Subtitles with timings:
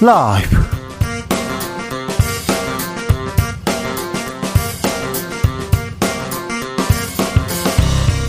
[0.00, 0.56] 라이브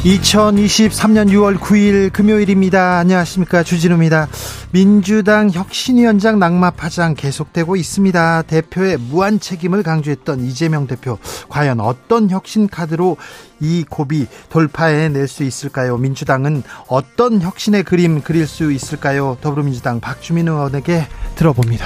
[0.03, 2.97] 2023년 6월 9일 금요일입니다.
[2.97, 3.61] 안녕하십니까.
[3.61, 4.27] 주진우입니다.
[4.71, 8.43] 민주당 혁신위원장 낙마 파장 계속되고 있습니다.
[8.43, 11.17] 대표의 무한 책임을 강조했던 이재명 대표.
[11.49, 13.17] 과연 어떤 혁신 카드로
[13.59, 15.97] 이 고비 돌파해 낼 수 있을까요?
[15.97, 19.37] 민주당은 어떤 혁신의 그림 그릴 수 있을까요?
[19.41, 21.85] 더불어민주당 박주민 의원에게 들어봅니다.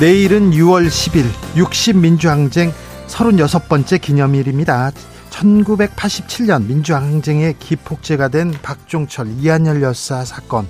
[0.00, 2.72] 내일은 6월 10일 60민주항쟁
[3.08, 4.92] 36번째 기념일입니다.
[5.40, 10.66] 1987년 민주항쟁의 기폭제가 된 박종철 이한열 여사 사건.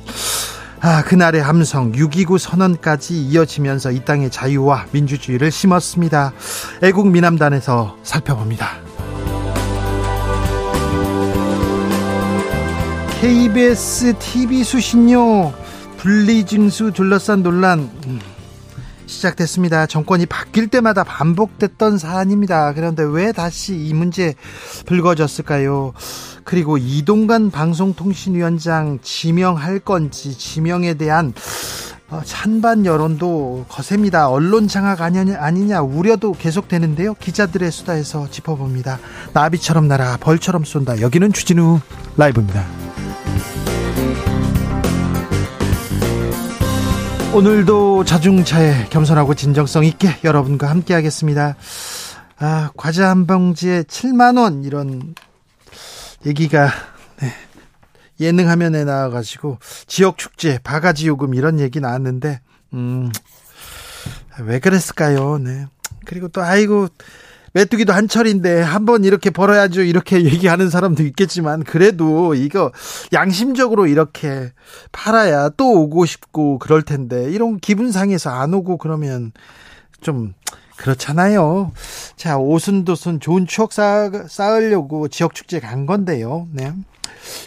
[0.80, 6.32] 아, 그날의 함성 6.29 선언까지 이어지면서 이 땅의 자유와 민주주의를 심었습니다.
[6.82, 8.78] 애국 미남단에서 살펴봅니다.
[13.20, 15.52] KBS TV 수신료
[15.98, 17.90] 분리징수 둘러싼 논란
[19.10, 19.86] 시작됐습니다.
[19.86, 22.72] 정권이 바뀔 때마다 반복됐던 사안입니다.
[22.74, 24.34] 그런데 왜 다시 이 문제
[24.86, 25.92] 불거졌을까요?
[26.44, 31.34] 그리고 이동관 방송통신위원장 지명할 건지 지명에 대한
[32.08, 34.28] 어, 찬반 여론도 거셉니다.
[34.28, 37.14] 언론 장악 아니냐, 아니냐 우려도 계속되는데요.
[37.14, 38.98] 기자들의 수다에서 짚어봅니다.
[39.32, 41.00] 나비처럼 날아 벌처럼 쏜다.
[41.00, 41.78] 여기는 주진우
[42.16, 42.89] 라이브입니다.
[47.32, 51.54] 오늘도 자중차에 겸손하고 진정성 있게 여러분과 함께 하겠습니다.
[52.38, 55.14] 아, 과자 한 봉지에 7만원, 이런
[56.26, 56.70] 얘기가,
[57.22, 57.32] 네.
[58.18, 62.40] 예능 화면에 나와가지고, 지역축제, 바가지 요금, 이런 얘기 나왔는데,
[62.74, 63.12] 음,
[64.40, 65.38] 왜 그랬을까요?
[65.38, 65.66] 네.
[66.06, 66.88] 그리고 또, 아이고,
[67.52, 72.72] 메뚜기도 한철인데 한번 이렇게 벌어야죠 이렇게 얘기하는 사람도 있겠지만 그래도 이거
[73.12, 74.52] 양심적으로 이렇게
[74.92, 79.32] 팔아야 또 오고 싶고 그럴 텐데 이런 기분 상해서 안 오고 그러면
[80.00, 80.32] 좀
[80.80, 81.72] 그렇잖아요.
[82.16, 86.48] 자, 오순도순 좋은 추억 쌓, 쌓으려고 지역 축제 간 건데요.
[86.52, 86.72] 네.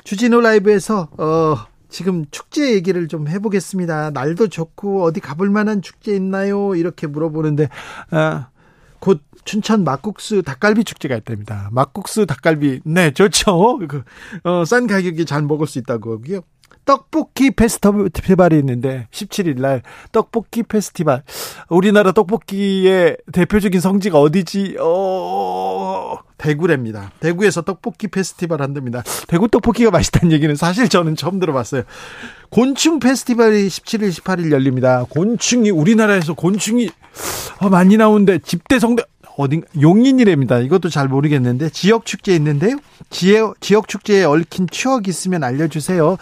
[0.04, 1.56] 주진호 라이브에서 어
[1.90, 4.12] 지금 축제 얘기를 좀 해보겠습니다.
[4.12, 6.76] 날도 좋고 어디 가볼 만한 축제 있나요?
[6.76, 7.70] 이렇게 물어보는데
[8.12, 8.50] 아,
[9.00, 11.70] 곧 춘천 막국수 닭갈비 축제가 있답니다.
[11.72, 13.80] 막국수 닭갈비 네 좋죠.
[13.88, 14.04] 그,
[14.44, 16.42] 어, 싼 가격에 잘 먹을 수 있다고 하고요.
[16.86, 19.82] 떡볶이 페스티벌이 있는데 17일 날
[20.12, 21.24] 떡볶이 페스티벌
[21.70, 24.78] 우리나라 떡볶이의 대표적인 성지가 어디지?
[24.82, 27.12] 어 대구랍니다.
[27.22, 29.02] 대구에서 떡볶이 페스티벌 한답니다.
[29.28, 31.84] 대구 떡볶이가 맛있다는 얘기는 사실 저는 처음 들어봤어요.
[32.50, 35.06] 곤충 페스티벌이 17일 18일 열립니다.
[35.10, 36.90] 곤충이 우리나라에서 곤충이
[37.60, 39.04] 어, 많이 나오는데 집대성대
[39.38, 40.60] 어딘 용인이랍니다.
[40.60, 42.78] 이것도 잘 모르겠는데 지역 축제 있는데요.
[43.10, 46.18] 지역 지역 축제에 얽힌 추억 있으면 알려주세요.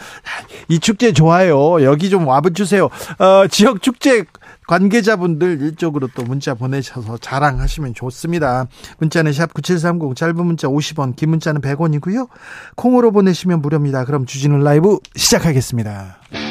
[0.70, 1.84] 이 축제 좋아요.
[1.84, 2.86] 여기 좀 와주세요.
[2.86, 4.26] 어, 지역 축제
[4.68, 8.68] 관계자분들 일적으로 또 문자 보내셔서 자랑하시면 좋습니다.
[9.00, 12.30] 문자는 샵 9730 짧은 문자 50원 긴 문자는 100원이고요.
[12.76, 14.06] 콩으로 보내시면 무료입니다.
[14.06, 16.51] 그럼 주진우 라이브 시작하겠습니다.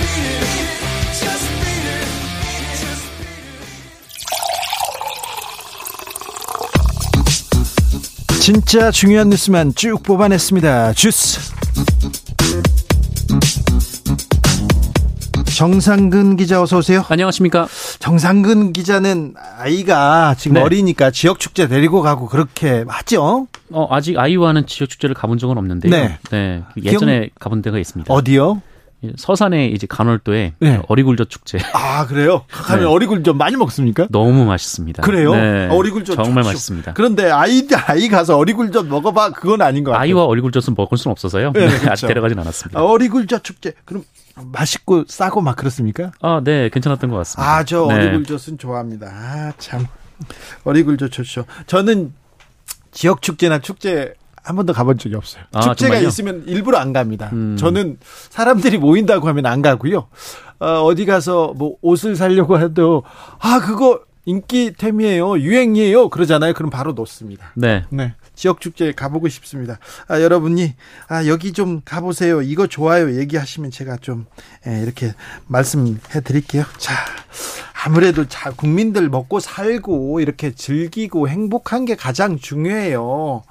[8.41, 10.93] 진짜 중요한 뉴스만 쭉 뽑아냈습니다.
[10.93, 11.53] 주스.
[15.55, 17.05] 정상근 기자 어서 오세요.
[17.07, 17.67] 안녕하십니까.
[17.99, 20.61] 정상근 기자는 아이가 지금 네.
[20.63, 23.45] 어리니까 지역 축제 데리고 가고 그렇게 하죠.
[23.69, 25.91] 어, 아직 아이와는 지역 축제를 가본 적은 없는데요.
[25.91, 26.17] 네.
[26.31, 26.63] 네.
[26.73, 28.11] 그 예전에 가본 데가 있습니다.
[28.11, 28.63] 어디요?
[29.17, 30.81] 서산의 이제 간월도에 네.
[30.87, 31.57] 어리굴젓 축제.
[31.73, 32.45] 아 그래요?
[32.51, 32.89] 가면 네.
[32.91, 34.07] 어리굴 좀 많이 먹습니까?
[34.11, 35.01] 너무 맛있습니다.
[35.01, 35.33] 그래요?
[35.33, 35.67] 네.
[35.69, 36.49] 어리굴젓 정말 좋죠.
[36.49, 36.93] 맛있습니다.
[36.93, 40.03] 그런데 아이 아이 가서 어리굴젓 먹어봐 그건 아닌 것 같아요.
[40.03, 41.51] 아이와 어리굴젓은 먹을 수는 없어서요.
[41.53, 41.91] 네, 네, 그렇죠.
[41.91, 42.79] 아직 데려가진 않았습니다.
[42.79, 44.03] 아, 어리굴젓 축제 그럼
[44.35, 46.11] 맛있고 싸고 막 그렇습니까?
[46.21, 47.55] 아, 네, 괜찮았던 것 같습니다.
[47.57, 47.95] 아저 네.
[47.95, 49.07] 어리굴젓은 좋아합니다.
[49.07, 49.87] 아참
[50.63, 51.45] 어리굴젓 좋죠.
[51.65, 52.13] 저는
[52.91, 55.43] 지역 축제나 축제 한 번도 가본 적이 없어요.
[55.51, 56.07] 아, 축제가 정말요?
[56.07, 57.29] 있으면 일부러 안 갑니다.
[57.33, 57.57] 음.
[57.57, 57.97] 저는
[58.29, 60.07] 사람들이 모인다고 하면 안 가고요.
[60.59, 63.03] 어, 어디 가서 뭐 옷을 사려고 해도
[63.39, 66.53] 아 그거 인기템이에요, 유행이에요 그러잖아요.
[66.53, 67.51] 그럼 바로 놓습니다.
[67.55, 67.83] 네.
[67.89, 68.13] 네.
[68.35, 69.79] 지역 축제 가보고 싶습니다.
[70.07, 70.73] 아, 여러분이
[71.07, 72.41] 아, 여기 좀 가보세요.
[72.41, 73.19] 이거 좋아요.
[73.19, 74.25] 얘기하시면 제가 좀
[74.67, 75.13] 예, 이렇게
[75.47, 76.63] 말씀해 드릴게요.
[76.77, 76.93] 자,
[77.83, 83.43] 아무래도 자, 국민들 먹고 살고 이렇게 즐기고 행복한 게 가장 중요해요.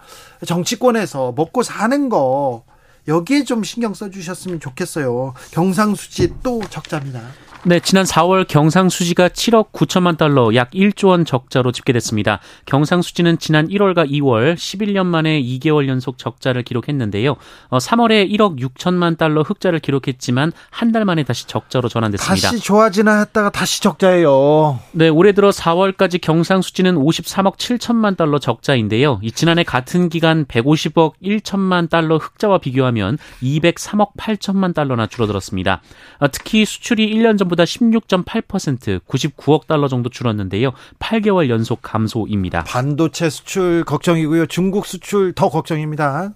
[0.47, 2.65] 정치권에서 먹고 사는 거
[3.09, 5.35] 여기에 좀 신경 써주셨으면 좋겠어요.
[5.53, 7.23] 경상수지 또 적자입니다.
[7.63, 12.41] 네, 지난 4월 경상수지가 7억 9천만 달러, 약 1조 원 적자로 집계됐습니다.
[12.65, 17.37] 경상수지는 지난 1월과 2월 11년 만에 2개월 연속 적자를 기록했는데요.
[17.69, 22.49] 어, 3월에 1억 6천만 달러 흑자를 기록했지만 한 달 만에 다시 적자로 전환됐습니다.
[22.51, 24.81] 다시 좋아지나 했다가 다시 적자예요.
[24.93, 29.21] 네, 올해 들어 4월까지 경상수지는 53억 7천만 달러 적자인데요.
[29.23, 35.83] 이 지난해 같은 기간 150억 1천만 달러 흑자와 비교하면 203억 8천만 달러나 줄어들었습니다.
[36.21, 40.73] 어, 특히 수출이 1년 전 전보다 16.8% 99억 달러 정도 줄었는데요.
[40.99, 42.65] 8개월 연속 감소입니다.
[42.65, 44.47] 반도체 수출 걱정이고요.
[44.47, 46.33] 중국 수출 더 걱정입니다.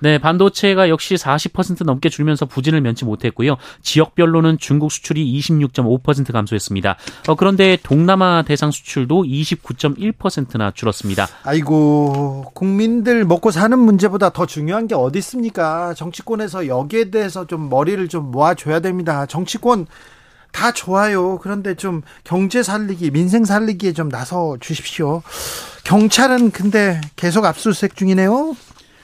[0.00, 3.56] 네, 반도체가 역시 40% 넘게 줄면서 부진을 면치 못했고요.
[3.82, 6.96] 지역별로는 중국 수출이 26.5% 감소했습니다.
[7.26, 11.26] 어, 그런데 동남아 대상 수출도 29.1%나 줄었습니다.
[11.42, 15.94] 아이고, 국민들 먹고 사는 문제보다 더 중요한 게 어디 있습니까?
[15.94, 19.26] 정치권에서 여기에 대해서 좀 머리를 좀 모아줘야 됩니다.
[19.26, 19.86] 정치권
[20.52, 21.38] 다 좋아요.
[21.38, 25.22] 그런데 좀 경제 살리기, 민생 살리기에 좀 나서 주십시오.
[25.84, 28.54] 경찰은 근데 계속 압수수색 중이네요.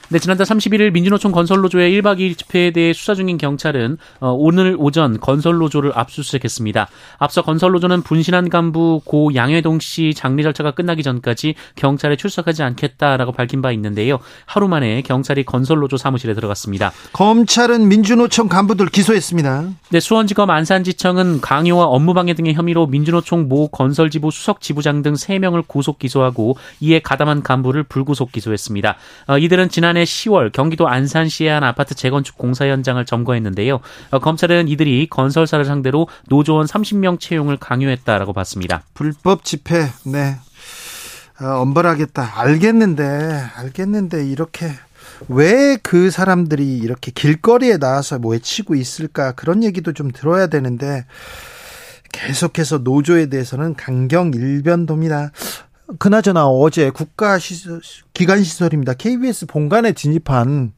[0.09, 5.19] 네, 지난달 31일 민주노총 건설노조의 1박 2일 집회에 대해 수사 중인 경찰은 어, 오늘 오전
[5.19, 6.87] 건설노조를 압수수색했습니다.
[7.17, 13.63] 앞서 건설노조는 분신한 간부 고 양회동 씨 장례 절차가 끝나기 전까지 경찰에 출석하지 않겠다라고 밝힌
[13.63, 14.19] 바 있는데요.
[14.45, 16.91] 하루 만에 경찰이 건설노조 사무실에 들어갔습니다.
[17.13, 19.69] 검찰은 민주노총 간부들 기소했습니다.
[19.89, 25.97] 네, 수원지검 안산지청은 강요와 업무방해 등의 혐의로 민주노총 모 건설지부 수석 지부장 등 3명을 구속
[25.97, 28.97] 기소하고 이에 가담한 간부를 불구속 기소했습니다.
[29.29, 33.79] 어, 이들은 지난 지난해 10월 경기도 안산시의 한 아파트 재건축 공사 현장을 점거했는데요.
[34.11, 38.83] 어, 검찰은 이들이 건설사를 상대로 노조원 30명 채용을 강요했다라고 봤습니다.
[38.93, 40.35] 불법 집회, 네.
[41.41, 42.33] 어, 엄벌하겠다.
[42.35, 43.03] 알겠는데,
[43.55, 44.71] 알겠는데, 이렇게
[45.29, 51.05] 왜 그 사람들이 이렇게 길거리에 나와서 뭐 외치고 있을까 그런 얘기도 좀 들어야 되는데
[52.11, 55.31] 계속해서 노조에 대해서는 강경 일변도입니다.
[55.99, 57.37] 그나저나 어제 국가
[58.13, 58.93] 기관 시설입니다.
[58.93, 60.73] KBS 본관에 진입한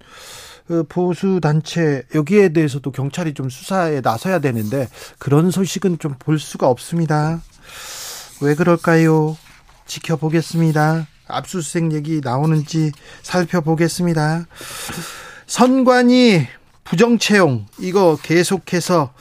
[0.67, 6.67] 그 보수 단체 여기에 대해서도 경찰이 좀 수사에 나서야 되는데 그런 소식은 좀 볼 수가
[6.67, 7.41] 없습니다.
[8.41, 9.37] 왜 그럴까요?
[9.85, 11.07] 지켜보겠습니다.
[11.27, 12.91] 압수수색 얘기 나오는지
[13.23, 14.45] 살펴보겠습니다.
[15.45, 16.47] 선관위
[16.83, 19.13] 부정 채용 이거 계속해서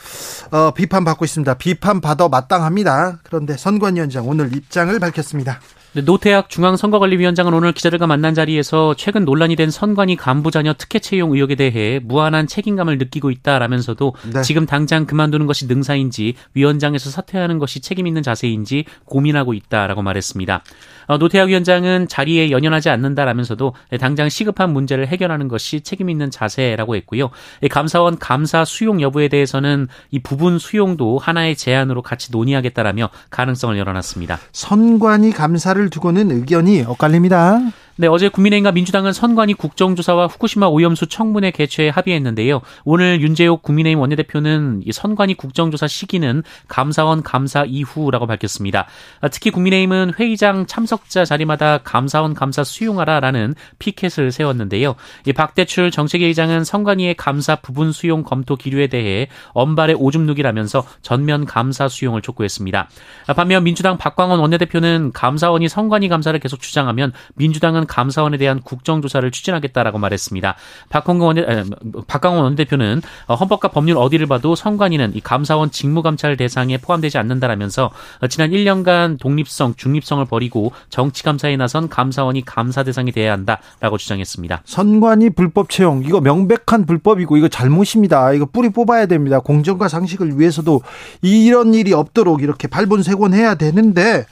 [0.50, 1.54] 어, 비판받고 있습니다.
[1.54, 3.20] 비판받아 마땅합니다.
[3.24, 5.60] 그런데 선관위원장 오늘 입장을 밝혔습니다.
[5.96, 11.32] 네, 노태학 중앙선거관리위원장은 오늘 기자들과 만난 자리에서 최근 논란이 된 선관위 간부 자녀 특혜 채용
[11.32, 14.42] 의혹에 대해 무한한 책임감을 느끼고 있다라면서도 네.
[14.42, 20.62] 지금 당장 그만두는 것이 능사인지 위원장에서 사퇴하는 것이 책임 있는 자세인지 고민하고 있다라고 말했습니다.
[21.06, 27.30] 어, 노태학 위원장은 자리에 연연하지 않는다라면서도 당장 시급한 문제를 해결하는 것이 책임 있는 자세라고 했고요.
[27.70, 34.38] 감사원 감사 수용 여부에 대해서는 이 부분 수용도 하나의 제안으로 같이 논의하겠다라며 가능성을 열어놨습니다.
[34.52, 37.60] 선관위 감사를 두고는 의견이 엇갈립니다.
[37.98, 42.60] 네, 어제 국민의힘과 민주당은 선관위 국정조사와 후쿠시마 오염수 청문회 개최에 합의했는데요.
[42.84, 48.86] 오늘 윤재옥 국민의힘 원내대표는 이 선관위 국정조사 시기는 감사원 감사 이후라고 밝혔습니다.
[49.22, 54.94] 아, 특히 국민의힘은 회의장 참석자 자리마다 감사원 감사 수용하라라는 피켓을 세웠는데요.
[55.26, 61.88] 이 박대출 정책회의장은 선관위의 감사 부분 수용 검토 기류에 대해 언발의 오줌 누기라면서 전면 감사
[61.88, 62.90] 수용을 촉구했습니다.
[63.28, 69.98] 아, 반면 민주당 박광원 원내대표는 감사원이 선관위 감사를 계속 주장하면 민주당은 감사원에 대한 국정조사를 추진하겠다라고
[69.98, 70.54] 말했습니다.
[70.88, 71.64] 박홍근 원내,
[72.06, 77.90] 박강원 원대표는 어, 헌법과 법률 어디를 봐도 선관위는 이 감사원 직무감찰 대상에 포함되지 않는다라면서
[78.20, 84.62] 어, 지난 1년간 독립성, 중립성을 버리고 정치감사에 나선 감사원이 감사 대상이 돼야 한다라고 주장했습니다.
[84.64, 88.32] 선관위 불법 채용 이거 명백한 불법이고 이거 잘못입니다.
[88.32, 89.40] 이거 뿌리 뽑아야 됩니다.
[89.40, 90.82] 공정과 상식을 위해서도
[91.22, 94.26] 이런 일이 없도록 이렇게 발본색원해야 되는데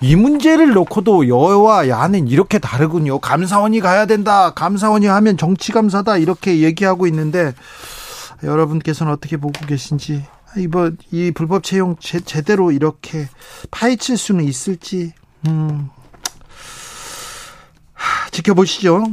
[0.00, 3.20] 이 문제를 놓고도 여와 야는 이렇게 다 르군요.
[3.20, 4.50] 감사원이 가야 된다.
[4.54, 6.16] 감사원이 하면 정치감사다.
[6.16, 7.54] 이렇게 얘기하고 있는데
[8.42, 10.24] 여러분께서는 어떻게 보고 계신지
[10.56, 13.28] 이번 이 불법 채용 제, 제대로 이렇게
[13.70, 15.12] 파헤칠 수는 있을지
[15.46, 15.90] 음.
[17.92, 19.04] 하, 지켜보시죠.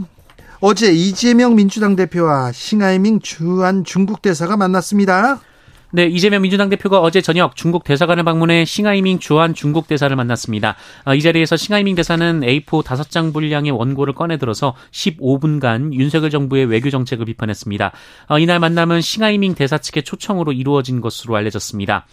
[0.62, 5.40] 어제 이재명 민주당 대표와 싱하이밍 주한 중국 대사가 만났습니다.
[5.92, 10.76] 네, 이재명 민주당 대표가 어제 저녁 중국 대사관을 방문해 싱하이밍 주한 중국 대사를 만났습니다.
[11.04, 16.92] 어, 이 자리에서 싱하이밍 대사는 A4 5장 분량의 원고를 꺼내 들어서 15분간 윤석열 정부의 외교
[16.92, 17.92] 정책을 비판했습니다.
[18.28, 22.06] 어, 이날 만남은 싱하이밍 대사 측의 초청으로 이루어진 것으로 알려졌습니다.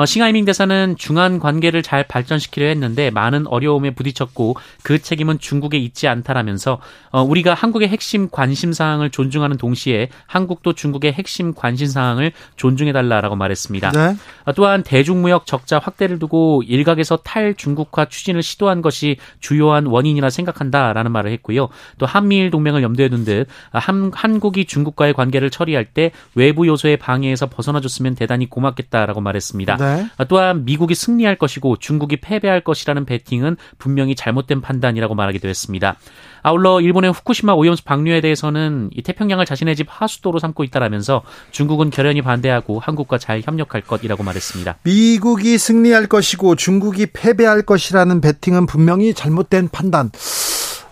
[0.00, 6.08] 어, 싱하이밍 대사는 중한 관계를 잘 발전시키려 했는데 많은 어려움에 부딪혔고 그 책임은 중국에 있지
[6.08, 6.80] 않다라면서
[7.10, 13.36] 어, 우리가 한국의 핵심 관심 사항을 존중하는 동시에 한국도 중국의 핵심 관심 사항을 존중해 달라라고
[13.36, 13.90] 말했습니다.
[13.90, 14.16] 네.
[14.46, 21.30] 어, 또한 대중무역 적자 확대를 두고 일각에서 탈중국화 추진을 시도한 것이 주요한 원인이라 생각한다라는 말을
[21.32, 21.68] 했고요.
[21.98, 27.50] 또 한미일 동맹을 염두에 둔 듯 한, 한국이 중국과의 관계를 처리할 때 외부 요소의 방해에서
[27.50, 29.76] 벗어나줬으면 대단히 고맙겠다라고 말했습니다.
[29.76, 29.89] 네.
[30.28, 35.96] 또한 미국이 승리할 것이고 중국이 패배할 것이라는 베팅은 분명히 잘못된 판단이라고 말하기도 했습니다.
[36.42, 42.22] 아울러 일본의 후쿠시마 오염수 방류에 대해서는 이 태평양을 자신의 집 하수도로 삼고 있다라면서 중국은 결연히
[42.22, 44.78] 반대하고 한국과 잘 협력할 것이라고 말했습니다.
[44.82, 50.10] 미국이 승리할 것이고 중국이 패배할 것이라는 베팅은 분명히 잘못된 판단.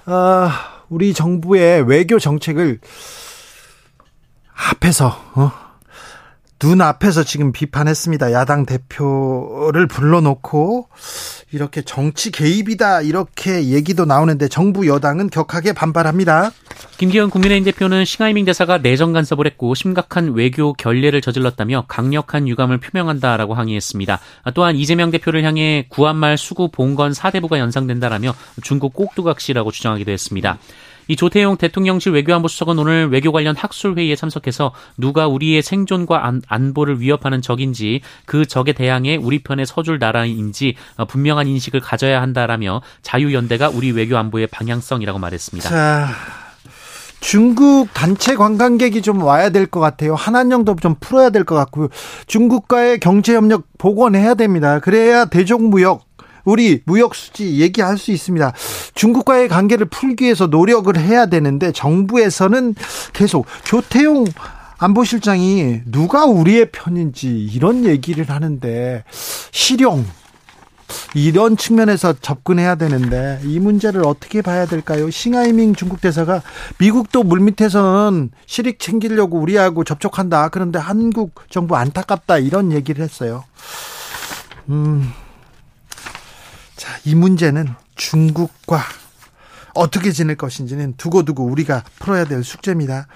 [0.06, 2.80] 아, 우리 정부의 외교 정책을
[4.70, 5.67] 앞에서 어?
[6.58, 8.32] 눈 앞에서 지금 비판했습니다.
[8.32, 10.88] 야당 대표를 불러놓고
[11.52, 16.50] 이렇게 정치 개입이다 이렇게 얘기도 나오는데 정부 여당은 격하게 반발합니다.
[16.96, 23.54] 김기현 국민의힘 대표는 싱하이밍 대사가 내정 간섭을 했고 심각한 외교 결례를 저질렀다며 강력한 유감을 표명한다라고
[23.54, 24.18] 항의했습니다.
[24.54, 30.58] 또한 이재명 대표를 향해 구한말 수구 봉건 사대부가 연상된다라며 중국 꼭두각시라고 주장하기도 했습니다.
[31.08, 36.42] 이 조태용 대통령실 외교안보 수석은 오늘 외교 관련 학술 회의에 참석해서 누가 우리의 생존과 안,
[36.46, 42.82] 안보를 위협하는 적인지 그 적에 대항해 우리 편에 서줄 나라인지 어, 분명한 인식을 가져야 한다라며
[43.02, 45.68] 자유 연대가 우리 외교 안보의 방향성이라고 말했습니다.
[45.68, 46.08] 자.
[47.20, 50.14] 중국 단체 관광객이 좀 와야 될 것 같아요.
[50.14, 51.88] 한한령도 좀 풀어야 될 것 같고요.
[52.28, 54.78] 중국과의 경제 협력 복원해야 됩니다.
[54.78, 56.04] 그래야 대중무역
[56.48, 58.52] 우리 무역 수지 얘기할 수 있습니다.
[58.94, 62.74] 중국과의 관계를 풀기 위해서 노력을 해야 되는데 정부에서는
[63.12, 64.24] 계속 조태용
[64.78, 69.04] 안보실장이 누가 우리의 편인지 이런 얘기를 하는데
[69.50, 70.06] 실용
[71.14, 75.10] 이런 측면에서 접근해야 되는데 이 문제를 어떻게 봐야 될까요?
[75.10, 76.40] 싱하이밍 중국 대사가
[76.78, 80.48] 미국도 물밑에서는 실익 챙기려고 우리하고 접촉한다.
[80.48, 83.44] 그런데 한국 정부 안타깝다 이런 얘기를 했어요.
[84.70, 85.12] 음.
[86.78, 88.80] 자, 이 문제는 중국과
[89.74, 93.08] 어떻게 지낼 것인지는 두고두고 우리가 풀어야 될 숙제입니다.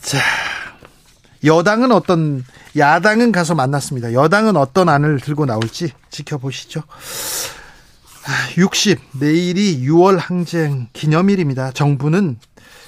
[0.00, 0.18] 자,
[1.42, 2.44] 여당은 어떤,
[2.76, 4.12] 야당은 가서 만났습니다.
[4.12, 6.82] 여당은 어떤 안을 들고 나올지 지켜보시죠.
[8.56, 11.72] 60, 내일이 6월 항쟁 기념일입니다.
[11.72, 12.38] 정부는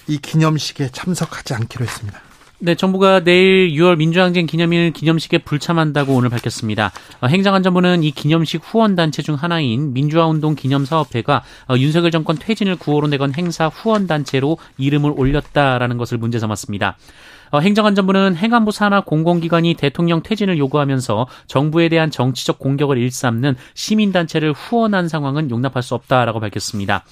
[0.06, 2.20] 이 기념식에 참석하지 않기로 했습니다.
[2.58, 6.90] 네, 정부가 내일 6월 민주항쟁 기념일 기념식에 불참한다고 오늘 밝혔습니다.
[7.20, 13.34] 어, 행정안전부는 이 기념식 후원단체 중 하나인 민주화운동 기념사업회가 어, 윤석열 정권 퇴진을 구호로 내건
[13.34, 16.96] 행사 후원단체로 이름을 올렸다라는 것을 문제 삼았습니다.
[17.50, 25.08] 어, 행정안전부는 행안부 산하 공공기관이 대통령 퇴진을 요구하면서 정부에 대한 정치적 공격을 일삼는 시민단체를 후원한
[25.08, 27.04] 상황은 용납할 수 없다라고 밝혔습니다.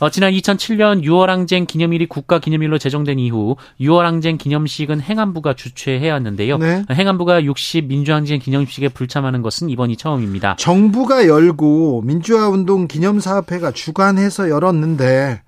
[0.00, 6.10] 어, 지난 2007년 6월 항쟁 기념일이 국가 기념일로 제정된 이후 6월 항쟁 기념식은 행안부가 주최해
[6.10, 6.56] 왔는데요.
[6.56, 6.84] 네.
[6.90, 10.56] 행안부가 60 민주항쟁 기념식에 불참하는 것은 이번이 처음입니다.
[10.56, 15.42] 정부가 열고 민주화운동 기념사업회가 주관해서 열었는데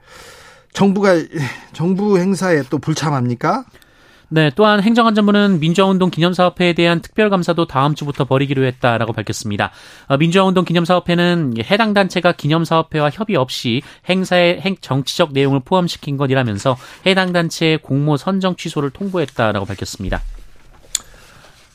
[0.74, 1.14] 정부가
[1.72, 3.64] 정부 행사에 또 불참합니까?
[4.34, 9.72] 네, 또한 행정안전부는 민주화운동 기념사업회에 대한 특별감사도 다음 주부터 벌이기로 했다라고 밝혔습니다.
[10.06, 17.34] 어, 민주화운동 기념사업회는 해당 단체가 기념사업회와 협의 없이 행사의 행, 정치적 내용을 포함시킨 것이라면서 해당
[17.34, 20.22] 단체의 공모 선정 취소를 통보했다라고 밝혔습니다.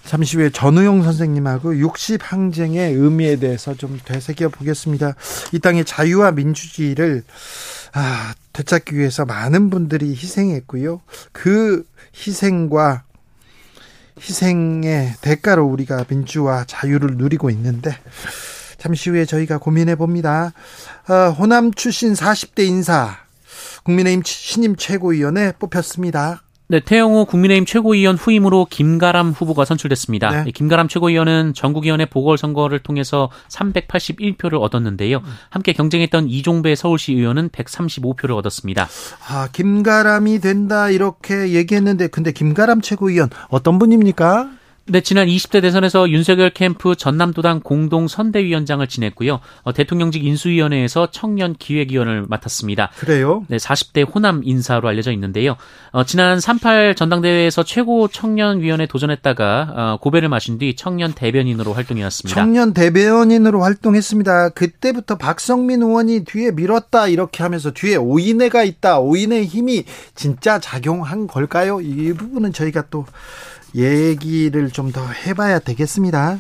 [0.04, 5.14] 잠시 후에 전우용 선생님하고 60 항쟁의 의미에 대해서 좀 되새겨 보겠습니다.
[5.54, 7.24] 이 땅의 자유와 민주주의를
[7.94, 11.02] 아, 되찾기 위해서 많은 분들이 희생했고요.
[11.32, 11.84] 그
[12.26, 13.04] 희생과
[14.20, 17.96] 희생의 대가로 우리가 민주와 자유를 누리고 있는데
[18.78, 20.54] 잠시 후에 저희가 고민해 봅니다.
[21.08, 23.18] 어, 호남 출신 40대 인사
[23.84, 26.44] 국민의힘 신임 최고위원회 뽑혔습니다.
[26.70, 30.44] 네, 태영호 국민의힘 최고위원 후임으로 김가람 후보가 선출됐습니다.
[30.44, 30.52] 네.
[30.52, 35.22] 김가람 최고위원은 전국위원회 보궐선거를 통해서 381표를 얻었는데요.
[35.50, 38.90] 함께 경쟁했던 이종배 서울시 의원은 135표를 얻었습니다.
[39.30, 44.50] 아, 김가람이 된다 이렇게 얘기했는데 근데 김가람 최고위원 어떤 분입니까?
[44.90, 49.42] 네, 지난 20대 대선에서 윤석열 캠프 전남도당 공동 선대위원장을 지냈고요.
[49.64, 52.92] 어, 대통령직 인수위원회에서 청년 기획위원을 맡았습니다.
[52.98, 53.44] 그래요?
[53.50, 55.58] 네, 40대 호남 인사로 알려져 있는데요.
[55.92, 62.40] 어, 지난 38 전당대회에서 최고 청년위원회 도전했다가 어, 고배를 마신 뒤 청년 대변인으로 활동해왔습니다.
[62.40, 64.50] 청년 대변인으로 활동했습니다.
[64.50, 69.00] 그때부터 박성민 의원이 뒤에 밀었다 이렇게 하면서 뒤에 오인회가 있다.
[69.00, 69.84] 오인의 힘이
[70.16, 71.82] 진짜 작용한 걸까요?
[71.82, 73.06] 이 부분은 저희가 또
[73.76, 76.40] 얘기를 좀 더 해봐야 되겠습니다.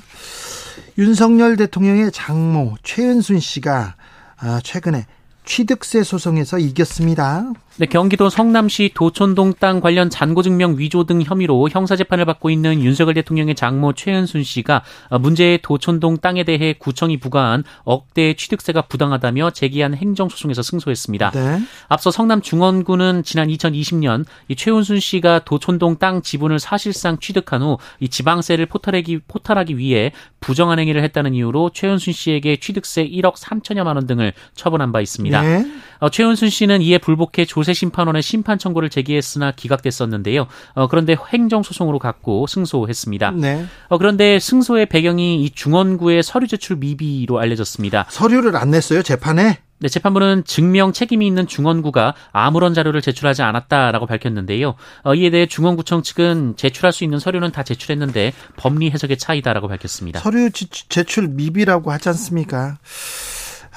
[0.98, 3.96] 윤석열 대통령의 장모 최은순 씨가
[4.38, 5.05] 아, 최근에
[5.46, 7.51] 취득세 소송에서 이겼습니다.
[7.79, 13.53] 네, 경기도 성남시 도촌동 땅 관련 잔고증명 위조 등 혐의로 형사재판을 받고 있는 윤석열 대통령의
[13.55, 14.84] 장모 최은순 씨가
[15.19, 21.31] 문제의 도촌동 땅에 대해 구청이 부과한 억대 취득세가 부당하다며 제기한 행정소송에서 승소했습니다.
[21.31, 21.60] 네.
[21.88, 28.10] 앞서 성남 중원구는 지난 2020년 이 최은순 씨가 도촌동 땅 지분을 사실상 취득한 후 이
[28.10, 34.34] 지방세를 포탈하기, 포탈하기 위해 부정한 행위를 했다는 이유로 최은순 씨에게 취득세 1억 3천여만 원 등을
[34.55, 35.41] 처분한 바 있습니다.
[35.41, 35.65] 네.
[36.00, 40.47] 어, 최은순 씨는 이에 불복해 조세 심판원에 심판 청구를 제기했으나 기각됐었는데요.
[40.74, 43.31] 어, 그런데 행정 소송으로 갔고 승소했습니다.
[43.31, 43.65] 네.
[43.89, 48.05] 어, 그런데 승소의 배경이 이 중원구의 서류 제출 미비로 알려졌습니다.
[48.09, 49.59] 서류를 안 냈어요 재판에?
[49.79, 54.75] 네, 재판부는 증명 책임이 있는 중원구가 아무런 자료를 제출하지 않았다라고 밝혔는데요.
[55.03, 60.21] 어, 이에 대해 중원구청 측은 제출할 수 있는 서류는 다 제출했는데 법리 해석의 차이다라고 밝혔습니다.
[60.21, 62.77] 서류 제출 미비라고 하지 않습니까?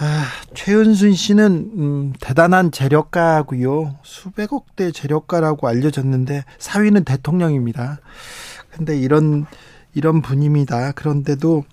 [0.02, 3.98] 아, 최은순 씨는 음, 대단한 재력가고요.
[4.02, 8.00] 수백억 대 재력가라고 알려졌는데 사위는 대통령입니다.
[8.70, 9.44] 근데 이런
[9.92, 10.92] 이런 분입니다.
[10.92, 11.64] 그런데도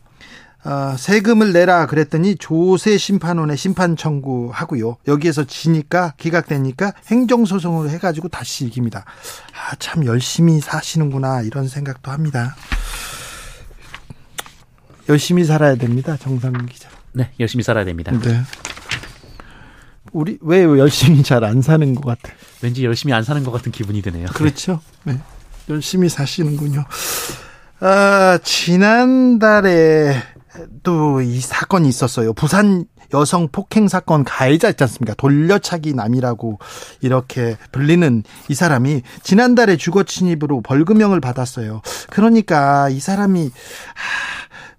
[0.65, 4.97] 어, 세금을 내라 그랬더니 조세 심판원에 심판 청구하고요.
[5.07, 9.05] 여기에서 지니까 기각되니까 행정 소송을 해가지고 다시 이깁니다.
[9.53, 12.57] 아, 참 열심히 사시는구나 이런 생각도 합니다.
[15.07, 16.17] 열심히 살아야 됩니다.
[16.17, 16.96] 정상근 기자.
[17.17, 18.11] 네, 열심히 살아야 됩니다.
[18.11, 18.41] 네.
[20.13, 22.33] 우리 왜 열심히 잘 안 사는 것 같아?
[22.61, 24.27] 왠지 열심히 안 사는 것 같은 기분이 드네요.
[24.33, 24.79] 그렇죠.
[25.03, 25.19] 네.
[25.69, 26.85] 열심히 사시는군요.
[27.79, 30.15] 아, 지난달에
[30.83, 32.33] 또 이 사건이 있었어요.
[32.33, 35.13] 부산 여성 폭행 사건 가해자 있지 않습니까?
[35.15, 36.59] 돌려차기 남이라고
[37.01, 41.81] 이렇게 불리는 이 사람이 지난달에 주거 침입으로 벌금형을 받았어요.
[42.09, 43.51] 그러니까 이 사람이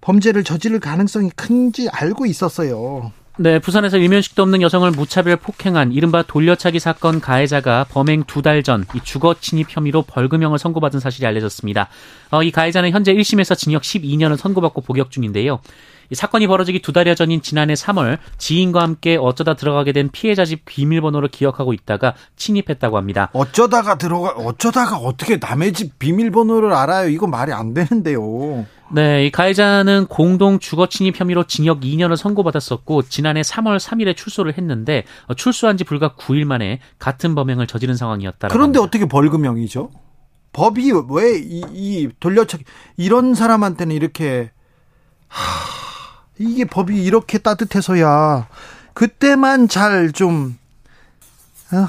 [0.01, 3.11] 범죄를 저지를 가능성이 큰지 알고 있었어요.
[3.41, 8.83] 네, 부산에서 일면식도 없는 여성을 무차별 폭행한 이른바 돌려차기 사건 가해자가 범행 두 달 전
[8.93, 11.87] 이 주거 침입 혐의로 벌금형을 선고받은 사실이 알려졌습니다.
[12.31, 15.59] 어, 이 가해자는 현재 1심에서 징역 12년을 선고받고 복역 중인데요.
[16.09, 20.65] 이 사건이 벌어지기 두 달여 전인 지난해 3월 지인과 함께 어쩌다 들어가게 된 피해자 집
[20.65, 23.29] 비밀번호를 기억하고 있다가 침입했다고 합니다.
[23.31, 27.07] 어쩌다가 들어가 어쩌다가 어떻게 남의 집 비밀번호를 알아요?
[27.09, 28.65] 이거 말이 안 되는데요.
[28.91, 35.03] 네, 이 가해자는 공동 주거 침입 혐의로 징역 2년을 선고받았었고 지난해 3월 3일에 출소를 했는데
[35.27, 38.47] 어, 출소한 지 불과 9일 만에 같은 범행을 저지른 상황이었다.
[38.47, 38.81] 그런데 합니다.
[38.81, 39.91] 어떻게 벌금형이죠?
[40.53, 42.63] 법이 왜이 이 돌려차기
[42.97, 44.51] 이런 사람한테는 이렇게
[45.27, 45.43] 하...
[46.39, 48.47] 이게 법이 이렇게 따뜻해서야
[48.93, 50.47] 그때만 잘 좀잘
[51.73, 51.87] 어,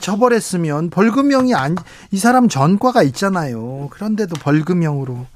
[0.00, 1.76] 처벌했으면 벌금형이 안이
[2.18, 3.88] 사람 전과가 있잖아요.
[3.90, 5.26] 그런데도 벌금형으로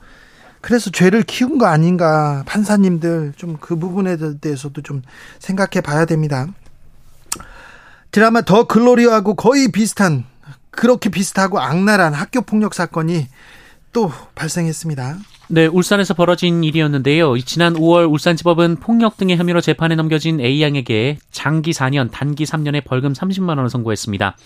[0.60, 5.02] 그래서 죄를 키운 거 아닌가 판사님들 좀 그 부분에 대해서도 좀
[5.38, 6.46] 생각해 봐야 됩니다.
[8.10, 10.24] 드라마 더 글로리하고 거의 비슷한
[10.70, 13.28] 그렇게 비슷하고 악랄한 학교 폭력 사건이
[13.92, 15.18] 또 발생했습니다.
[15.48, 17.36] 네, 울산에서 벌어진 일이었는데요.
[17.40, 23.48] 지난 5월 울산지법은 폭력 등의 혐의로 재판에 넘겨진 A양에게 장기 4년, 단기 3년의 벌금 30만
[23.48, 24.36] 원을 선고했습니다.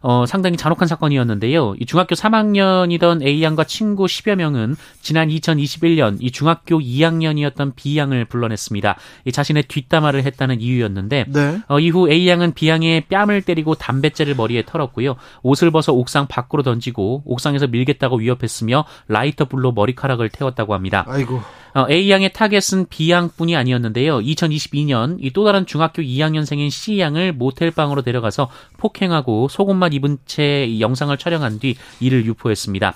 [0.00, 1.74] 어, 상당히 잔혹한 사건이었는데요.
[1.78, 8.96] 이 중학교 3학년이던 A양과 친구 10여 명은 지난 2021년 이 중학교 2학년이었던 B양을 불러냈습니다.
[9.24, 11.60] 이 자신의 뒷담화를 했다는 이유였는데 네.
[11.68, 15.16] 어, 이후 A양은 B양의 뺨을 때리고 담뱃재를 머리에 털었고요.
[15.42, 21.04] 옷을 벗어 옥상 밖으로 던지고 옥상에서 밀겠다고 위협했으며 라이터 불로 머리카락을 태웠다고 합니다.
[21.08, 21.40] 아이고.
[21.74, 24.18] 어, A양의 타겟은 B양뿐이 아니었는데요.
[24.20, 31.16] 2022년 이 또 다른 중학교 2학년생인 C양을 모텔 방으로 데려가서 폭행하고 속옷만 입은 채 영상을
[31.16, 32.94] 촬영한 뒤 이를 유포했습니다.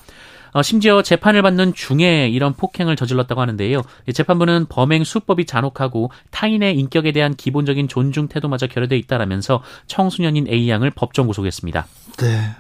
[0.54, 3.82] 어, 심지어 재판을 받는 중에 이런 폭행을 저질렀다고 하는데요.
[4.12, 11.26] 재판부는 범행 수법이 잔혹하고 타인의 인격에 대한 기본적인 존중 태도마저 결여돼 있다라면서 청소년인 A양을 법정
[11.26, 11.86] 구속했습니다.
[12.18, 12.50] 네.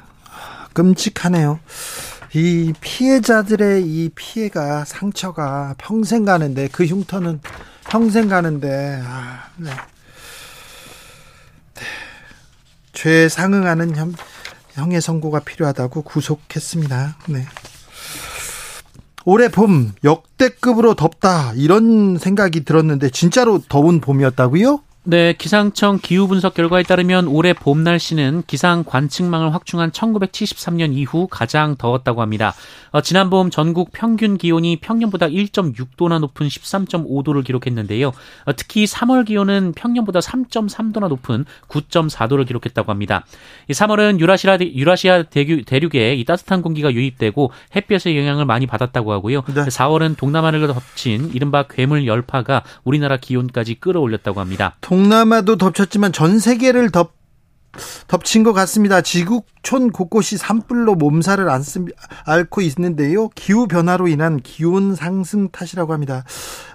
[0.72, 1.60] 끔찍하네요.
[2.34, 7.40] 이 피해자들의 이 피해가 상처가 평생 가는데 그 흉터는
[7.88, 9.70] 평생 가는데 아, 네.
[11.74, 11.82] 네.
[12.94, 14.14] 죄에 상응하는 형,
[14.72, 17.16] 형의 선고가 필요하다고 구속했습니다.
[17.28, 17.44] 네.
[19.24, 24.80] 올해 봄 역대급으로 덥다 이런 생각이 들었는데 진짜로 더운 봄이었다고요?
[25.04, 31.74] 네, 기상청 기후 분석 결과에 따르면 올해 봄 날씨는 기상 관측망을 확충한 1973년 이후 가장
[31.74, 32.54] 더웠다고 합니다.
[32.92, 38.08] 어, 지난 봄 전국 평균 기온이 평년보다 1.6도나 높은 13.5도를 기록했는데요.
[38.44, 43.24] 어, 특히 3월 기온은 평년보다 3.3도나 높은 9.4도를 기록했다고 합니다.
[43.70, 49.42] 3월은 유라시아, 유라시아 대륙, 대륙에 이 따뜻한 공기가 유입되고 햇볕의 영향을 많이 받았다고 하고요.
[49.52, 49.64] 네.
[49.64, 54.76] 4월은 동남아를 덮친 이른바 괴물 열파가 우리나라 기온까지 끌어올렸다고 합니다.
[54.92, 57.14] 동남아도 덮쳤지만 전 세계를 덮
[58.08, 59.00] 덮친 것 같습니다.
[59.00, 61.48] 지구촌 곳곳이 산불로 몸살을
[62.26, 63.30] 앓고 있는데요.
[63.30, 66.24] 기후 변화로 인한 기온 상승 탓이라고 합니다.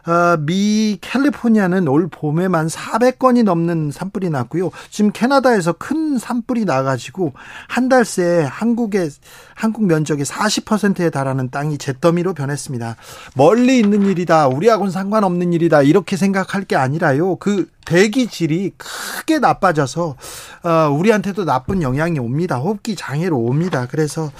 [0.09, 4.71] 아, 미 캘리포니아는 올 봄에만 400건이 넘는 산불이 났고요.
[4.89, 7.33] 지금 캐나다에서 큰 산불이 나가지고
[7.67, 9.11] 한 달새 한국의
[9.53, 12.95] 한국 면적의 40%에 달하는 땅이 잿더미로 변했습니다.
[13.35, 14.47] 멀리 있는 일이다.
[14.47, 15.81] 우리하고는 상관없는 일이다.
[15.81, 17.35] 이렇게 생각할 게 아니라요.
[17.35, 20.15] 그 대기질이 크게 나빠져서
[20.63, 22.59] 어, 우리한테도 나쁜 영향이 옵니다.
[22.59, 23.87] 호흡기 장애로 옵니다.
[23.91, 24.31] 그래서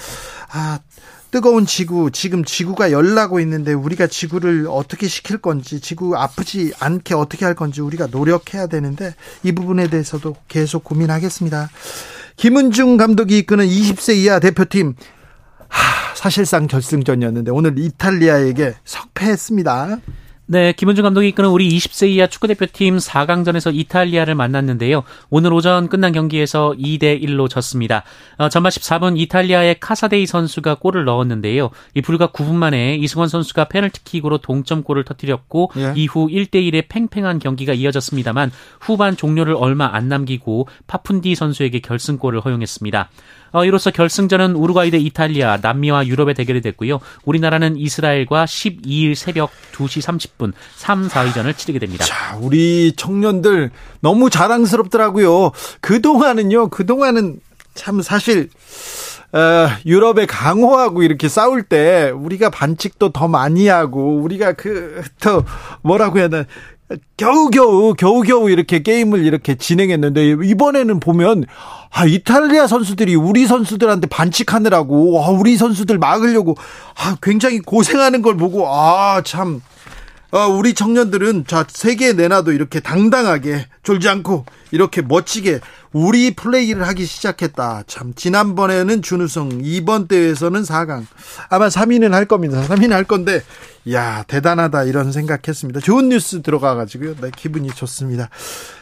[0.50, 0.80] 아
[1.38, 7.46] 뜨거운 지구, 지금 지구가 열나고 있는데 우리가 지구를 어떻게 시킬 건지, 지구 아프지 않게 어떻게
[7.46, 11.70] 할 건지 우리가 노력해야 되는데 이 부분에 대해서도 계속 고민하겠습니다.
[12.38, 14.96] 김은중 감독이 이끄는 20세 이하 대표팀
[15.68, 20.00] 하, 사실상 결승전이었는데 오늘 이탈리아에게 석패했습니다.
[20.50, 25.04] 네, 김은중 감독이 이끄는 우리 20세 이하 축구대표팀 4강전에서 이탈리아를 만났는데요.
[25.30, 28.04] 오늘 오전 끝난 경기에서 2대 1로 졌습니다.
[28.38, 31.70] 어, 전반 14분 이탈리아의 카사데이 선수가 골을 넣었는데요.
[31.96, 35.94] 이 불과 9분 만에 이승원 선수가 페널티킥으로 동점골을 터뜨렸고 예.
[35.98, 43.10] 이후 1대 1의 팽팽한 경기가 이어졌습니다만 후반 종료를 얼마 안 남기고 파푼디 선수에게 결승골을 허용했습니다.
[43.52, 47.00] 어, 이로써 결승전은 우루과이 대 이탈리아, 남미와 유럽의 대결이 됐고요.
[47.26, 52.06] 우리나라는 이스라엘과 12일 새벽 2시 30분 3, 4위전을 치르게 됩니다.
[52.06, 55.52] 자, 우리 청년들 너무 자랑스럽더라고요.
[55.82, 57.40] 그동안은요, 그동안은
[57.74, 58.50] 참 사실
[59.34, 65.44] 어, 유럽의 강호하고 이렇게 싸울 때 우리가 반칙도 더 많이 하고 우리가 그 더
[65.82, 66.46] 뭐라고 해야 되나
[67.18, 71.46] 겨우겨우 겨우겨우 이렇게 게임을 이렇게 진행했는데 이번에는 보면
[71.92, 76.56] 아 이탈리아 선수들이 우리 선수들한테 반칙하느라고 와 우리 선수들 막으려고
[76.96, 79.62] 아 굉장히 고생하는 걸 보고 아참
[80.32, 85.62] 아, 우리 청년들은 자 세계에 내놔도 이렇게 당당하게 졸지 않고 이렇게 멋지게
[85.94, 87.84] 우리 플레이를 하기 시작했다.
[87.88, 91.06] 참 지난번에는 준우승, 이번 대회에서는 4강.
[91.50, 92.62] 아마 3위는 할 겁니다.
[92.68, 93.42] 3위는 할 건데
[93.92, 95.80] 야 대단하다 이런 생각했습니다.
[95.80, 97.16] 좋은 뉴스 들어가 가지고요.
[97.22, 98.30] 네, 기분이 좋습니다.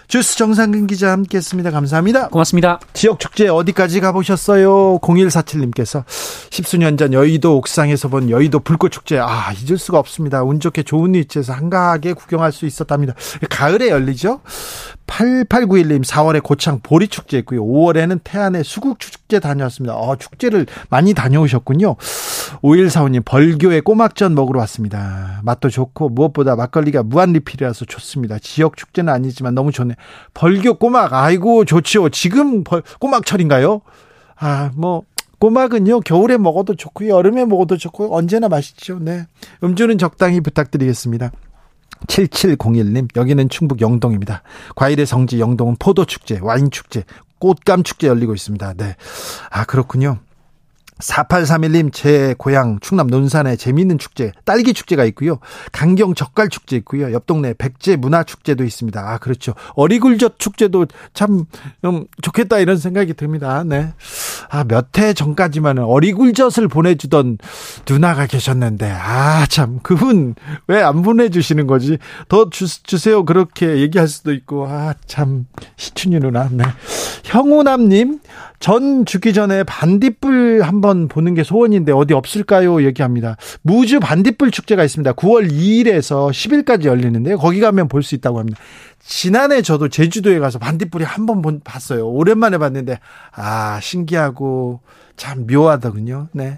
[0.07, 1.71] 주스 정상근 기자 함께했습니다.
[1.71, 2.27] 감사합니다.
[2.29, 2.79] 고맙습니다.
[2.93, 4.99] 지역 축제 어디까지 가보셨어요?
[4.99, 6.03] 0147님께서
[6.51, 10.43] 십수년 전 여의도 옥상에서 본 여의도 불꽃 축제 아 잊을 수가 없습니다.
[10.43, 13.13] 운 좋게 좋은 위치에서 한가하게 구경할 수 있었답니다.
[13.49, 14.41] 가을에 열리죠?
[15.07, 17.63] 8891님 4월에 고창 보리 축제 있고요.
[17.63, 19.95] 5월에는 태안의 수국 축제 다녀왔습니다.
[19.95, 21.95] 어, 축제를 많이 다녀오셨군요.
[22.62, 25.41] 5145님 벌교에 꼬막전 먹으러 왔습니다.
[25.43, 28.39] 맛도 좋고 무엇보다 막걸리가 무한리필이라서 좋습니다.
[28.39, 29.95] 지역 축제는 아니지만 너무 좋네.
[30.34, 32.10] 벌교 꼬막 아이고 좋지요.
[32.10, 33.81] 지금 벌, 꼬막철인가요?
[34.38, 35.03] 아, 뭐
[35.39, 38.99] 꼬막은요 겨울에 먹어도 좋고요 여름에 먹어도 좋고 언제나 맛있죠.
[38.99, 39.25] 네
[39.63, 41.31] 음주는 적당히 부탁드리겠습니다.
[42.08, 44.43] 7701님, 여기는 충북 영동입니다.
[44.75, 47.03] 과일의 성지 영동은 포도축제, 와인축제,
[47.39, 48.73] 꽃감축제 열리고 있습니다.
[48.73, 48.95] 네.
[49.49, 50.19] 아, 그렇군요.
[50.99, 55.39] 4831님, 제 고향 충남 논산에 재미있는 축제, 딸기 축제가 있고요.
[55.71, 57.12] 강경 젓갈 축제 있고요.
[57.12, 58.99] 옆 동네 백제 문화 축제도 있습니다.
[59.01, 59.53] 아, 그렇죠.
[59.75, 61.45] 어리굴젓 축제도 참,
[61.84, 63.63] 음, 좋겠다 이런 생각이 듭니다.
[63.65, 63.93] 네.
[64.49, 67.38] 아, 몇 해 전까지만은 어리굴젓을 보내주던
[67.89, 70.36] 누나가 계셨는데, 아, 참, 그분
[70.67, 71.97] 왜 안 보내주시는 거지?
[72.29, 73.25] 더 주, 주세요.
[73.25, 76.47] 그렇게 얘기할 수도 있고, 아, 참, 시춘이 누나.
[76.51, 76.63] 네.
[77.25, 78.19] 형우남님,
[78.65, 82.84] 전 죽기 전에 반딧불 한번 보는 게 소원인데 어디 없을까요?
[82.84, 83.38] 얘기합니다.
[83.62, 85.13] 무주 반딧불 축제가 있습니다.
[85.13, 87.38] 9월 2일에서 10일까지 열리는데요.
[87.38, 88.60] 거기 가면 볼 수 있다고 합니다.
[89.04, 92.10] 지난해 저도 제주도에 가서 반딧불이 한 번 봤어요.
[92.10, 92.97] 오랜만에 봤는데
[93.34, 94.80] 아 신기하고
[95.15, 96.30] 참 묘하더군요.
[96.32, 96.58] 네.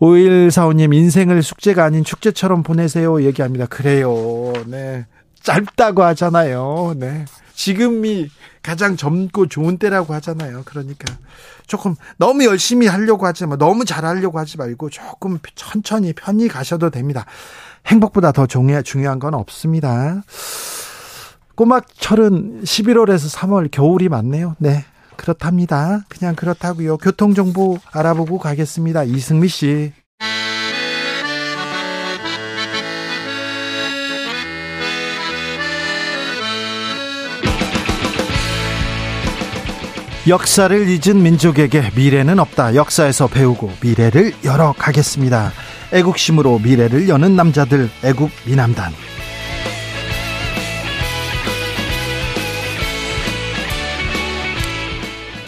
[0.00, 3.22] 5145님 인생을 숙제가 아닌 축제처럼 보내세요.
[3.22, 3.66] 얘기합니다.
[3.66, 4.52] 그래요.
[4.66, 5.06] 네.
[5.44, 6.94] 짧다고 하잖아요.
[6.96, 7.24] 네.
[7.56, 8.30] 지금이
[8.62, 10.62] 가장 젊고 좋은 때라고 하잖아요.
[10.66, 11.16] 그러니까
[11.66, 13.56] 조금 너무 열심히 하려고 하지 마.
[13.56, 17.24] 너무 잘하려고 하지 말고 조금 천천히 편히 가셔도 됩니다.
[17.86, 20.22] 행복보다 더 중요한 건 없습니다.
[21.54, 24.54] 꼬막철은 11월에서 3월 겨울이 많네요.
[24.58, 24.84] 네.
[25.16, 26.04] 그렇답니다.
[26.08, 26.98] 그냥 그렇다고요.
[26.98, 29.04] 교통정보 알아보고 가겠습니다.
[29.04, 29.92] 이승미 씨.
[40.28, 42.74] 역사를 잊은 민족에게 미래는 없다.
[42.74, 45.52] 역사에서 배우고 미래를 열어가겠습니다.
[45.92, 48.92] 애국심으로 미래를 여는 남자들 애국 미남단.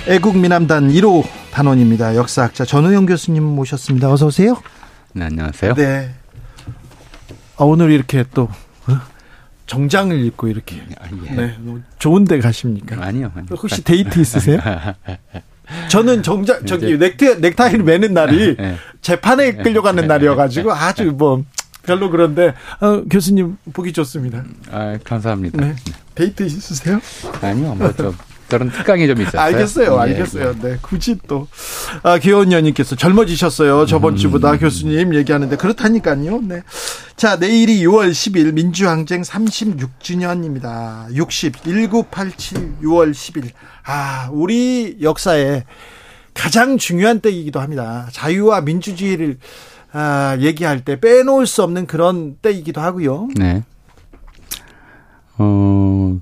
[0.06, 2.14] 애국 미남단 1호 단원입니다.
[2.14, 4.12] 역사학자 전우영 교수님 모셨습니다.
[4.12, 4.56] 어서 오세요.
[5.12, 5.74] 네, 안녕하세요.
[5.74, 6.14] 네.
[7.56, 8.44] 아, 오늘 이렇게 또
[8.86, 9.17] 어?
[9.68, 11.34] 정장을 입고 이렇게 아, 예.
[11.34, 12.96] 네, 뭐 좋은데 가십니까?
[13.00, 13.30] 아니요.
[13.36, 13.48] 아니요.
[13.50, 14.58] 혹시 데이트 있으세요?
[15.90, 18.76] 저는 정장 저기 넥타이 넥타이를 매는 날이 네.
[19.02, 21.44] 재판에 끌려가는 날이어가지고 아주 뭐
[21.82, 24.42] 별로 그런데 어, 교수님 보기 좋습니다.
[24.70, 25.60] 아, 감사합니다.
[25.64, 25.76] 네.
[26.14, 27.00] 데이트 있으세요?
[27.42, 28.16] 아니요, 뭐좀
[28.48, 29.40] 저런 특강이 좀 있었어요.
[29.40, 30.54] 알겠어요, 예, 알겠어요.
[30.60, 31.48] 네, 굳이 또
[32.02, 33.86] 아, 귀여운 연님께서 젊어지셨어요.
[33.86, 34.16] 저번 음.
[34.16, 36.40] 주보다 교수님 얘기하는데 그렇다니까요.
[36.42, 36.62] 네.
[37.16, 41.14] 자, 내일이 6월 10일 민주항쟁 36주년입니다.
[41.14, 43.50] 60 1987 6월 10일.
[43.84, 45.64] 아, 우리 역사에
[46.32, 48.08] 가장 중요한 때이기도 합니다.
[48.12, 49.38] 자유와 민주주의를
[49.92, 53.28] 아, 얘기할 때 빼놓을 수 없는 그런 때이기도 하고요.
[53.36, 53.64] 네.
[55.38, 56.18] 어,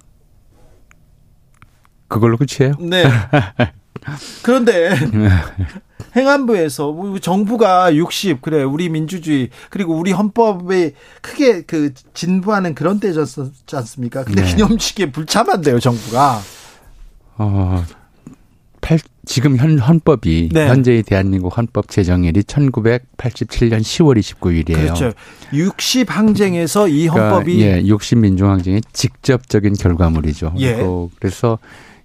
[2.09, 2.77] 그걸로 끝이에요?
[2.81, 3.05] 네.
[4.43, 4.91] 그런데
[6.15, 13.51] 행안부에서 뭐 정부가 60 그래 우리 민주주의 그리고 우리 헌법에 크게 그 진부하는 그런 때였지
[13.73, 14.25] 않습니까?
[14.25, 14.55] 근데 네.
[14.55, 16.41] 기념식에 불참한대요 정부가.
[17.39, 17.85] 어,
[18.81, 20.69] 팔, 지금 현 헌법이 네.
[20.69, 24.75] 현재의 대한민국 헌법 제정일이 1987년 10월 29일이에요.
[24.75, 25.13] 그렇죠.
[25.53, 30.55] 60 항쟁에서 이 헌법이 예, 60민주항쟁의 직접적인 결과물이죠.
[30.61, 30.79] 예.
[31.19, 31.59] 그래서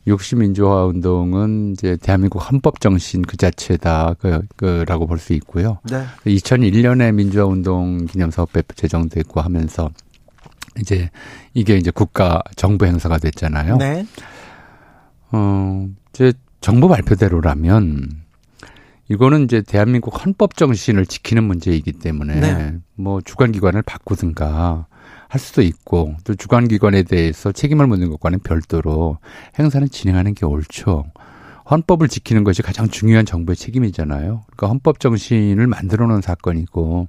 [0.08, 5.78] 60 민주화 운동은 이제 대한민국 헌법 정신 그 자체다 그, 그라고 볼 수 있고요.
[5.90, 6.04] 네.
[6.26, 9.92] 2001년에 민주화 운동 기념 사업법 제정됐고 하면서
[10.80, 11.10] 이제
[11.54, 13.78] 이게 이제 국가 정부 행사가 됐잖아요.
[13.78, 14.06] 네.
[15.32, 18.10] 어, 이제 정부 발표대로라면
[19.10, 22.78] 이거는 이제 대한민국 헌법 정신을 지키는 문제이기 때문에 네.
[22.96, 24.88] 뭐 주관 기관을 바꾸든가
[25.32, 29.17] 할 수도 있고 또 주관 기관에 대해서 책임을 묻는 것과는 별도로
[29.58, 31.06] 행사는 진행하는 게 옳죠.
[31.70, 34.44] 헌법을 지키는 것이 가장 중요한 정부의 책임이잖아요.
[34.46, 37.08] 그러니까 헌법 정신을 만들어 놓은 사건이고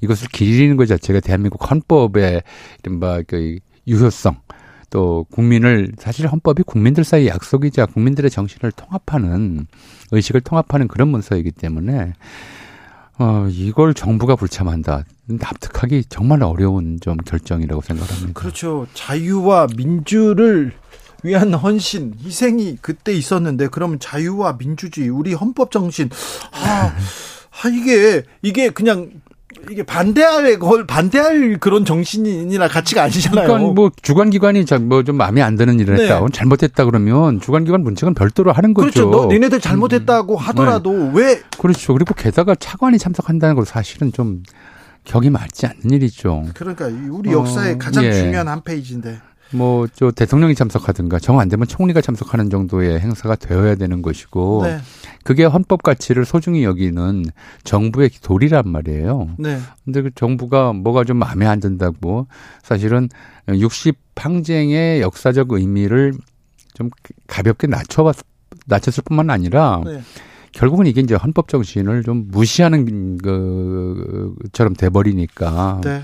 [0.00, 2.42] 이것을 기리는 것 자체가 대한민국 헌법의
[2.84, 4.36] 이른바 그 유효성
[4.90, 9.66] 또 국민을 사실 헌법이 국민들 사이 약속이자 국민들의 정신을 통합하는
[10.12, 12.12] 의식을 통합하는 그런 문서이기 때문에
[13.18, 18.32] 어 이걸 정부가 불참한다 납득하기 정말 어려운 좀 결정이라고 생각합니다.
[18.32, 18.86] 그렇죠.
[18.94, 20.72] 자유와 민주를
[21.22, 26.08] 위한 헌신, 희생이 그때 있었는데 그러면 자유와 민주주의, 우리 헌법 정신
[26.52, 26.94] 아,
[27.50, 29.10] 아 이게 이게 그냥
[29.70, 33.46] 이게 반대할 걸 반대할 그런 정신이나 가치가 아니잖아요.
[33.46, 36.04] 그러니까 뭐 주관 기관이 뭐좀 마음에 안 드는 일을 네.
[36.04, 38.90] 했다, 잘못했다 그러면 주관 기관 문책은 별도로 하는 거죠.
[38.90, 39.10] 그렇죠.
[39.10, 41.92] 너, 니네들 잘못했다고 하더라도 왜 그렇죠.
[41.92, 44.42] 그리고 게다가 차관이 참석한다는 건 사실은 좀
[45.04, 46.46] 격이 맞지 않는 일이죠.
[46.54, 48.12] 그러니까 우리 역사의 어, 가장 예.
[48.12, 49.20] 중요한 한 페이지인데.
[49.52, 54.78] 뭐 저 대통령이 참석하든가 정 안 되면 총리가 참석하는 정도의 행사가 되어야 되는 것이고 네.
[55.24, 57.24] 그게 헌법 가치를 소중히 여기는
[57.64, 59.30] 정부의 도리란 말이에요.
[59.38, 59.58] 네.
[59.84, 62.26] 근데 그 정부가 뭐가 좀 마음에 안 든다고
[62.62, 63.08] 사실은
[63.48, 66.12] 60 항쟁의 역사적 의미를
[66.74, 66.90] 좀
[67.26, 68.16] 가볍게 낮춰봤
[68.66, 70.00] 낮췄을 뿐만 아니라 네.
[70.52, 76.02] 결국은 이게 이제 헌법 정신을 좀 무시하는 그처럼 돼버리니까 네.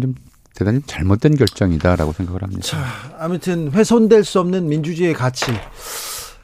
[0.00, 0.14] 좀
[0.58, 2.62] 대단히 잘못된 결정이다라고 생각을 합니다.
[2.62, 2.84] 자,
[3.16, 5.52] 아무튼 훼손될 수 없는 민주주의의 가치.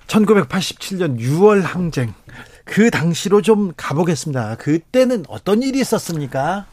[0.06, 2.14] 1987년 6월 항쟁.
[2.64, 4.54] 그 당시로 좀 가보겠습니다.
[4.60, 6.66] 그때는 어떤 일이 있었습니까?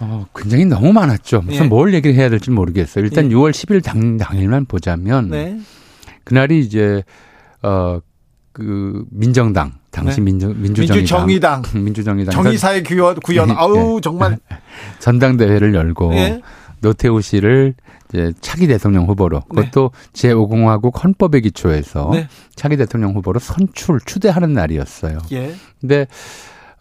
[0.00, 1.42] 어, 굉장히 너무 많았죠.
[1.42, 1.68] 무슨 예.
[1.68, 3.04] 뭘 얘기를 해야 될지 모르겠어요.
[3.04, 3.34] 일단 예.
[3.36, 5.60] 6월 10일 당, 당일만 보자면 네.
[6.24, 7.04] 그날이 이제
[7.62, 8.00] 어
[8.52, 10.24] 그 민정당 당시 네.
[10.24, 11.62] 민정 민주정의당 민주정의당.
[11.84, 13.48] 민주정의당 정의사의 구현, 구현.
[13.48, 13.54] 예.
[13.56, 14.38] 아우, 정말.
[15.00, 16.40] 전당대회를 열고 예.
[16.82, 17.74] 노태우 씨를
[18.10, 22.28] 이제 차기 대통령 후보로 그것도 제5공화국 헌법에 기초해서 네.
[22.54, 25.18] 차기 대통령 후보로 선출 추대하는 날이었어요.
[25.32, 25.54] 예.
[25.80, 26.06] 근데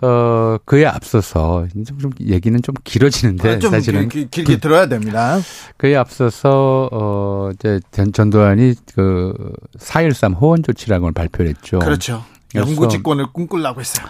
[0.01, 4.87] 어 그에 앞서서 좀, 좀 얘기는 좀 길어지는데 아, 좀 사실은 길, 길, 길게 들어야
[4.87, 5.37] 됩니다.
[5.77, 11.79] 그에 앞서서 어 이제 전- 전두환이 그4.13 호원 조치라는 걸 발표를 했죠.
[11.79, 12.23] 그렇죠.
[12.51, 14.07] 그래서 영구 집권을 꿈꾸려고 했어요.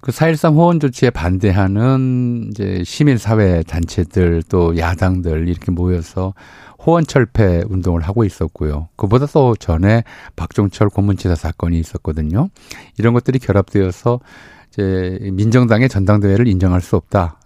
[0.00, 6.34] 그 4.13 호원 조치에 반대하는 이제 시민사회 단체들 또 야당들 이렇게 모여서
[6.78, 8.88] 호원 철폐 운동을 하고 있었고요.
[8.96, 10.04] 그보다 또 전에
[10.36, 12.48] 박종철 고문치사 사건이 있었거든요.
[12.98, 14.20] 이런 것들이 결합되어서
[14.70, 17.40] 이제 민정당의 전당대회를 인정할 수 없다.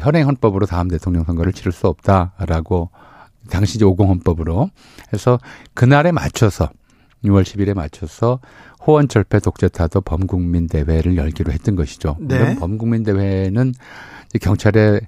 [0.00, 2.90] 현행 헌법으로 다음 대통령 선거를 치를 수 없다라고
[3.50, 4.70] 당시 이제 50헌법으로
[5.12, 5.38] 해서
[5.74, 6.68] 그날에 맞춰서
[7.24, 8.38] 6월 10일에 맞춰서
[8.88, 12.16] 호원철폐 독재타도 범국민 대회를 열기로 했던 것이죠.
[12.20, 12.56] 네.
[12.56, 13.74] 범국민 대회는
[14.40, 15.02] 경찰의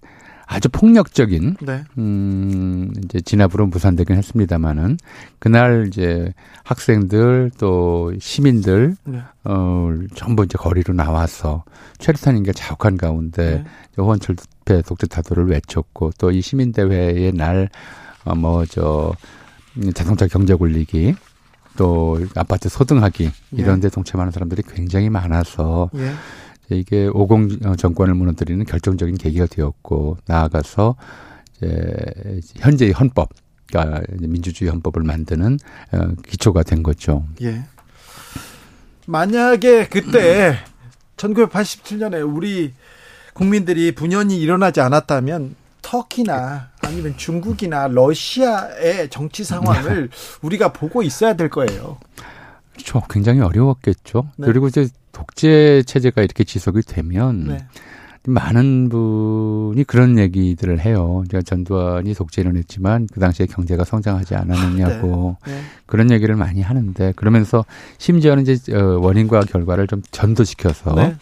[0.47, 1.85] 아주 폭력적인 네.
[1.97, 4.99] 음 이제 진압으로 무산되긴 했습니다마는
[5.39, 9.21] 그날 이제 학생들 또 시민들 네.
[9.45, 11.65] 어 전부 이제 거리로 나와서
[11.99, 13.65] 최루탄인가 자욱한 가운데 네.
[13.97, 17.71] 호원철 폐 독재 타도를 외쳤고 또 이 시민 대회의 날
[18.25, 19.15] 어 뭐저
[19.95, 21.15] 자동차 경제 굴리기
[21.81, 26.13] 또 아파트 소등하기 이런 데 동참하는 사람들이 굉장히 많아서 예.
[26.77, 30.97] 이게 50 정권을 무너뜨리는 결정적인 계기가 되었고 나아가서
[31.63, 33.31] 이제 현재의 헌법,
[33.67, 35.59] 그러니까 민주주의 헌법을 만드는
[35.93, 37.25] 어, 기초가 된 거죠.
[37.41, 37.65] 예.
[39.07, 40.59] 만약에 그때
[41.17, 42.75] 1987년에 우리
[43.33, 45.55] 국민들이 분연이 일어나지 않았다면
[45.91, 50.09] 터키나 아니면 중국이나 러시아의 정치 상황을
[50.41, 51.99] 우리가 보고 있어야 될 거예요.
[52.75, 53.03] 그렇죠.
[53.11, 54.29] 굉장히 어려웠겠죠.
[54.37, 54.47] 네.
[54.47, 57.67] 그리고 이제 독재 체제가 이렇게 지속이 되면 네.
[58.23, 61.25] 많은 분이 그런 얘기들을 해요.
[61.29, 65.61] 제가 전두환이 독재를 했지만 그 당시에 경제가 성장하지 않았느냐고 네.
[65.87, 67.65] 그런 얘기를 많이 하는데 그러면서
[67.99, 71.17] 심지어는 이제 어, 원인과 결과를 좀 전도시켜서 네.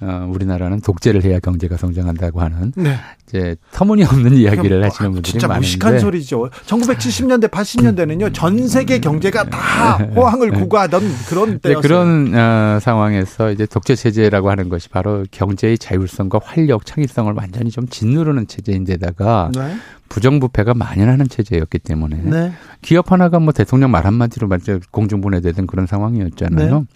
[0.00, 2.96] 어, 우리나라는 독재를 해야 경제가 성장한다고 하는 네.
[3.26, 6.50] 이제 터무니없는 이야기를 뭐, 하시는 분들이 진짜 많은데 무식한 소리죠.
[6.66, 11.80] 1970년대, 80년대는요, 전 세계 경제가 다 호황을 구가하던 그런 네, 때였어요.
[11.80, 17.88] 그런 어, 상황에서 이제 독재 체제라고 하는 것이 바로 경제의 자율성과 활력, 창의성을 완전히 좀
[17.88, 19.76] 짓누르는 체제인데다가 네.
[20.10, 22.52] 부정부패가 만연하는 체제였기 때문에 네.
[22.82, 26.86] 기업 하나가 뭐 대통령 말 한마디로 완전 공중분해되던 그런 상황이었잖아요.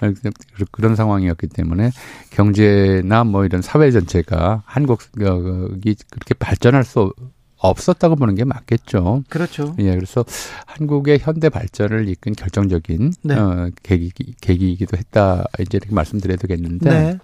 [0.00, 0.30] 네.
[0.70, 1.90] 그런 상황이었기 때문에
[2.30, 7.12] 경제나 뭐 이런 사회 전체가 한국이 그렇게 발전할 수
[7.60, 9.24] 없었다고 보는 게 맞겠죠.
[9.28, 9.76] 그렇죠.
[9.78, 10.24] 예, 그래서
[10.66, 13.34] 한국의 현대 발전을 이끈 결정적인 네.
[13.34, 14.10] 어, 계기,
[14.40, 15.44] 계기이기도 했다.
[15.60, 16.90] 이제 이렇게 말씀드려야 되겠는데.
[16.90, 17.18] 네.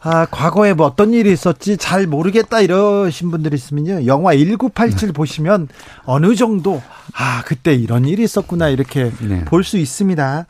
[0.00, 4.06] 아, 과거에 뭐 어떤 일이 있었지 잘 모르겠다 이러신 분들이 있으면요.
[4.06, 5.68] 영화 1987 보시면
[6.04, 6.82] 어느 정도
[7.14, 9.44] 아, 그때 이런 일이 있었구나 이렇게 네.
[9.44, 10.46] 볼수 있습니다.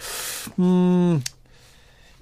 [0.59, 1.21] 음,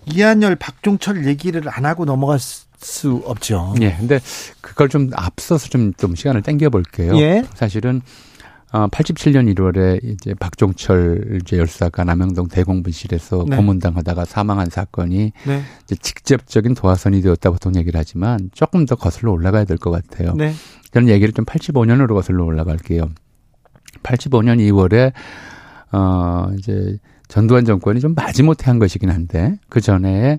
[0.06, 3.74] 이한열, 박종철 얘기를 안 하고 넘어갈 수 없죠.
[3.80, 4.18] 예, 근데
[4.60, 7.16] 그걸 좀 앞서서 좀, 좀 시간을 땡겨 볼게요.
[7.18, 7.44] 예.
[7.54, 8.02] 사실은
[8.72, 13.56] 어, 87년 1월에 이제 박종철 이제 열사가 남영동 대공분실에서 네.
[13.56, 15.62] 고문당하다가 사망한 사건이 네.
[15.84, 20.32] 이제 직접적인 도화선이 되었다고 보통 얘기를 하지만 조금 더 거슬러 올라가야 될 것 같아요.
[20.34, 20.54] 네.
[20.92, 23.10] 저는 얘기를 좀 85년으로 거슬러 올라갈게요.
[24.02, 25.12] 85년 2월에
[25.92, 26.96] 어 이제
[27.32, 30.38] 전두환 정권이 좀 마지못해 한 것이긴 한데 그 전에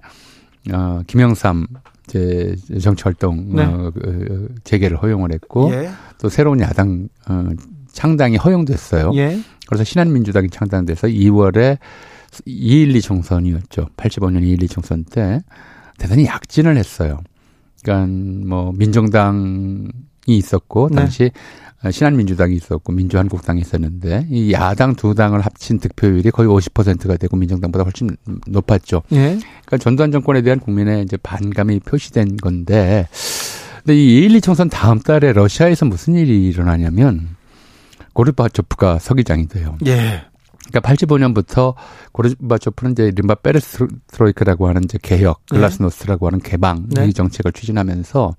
[0.71, 1.65] 어 김영삼
[2.07, 3.63] 이제 정치 활동 네.
[3.63, 5.89] 어, 그, 재개를 허용을 했고 예.
[6.19, 7.49] 또 새로운 야당 어
[7.91, 9.11] 창당이 허용됐어요.
[9.15, 9.39] 예.
[9.65, 11.79] 그래서 신한민주당이 창당돼서 2월에
[12.45, 13.87] 212 총선이었죠.
[13.97, 15.41] 85년 212 총선 때
[15.97, 17.21] 대단히 약진을 했어요.
[17.81, 19.87] 그러니까 뭐 민정당이
[20.27, 20.95] 있었고 네.
[20.97, 21.31] 당시
[21.91, 28.15] 신한민주당이 있었고 민주한국당이 있었는데 이 야당 두 당을 합친 득표율이 거의 50%가 되고 민정당보다 훨씬
[28.47, 29.03] 높았죠.
[29.11, 29.37] 예.
[29.65, 33.07] 그러니까 전두환 정권에 대한 국민의 이제 반감이 표시된 건데
[33.79, 37.35] 근데 이212 총선 다음 달에 러시아에서 무슨 일이 일어나냐면
[38.13, 39.77] 고르바초프가 서기장이 돼요.
[39.85, 40.23] 예.
[40.69, 41.75] 그러니까 85년부터
[42.13, 45.57] 고르바초프는 이제 림바 페레스트로이크라고 하는 이제 개혁, 네.
[45.57, 47.07] 글라스노스라고 하는 개방 네.
[47.07, 48.33] 이 정책을 추진하면서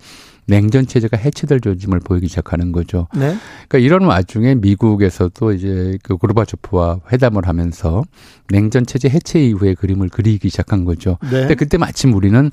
[0.46, 3.08] 냉전 체제가 해체될 조짐을 보이기 시작하는 거죠.
[3.14, 3.36] 네.
[3.68, 8.02] 그러니까 이런 와중에 미국에서도 이제 그 고르바초프와 회담을 하면서
[8.48, 11.18] 냉전 체제 해체 이후의 그림을 그리기 시작한 거죠.
[11.22, 11.40] 네.
[11.40, 12.50] 근데 그때 마침 우리는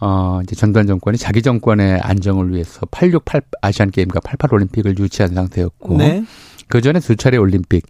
[0.00, 5.96] 어 이제 전두환 정권이 자기 정권의 안정을 위해서 868 아시안 게임과 88 올림픽을 유치한 상태였고
[5.96, 6.24] 네.
[6.68, 7.86] 그 전에 두 차례 올림픽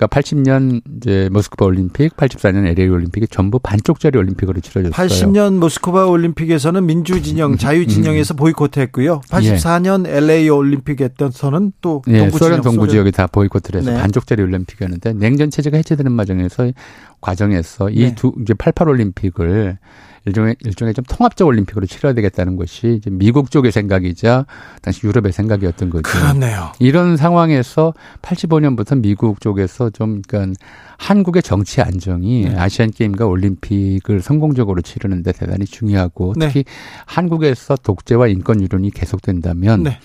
[0.00, 5.06] 그러니까 80년 이제 모스크바 올림픽, 84년 LA 올림픽이 전부 반쪽짜리 올림픽으로 치러졌어요.
[5.06, 9.20] 80년 모스크바 올림픽에서는 민주 진영, 자유 진영에서 보이콧했고요.
[9.28, 12.88] 84년 LA 올림픽에서는 또 예, 동부 소련 동부.
[12.88, 14.00] 지역이 다 보이콧을 해서 네.
[14.00, 16.72] 반쪽짜리 올림픽이었는데 냉전 체제가 해체되는 과정에서
[17.20, 17.92] 과정에서 네.
[17.92, 19.78] 이두 이제 88 올림픽을
[20.26, 24.46] 일종의 일종의 좀 통합적 올림픽으로 치러야 되겠다는 것이 이제 미국 쪽의 생각이자
[24.82, 26.02] 당시 유럽의 생각이었던 거죠.
[26.02, 26.72] 그렇네요.
[26.78, 30.60] 이런 상황에서 85년부터 미국 쪽에서 좀 그러니까
[30.98, 32.56] 한국의 정치 안정이 네.
[32.56, 36.48] 아시안 게임과 올림픽을 성공적으로 치르는데 대단히 중요하고 네.
[36.48, 36.64] 특히
[37.06, 39.98] 한국에서 독재와 인권 유린이 계속된다면 네.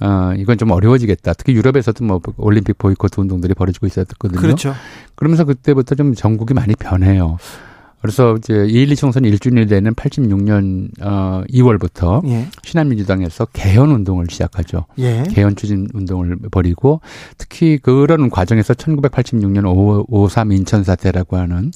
[0.00, 1.32] 어, 이건 좀 어려워지겠다.
[1.34, 4.40] 특히 유럽에서도 뭐 올림픽 보이콧 운동들이 벌어지고 있었거든요.
[4.40, 4.74] 그렇죠.
[5.14, 7.38] 그러면서 그때부터 좀 전국이 많이 변해요.
[8.06, 12.46] 그래서 이제 2.12 총선 1주년이 되는 86년 어 2월부터 예.
[12.62, 14.86] 신한민주당에서 개헌 운동을 시작하죠.
[14.98, 15.24] 예.
[15.28, 17.00] 개헌 추진 운동을 벌이고
[17.36, 19.64] 특히 그런 과정에서 1986년
[20.08, 21.72] 5.3 인천 사태라고 하는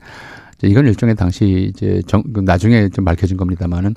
[0.62, 3.96] 이건 일종의 당시 이제 정, 나중에 좀 밝혀진 겁니다만은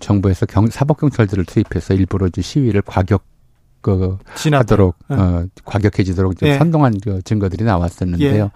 [0.00, 3.24] 정부에서 경, 사법경찰들을 투입해서 일부러 이제 시위를 과격
[3.86, 4.18] 그
[4.50, 5.16] 하도록 네.
[5.16, 6.58] 어, 과격해지도록 좀 예.
[6.58, 8.44] 선동한 그 증거들이 나왔었는데요.
[8.44, 8.50] 예.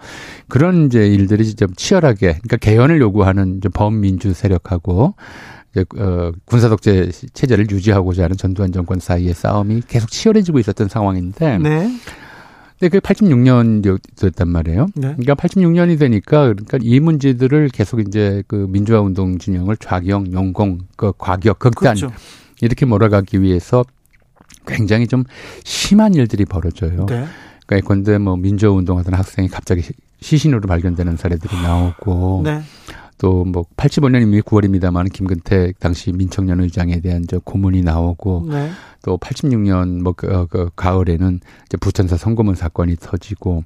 [0.49, 5.13] 그런 이제 일들이 좀 치열하게 그러니까 개헌을 요구하는 범민주 세력하고
[5.71, 11.59] 이제 어, 군사 독재 체제를 유지하고자 하는 전두환 정권 사이의 싸움이 계속 치열해지고 있었던 상황인데
[11.59, 11.89] 네.
[12.77, 14.87] 근데 그게 86년이었단 말이에요.
[14.95, 15.15] 네.
[15.17, 21.13] 그러니까 86년이 되니까 그러니까 이 문제들을 계속 이제 그 민주화 운동 진영을 좌경, 용공, 그
[21.17, 22.13] 과격, 극단 그렇죠.
[22.59, 23.85] 이렇게 몰아가기 위해서
[24.67, 25.23] 굉장히 좀
[25.63, 27.05] 심한 일들이 벌어져요.
[27.07, 27.25] 네.
[27.65, 32.61] 그러니까 예컨대 뭐 민주화 운동 하던 학생이 갑자기 시- 시신으로 발견되는 사례들이 나오고 네.
[33.17, 38.71] 또뭐 85년 이미 9월입니다만 김근태 당시 민청년 의장에 대한 저 고문이 나오고 네.
[39.03, 43.63] 또 86년 뭐 그, 어, 그 가을에는 이제 부천사 성고문 사건이 터지고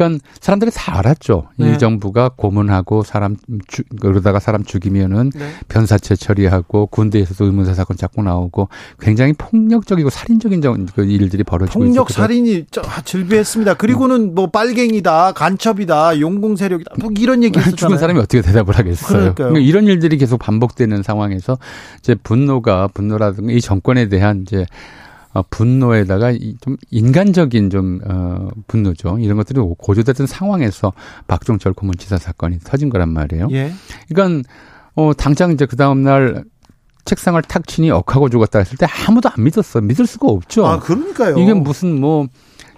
[0.00, 1.48] 그러니까 사람들이 다 알았죠.
[1.56, 1.74] 네.
[1.74, 3.36] 이 정부가 고문하고 사람
[3.68, 5.50] 죽 그러다가 사람 죽이면은 네.
[5.68, 12.10] 변사체 처리하고 군대에서도 의문사 사건 자꾸 나오고 굉장히 폭력적이고 살인적인 정- 그 일들이 벌어지고 폭력
[12.10, 12.22] 있었거든요.
[12.26, 13.74] 살인이 저- 아, 즐비했습니다.
[13.74, 17.76] 그리고는 뭐 빨갱이다, 간첩이다, 용공 세력이다, 뭐 이런 얘기 했었잖아요.
[17.76, 19.34] 죽은 사람이 어떻게 대답을 하겠어요.
[19.34, 21.58] 그러니까 이런 일들이 계속 반복되는 상황에서
[21.98, 24.64] 이제 분노가 분노라든가 이 정권에 대한 이제
[25.32, 29.18] 어, 분노에다가 이좀 인간적인 좀 어, 분노죠.
[29.20, 30.92] 이런 것들이 고조됐던 상황에서
[31.28, 33.48] 박종철 고문치사 사건이 터진 거란 말이에요.
[33.52, 33.72] 예.
[34.08, 34.48] 그러니까
[34.96, 36.44] 어 당장 이제 그 다음 날
[37.04, 39.80] 책상을 탁 치니 억하고 죽었다 했을 때 아무도 안 믿었어.
[39.80, 40.66] 믿을 수가 없죠.
[40.66, 41.38] 아, 그러니까요.
[41.38, 42.26] 이게 무슨 뭐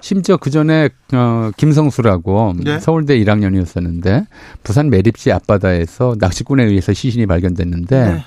[0.02, 2.80] 심지어 그 전에 어 김성수라고 네.
[2.80, 4.26] 서울대 1학년이었었는데
[4.62, 8.24] 부산 매립지 앞바다에서 낚시꾼에 의해서 시신이 발견됐는데 네.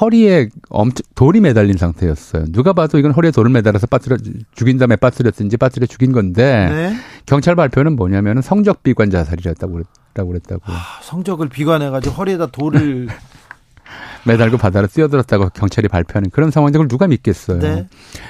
[0.00, 2.44] 허리에 엄청 돌이 매달린 상태였어요.
[2.50, 4.16] 누가 봐도 이건 허리에 돌을 매달아서 빠뜨려
[4.54, 6.96] 죽인 다음에 빠뜨렸든지 빠뜨려 죽인 건데 네.
[7.26, 13.08] 경찰 발표는 뭐냐면은 성적 비관 자살이었다고 그랬다고 그랬다고 아, 성적을 비관해가지고 허리에다 돌을
[14.26, 17.58] 매달고 바다로 뛰어들었다고 경찰이 발표하는 그런 상황인데 그걸 누가 믿겠어요.
[17.60, 17.86] 네.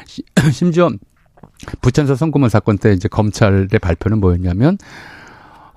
[0.06, 0.90] 시- 심지어
[1.80, 4.78] 부천서 성고문 사건 때 이제 검찰의 발표는 뭐였냐면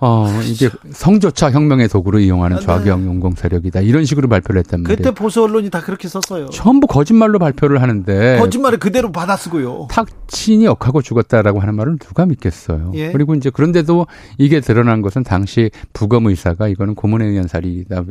[0.03, 2.65] 어 이게 성조차 혁명의 도구로 이용하는 아, 네.
[2.65, 4.97] 좌경 용공 세력이다 이런 식으로 발표를 했단 말이에요.
[4.97, 6.49] 그때 보수 언론이 다 그렇게 썼어요.
[6.49, 9.89] 전부 거짓말로 발표를 하는데 거짓말을 그대로 받아쓰고요.
[9.91, 12.91] 탁친이 역하고 죽었다라고 하는 말을 누가 믿겠어요.
[12.95, 13.11] 예.
[13.11, 14.07] 그리고 이제 그런데도
[14.39, 18.03] 이게 드러난 것은 당시 부검 의사가 이거는 고문에 의한 살이다.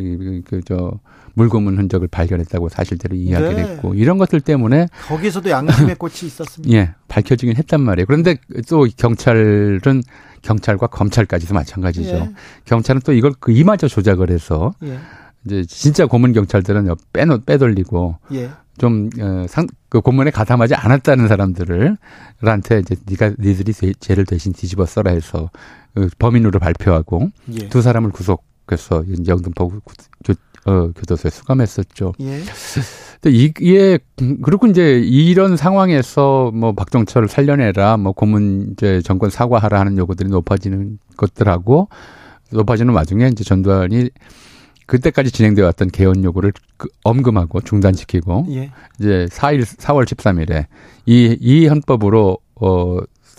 [0.46, 0.92] 그저
[1.34, 3.62] 물고문 흔적을 발견했다고 사실대로 이야기를 네.
[3.62, 6.72] 했고 이런 것들 때문에 거기서도 양심의 꽃이 있었습니다.
[6.76, 8.06] 예 밝혀지긴 했단 말이에요.
[8.06, 8.36] 그런데
[8.68, 10.02] 또 경찰은
[10.42, 12.08] 경찰과 검찰까지도 마찬가지죠.
[12.16, 12.30] 예.
[12.64, 14.98] 경찰은 또 이걸 그 이마저 조작을 해서 예.
[15.44, 18.50] 이제 진짜 고문 경찰들은 빼놓 빼돌리고 예.
[18.78, 21.98] 좀, 어, 상, 그 고문에 가담하지 않았다는 사람들을,
[22.40, 25.50] 한테 이제 니가, 니들이 죄- 죄를 대신 뒤집어 써라 해서,
[25.94, 27.28] 그 범인으로 발표하고,
[27.60, 27.68] 예.
[27.68, 30.32] 두 사람을 구속해서 영등포 구- 교,
[30.64, 32.14] 어, 교도소에 수감했었죠.
[33.26, 33.30] 예.
[33.30, 39.78] 근데 이게, 음, 그리고 이제 이런 상황에서 뭐 박정철을 살려내라, 뭐 고문 이제 정권 사과하라
[39.80, 41.88] 하는 요구들이 높아지는 것들하고,
[42.52, 44.10] 높아지는 와중에 이제 전두환이
[44.86, 48.70] 그때까지 진행되어 왔던 개헌 요구를 그 엄금하고 중단시키고, 예.
[48.98, 50.66] 이제 4일 4월 13일에
[51.06, 52.98] 이 이 헌법으로 어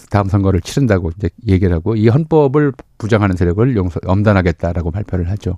[0.09, 5.57] 다음 선거를 치른다고 이제 얘기를 하고 이 헌법을 부정하는 세력을 용서 엄단하겠다라고 발표를 하죠.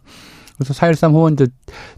[0.57, 1.45] 그래서 4.13 호원 조,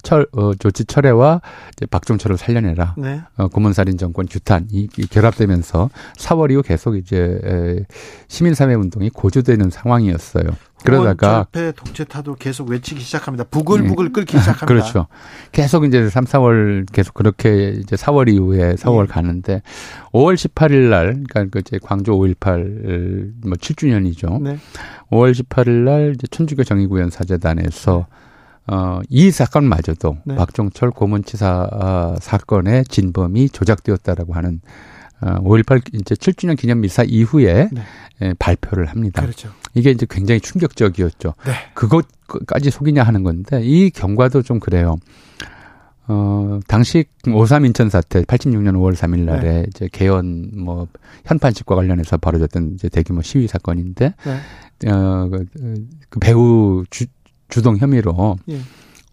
[0.02, 1.42] 철, 어, 조치 철회와
[1.76, 2.96] 이제 박종철을 살려내라.
[2.98, 3.22] 네.
[3.38, 7.86] 어, 고문살인 정권 규탄 이, 이 결합되면서 4월 이후 계속 이제 에,
[8.28, 10.46] 시민사회 운동이 고조되는 상황이었어요.
[10.86, 13.46] 그러다가 절패 독재타도 계속 외치기 시작합니다.
[13.46, 14.66] 부글부글 끓기 시작합니다.
[14.68, 15.08] 그렇죠.
[15.52, 19.08] 계속 이제 3, 4월 계속 그렇게 이제 4월 이후에 4월 예.
[19.08, 19.62] 가는데
[20.14, 24.42] 5월 18일 날 그러니까 그 이제 광주 5.18뭐 7주년이죠.
[24.42, 24.58] 네.
[25.12, 28.06] 5월 18일 날 이제 천주교 정의구현 사재단에서
[28.68, 30.36] 어, 이 사건마저도 네.
[30.36, 34.62] 박종철 고문치사 아, 사건의 진범이 조작되었다라고 하는
[35.22, 37.82] 어, 5.18 이제 7주년 기념 미사 이후에 네.
[38.22, 39.22] 예, 발표를 합니다.
[39.22, 39.50] 그렇죠.
[39.74, 41.34] 이게 이제 굉장히 충격적이었죠.
[41.46, 41.52] 네.
[41.74, 44.96] 그것까지 속이냐 하는 건데 이 경과도 좀 그래요.
[46.08, 49.66] 어, 당시 5.3 인천 사태 86년 5월 3일 날에 네.
[49.68, 50.88] 이제 개헌 뭐
[51.26, 54.92] 현판식과 관련해서 벌어졌던 이제 대규모 시위 사건인데 네.
[54.92, 55.46] 어, 그,
[56.10, 57.06] 그 배우 주,
[57.50, 58.60] 주동 혐의로 예.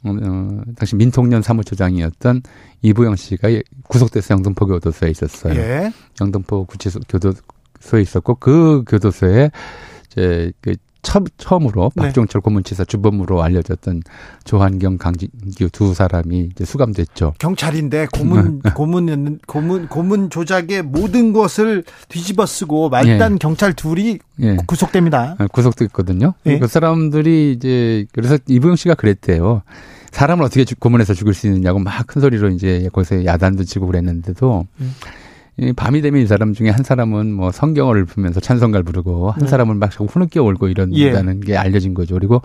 [0.04, 2.42] 어, 당시 민통년 사무처장이었던
[2.82, 3.48] 이부영 씨가
[3.88, 5.54] 구속돼서 영등포 교도소에 있었어요.
[5.54, 5.92] 예.
[6.20, 9.50] 영등포 구치소 교도소에 있었고 그 교도소에
[10.10, 12.03] 이제 그 처, 처음으로 네.
[12.05, 14.03] 박종철 고문치사 주범으로 알려졌던
[14.44, 17.34] 조한경, 강진규 두 사람이 이제 수감됐죠.
[17.38, 18.70] 경찰인데 고문 네.
[18.70, 24.57] 고문 고문 고문 조작의 모든 것을 뒤집어쓰고 말단 경찰 둘이 예.
[24.66, 25.36] 구속됩니다.
[25.53, 26.34] 구속됐거든요.
[26.46, 26.59] 예.
[26.61, 29.62] 그 사람들이 이제 그래서 이부영 씨가 그랬대요.
[30.12, 34.66] 사람을 어떻게 주- 고문해서 죽일 수 있느냐고 막 큰 소리로 이제 거기서 야단도 치고 그랬는데도
[34.80, 34.94] 음.
[35.59, 39.48] 이 밤이 되면 이 사람 중에 한 사람은 뭐 성경을 부면서 찬송가를 부르고 한 네.
[39.48, 42.14] 사람은 막 자꾸 후느껴 울고 이런다는 게 알려진 거죠.
[42.14, 42.40] 그리고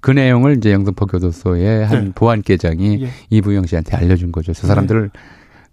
[0.00, 2.12] 그 내용을 이제 영등포 교도소의 한 네.
[2.14, 3.10] 보안계장이 예.
[3.30, 4.52] 이부영 씨한테 알려준 거죠.
[4.52, 5.10] 저 사람들을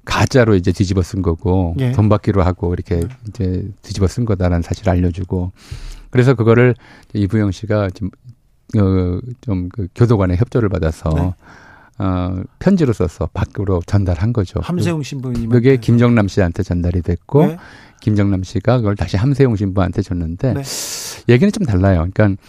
[0.05, 1.91] 가짜로 이제 뒤집어 쓴 거고 예.
[1.91, 5.51] 돈 받기로 하고 이렇게 이제 뒤집어 쓴 거다라는 사실을 알려주고
[6.11, 6.75] 그래서 그거를
[7.13, 8.09] 이부영 씨가 좀,
[8.77, 11.33] 어, 좀그 교도관의 협조를 받아서 네.
[11.97, 14.59] 어, 편지로 써서 밖으로 전달한 거죠.
[14.61, 15.49] 함세웅 신부님.
[15.49, 17.57] 그게 김정남 씨한테 전달이 됐고 네.
[18.01, 20.61] 김정남 씨가 그걸 다시 함세용 신부한테 줬는데 네.
[21.29, 22.07] 얘기는 좀 달라요.
[22.13, 22.41] 그러니까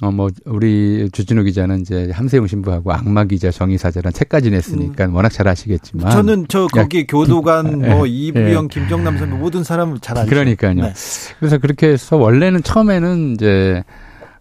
[0.00, 5.48] 어 뭐 우리 주진우 기자는 이제 함세용 신부하고 악마 기자 정의사제란 책까지 냈으니까 워낙 잘
[5.48, 6.10] 아시겠지만 음.
[6.12, 10.30] 저는 저 거기 교도관 예, 뭐 이부영 김정남 선배 모든 사람을 잘 알죠.
[10.30, 10.74] 그러니까요.
[10.74, 10.92] 네.
[11.40, 13.82] 그래서 그렇게 해서 원래는 처음에는 이제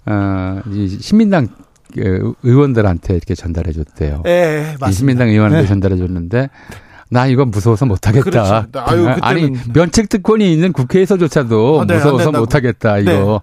[0.06, 1.54] 어 이 신민당 그
[1.96, 4.24] 의원들한테 이렇게 전달해 줬대요.
[4.28, 4.92] 예, 이 맞습니다.
[4.92, 5.68] 신민당 의원한테 네.
[5.68, 6.50] 전달해 줬는데
[7.10, 8.24] 나 이거 무서워서 못하겠다.
[8.30, 8.68] 그렇죠.
[8.80, 12.32] 아유, 그때는- 아니 면책 특권이 있는 국회에서조차도 아, 네, 안 무서워서.
[12.32, 13.00] 못하겠다.
[13.00, 13.42] 이거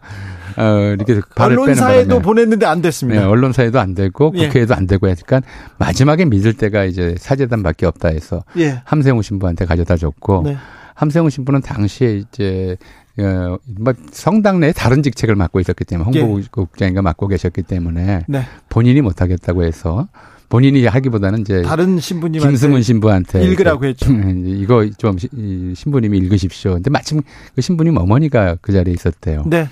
[0.56, 0.62] 어,
[0.94, 2.20] 이렇게 발을 언론사에도.
[2.20, 3.28] 보냈는데 안 네, 됐습니다.
[3.28, 4.46] 언론사에도 안 되고 예.
[4.46, 5.40] 국회에도 안 되고 하니까
[5.78, 8.80] 마지막에 믿을 때가 이제 사재단밖에 없다 해서 예.
[8.84, 10.56] 함세웅 신부한테 가져다 줬고 네.
[10.94, 12.76] 함세웅 신부는 당시에 이제
[13.18, 16.20] 어, 뭐 성당 내 다른 직책을 맡고 있었기 때문에 예.
[16.20, 18.42] 홍보국장인가 맡고 계셨기 때문에 네.
[18.68, 20.08] 본인이 못하겠다고 해서
[20.48, 24.12] 본인이 하기보다는 이제 다른 신부님한테 김승훈 신부한테 읽으라고 했죠.
[24.44, 26.74] 이거 좀 시- 이 신부님이 읽으십시오.
[26.74, 27.22] 근데 마침
[27.54, 29.44] 그 신부님 어머니가 그 자리에 있었대요.
[29.46, 29.68] 네.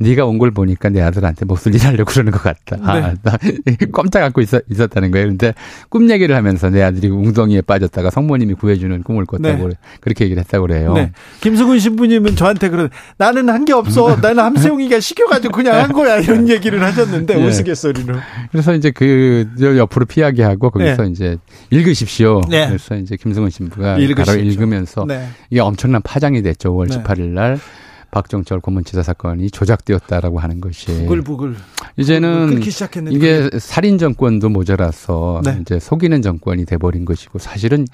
[0.00, 2.76] 네가 온 걸 보니까 내 아들한테 목소리 하려고 그러는 것 같다.
[2.82, 3.14] 아, 네.
[3.22, 3.36] 나
[3.92, 5.28] 꼼짝 않고 있었, 있었 다는 거예요.
[5.28, 5.52] 근데
[5.90, 9.74] 꿈 얘기를 하면서 내 아들이 웅덩이에 빠졌다가 성모님이 구해주는 꿈을 꿨다고 네.
[10.00, 10.94] 그렇게 얘기를 했다고 그래요.
[10.94, 11.12] 네.
[11.42, 12.88] 김승훈 신부님은 저한테 그런
[13.18, 14.16] 나는 한 게 없어.
[14.22, 16.16] 나는 함세웅이가 시켜가지고 그냥 한 거야.
[16.18, 17.46] 이런 얘기를 하셨는데 네.
[17.46, 18.16] 우스갯소리로.
[18.50, 21.36] 그래서 이제 그 옆으로 피하게 하고 거기서 이제
[21.68, 22.40] 읽으십시오.
[22.48, 22.66] 네.
[22.68, 24.24] 그래서 이제 김승훈 신부가 읽으십시오.
[24.24, 25.28] 바로 읽으면서 네.
[25.50, 26.72] 이게 엄청난 파장이 됐죠.
[26.74, 27.02] 5월 네.
[27.02, 27.58] 18일 날
[28.10, 31.54] 박정철 고문치사 사건이 조작되었다라고 하는 것이 부글부글.
[31.96, 35.58] 이제는 끓기 시작했는데 이게 살인 정권도 모자라서 네.
[35.60, 37.86] 이제 속이는 정권이 돼버린 것이고 사실은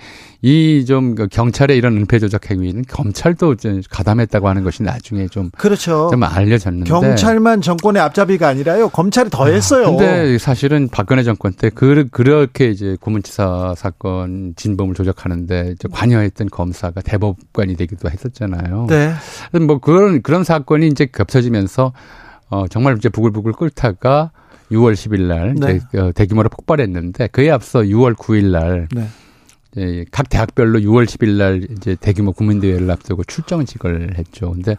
[0.43, 3.57] 이 좀 경찰의 이런 은폐 조작 행위는 검찰도
[3.91, 6.09] 가담했다고 하는 것이 나중에 좀, 그렇죠.
[6.11, 8.89] 좀 알려졌는데 경찰만 정권의 앞잡이가 아니라요.
[8.89, 9.87] 검찰이 더 했어요.
[9.97, 17.77] 근데 사실은 박근혜 정권 때 그, 그렇게 이제 고문치사 사건 진범을 조작하는데 관여했던 검사가 대법관이
[17.77, 18.87] 되기도 했었잖아요.
[18.89, 19.13] 네.
[19.67, 21.93] 뭐 그런 그런 사건이 이제 겹쳐지면서
[22.49, 24.31] 어 정말 이제 부글부글 끓다가
[24.71, 25.81] 6월 10일 날 네.
[25.89, 29.09] 이제 어, 대규모로 폭발했는데 그에 앞서 6월 9일 날 네.
[30.11, 34.53] 각 대학별로 6월 10일 날 이제 대규모 국민대회를 앞두고 출정식을 했죠.
[34.53, 34.77] 근데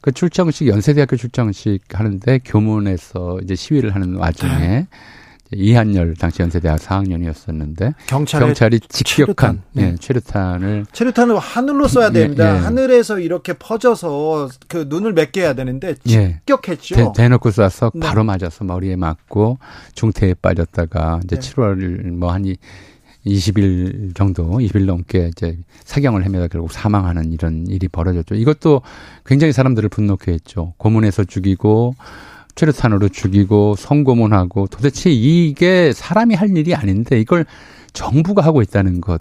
[0.00, 4.86] 그 출정식 연세대학교 출정식 하는데 교문에서 이제 시위를 하는 와중에 이제
[5.52, 9.62] 이한열 당시 연세대학 4학년이었었는데 경찰의 경찰이 직격한 최루탄.
[9.72, 9.82] 네.
[9.82, 12.52] 예, 최루탄을 체류탄을 하늘로 쏴야 됩니다.
[12.52, 12.58] 예, 예.
[12.58, 16.40] 하늘에서 이렇게 퍼져서 그 눈을 맺게 해야 되는데 예.
[16.46, 16.96] 직격했죠.
[16.96, 18.06] 대, 대놓고 쏴서 네.
[18.06, 19.58] 바로 맞아서 머리에 맞고
[19.94, 21.40] 중태에 빠졌다가 이제 네.
[21.40, 22.56] 7월 뭐한
[23.26, 28.36] 20일 정도, 20일 넘게 이제 사경을 헤매다 결국 사망하는 이런 일이 벌어졌죠.
[28.36, 28.82] 이것도
[29.24, 30.74] 굉장히 사람들을 분노케 했죠.
[30.76, 31.94] 고문해서 죽이고
[32.60, 37.44] 최루탄으로 죽이고 성고문하고 도대체 이게 사람이 할 일이 아닌데 이걸
[37.92, 39.20] 정부가 하고 있다는 것.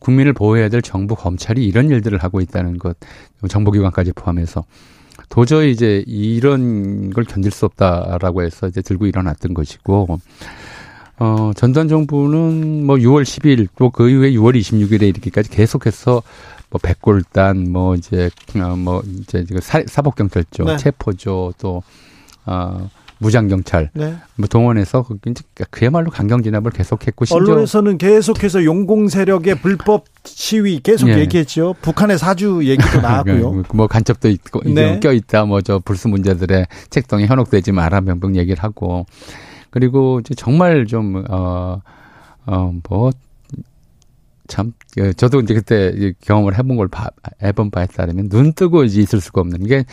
[0.00, 2.96] 국민을 보호해야 될 정부 검찰이 이런 일들을 하고 있다는 것.
[3.48, 4.64] 정보기관까지 포함해서
[5.30, 10.18] 도저히 이제 이런 걸 견딜 수 없다라고 해서 이제 들고 일어났던 것이고,
[11.18, 16.22] 어, 전두환 정부는 뭐 6월 10일 또 그 이후에 6월 26일에 이렇게까지 계속해서
[16.70, 20.76] 뭐 백골단 뭐 이제 어, 뭐 이제 그 사- 사법경찰조, 네.
[20.76, 21.82] 체포조 또
[22.46, 24.16] 어, 무장 경찰 네.
[24.36, 25.18] 뭐 동원해서 그-
[25.70, 31.18] 그야말로 강경 진압을 계속했고 언론에서는 계속해서 용공 세력의 불법 시위 계속 예.
[31.20, 31.74] 얘기했죠.
[31.80, 33.62] 북한의 사주 얘기도 나왔고요.
[33.72, 34.98] 뭐 간첩도 있고 네.
[35.00, 35.44] 껴 있다.
[35.44, 39.06] 뭐 저 불수 문제들의 책동에 현혹되지 마라 명분 얘기를 하고
[39.70, 41.80] 그리고 이제 정말 좀 어
[42.46, 43.12] 어뭐
[44.46, 47.08] 참, 예, 저도 이제 그때 이 경험을 해본 걸 봐,
[47.42, 49.84] 해본 바에 따르면 눈 뜨고 있을 수가 없는 게, 어,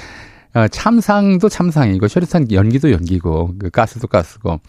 [0.71, 4.59] 참상도 참상이고, 쉐리탄 연기도 연기고, 그 가스도 가스고,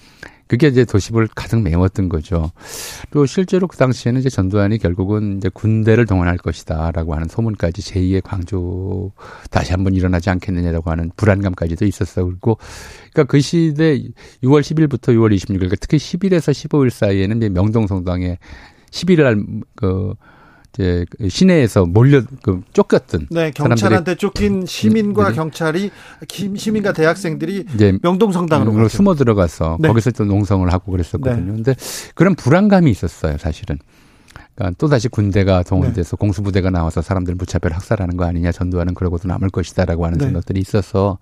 [0.49, 2.53] 그게 이제 도시부를 가득 메웠던 거죠.
[3.11, 9.11] 또 실제로 그 당시에는 이제 전두환이 결국은 이제 군대를 동원할 것이다라고 하는 소문까지 제2의 광주
[9.51, 12.26] 다시 한번 일어나지 않겠느냐라고 하는 불안감까지도 있었어.
[12.26, 12.59] 그리고
[13.14, 13.99] 그러니까 그 시대
[14.43, 18.37] 6월 10일부터 6월 26일, 그러니까 특히 10일에서 15일 사이에는 명동 성당에
[18.91, 20.12] 11일 그
[20.73, 25.35] 이제 그 시내에서 몰려 그 쫓겼던 네 경찰한테 쫓긴 시민과 네.
[25.35, 25.91] 경찰이
[26.29, 29.89] 시민과 대학생들이 이제 명동 성당으로 숨어 들어가서 네.
[29.89, 31.53] 거기서 또 농성을 하고 그랬었거든요.
[31.53, 31.53] 네.
[31.53, 31.75] 근데
[32.14, 33.79] 그런 불안감이 있었어요, 사실은.
[34.55, 36.20] 그러니까 또 다시 군대가 동원돼서 네.
[36.20, 40.27] 공수부대가 나와서 사람들 무차별 학살하는 거 아니냐 전두환은 그러고도 남을 것이다라고 하는 네.
[40.27, 41.18] 생각들이 있어서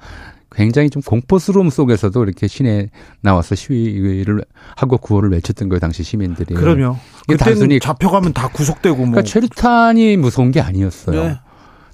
[0.52, 2.90] 굉장히 좀 공포스러움 속에서도 이렇게 시내
[3.20, 4.44] 나와서 시위를
[4.76, 6.54] 하고 구호를 외쳤던 거예요 당시 시민들이.
[6.54, 6.96] 그럼요.
[7.38, 9.10] 단순히 잡혀가면 다 구속되고 뭐.
[9.10, 11.22] 그러니까 최루탄이 무서운 게 아니었어요.
[11.22, 11.38] 네.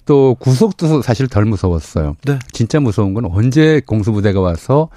[0.07, 2.17] 또 구속도 사실 덜 무서웠어요.
[2.25, 2.39] 네.
[2.53, 4.89] 진짜 무서운 건 언제 공수부대가 와서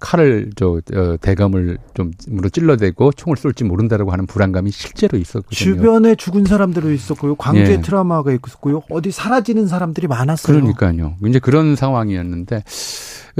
[0.00, 5.56] 칼을 저 어, 대검을 좀 으로 찔러대고 총을 쏠지 모른다라고 하는 불안감이 실제로 있었거든요.
[5.56, 7.36] 주변에 죽은 사람들도 있었고요.
[7.36, 7.80] 광주에 예.
[7.80, 8.82] 트라우마가 있었고요.
[8.90, 10.60] 어디 사라지는 사람들이 많았어요.
[10.60, 11.14] 그러니까요.
[11.26, 12.64] 이제 그런 상황이었는데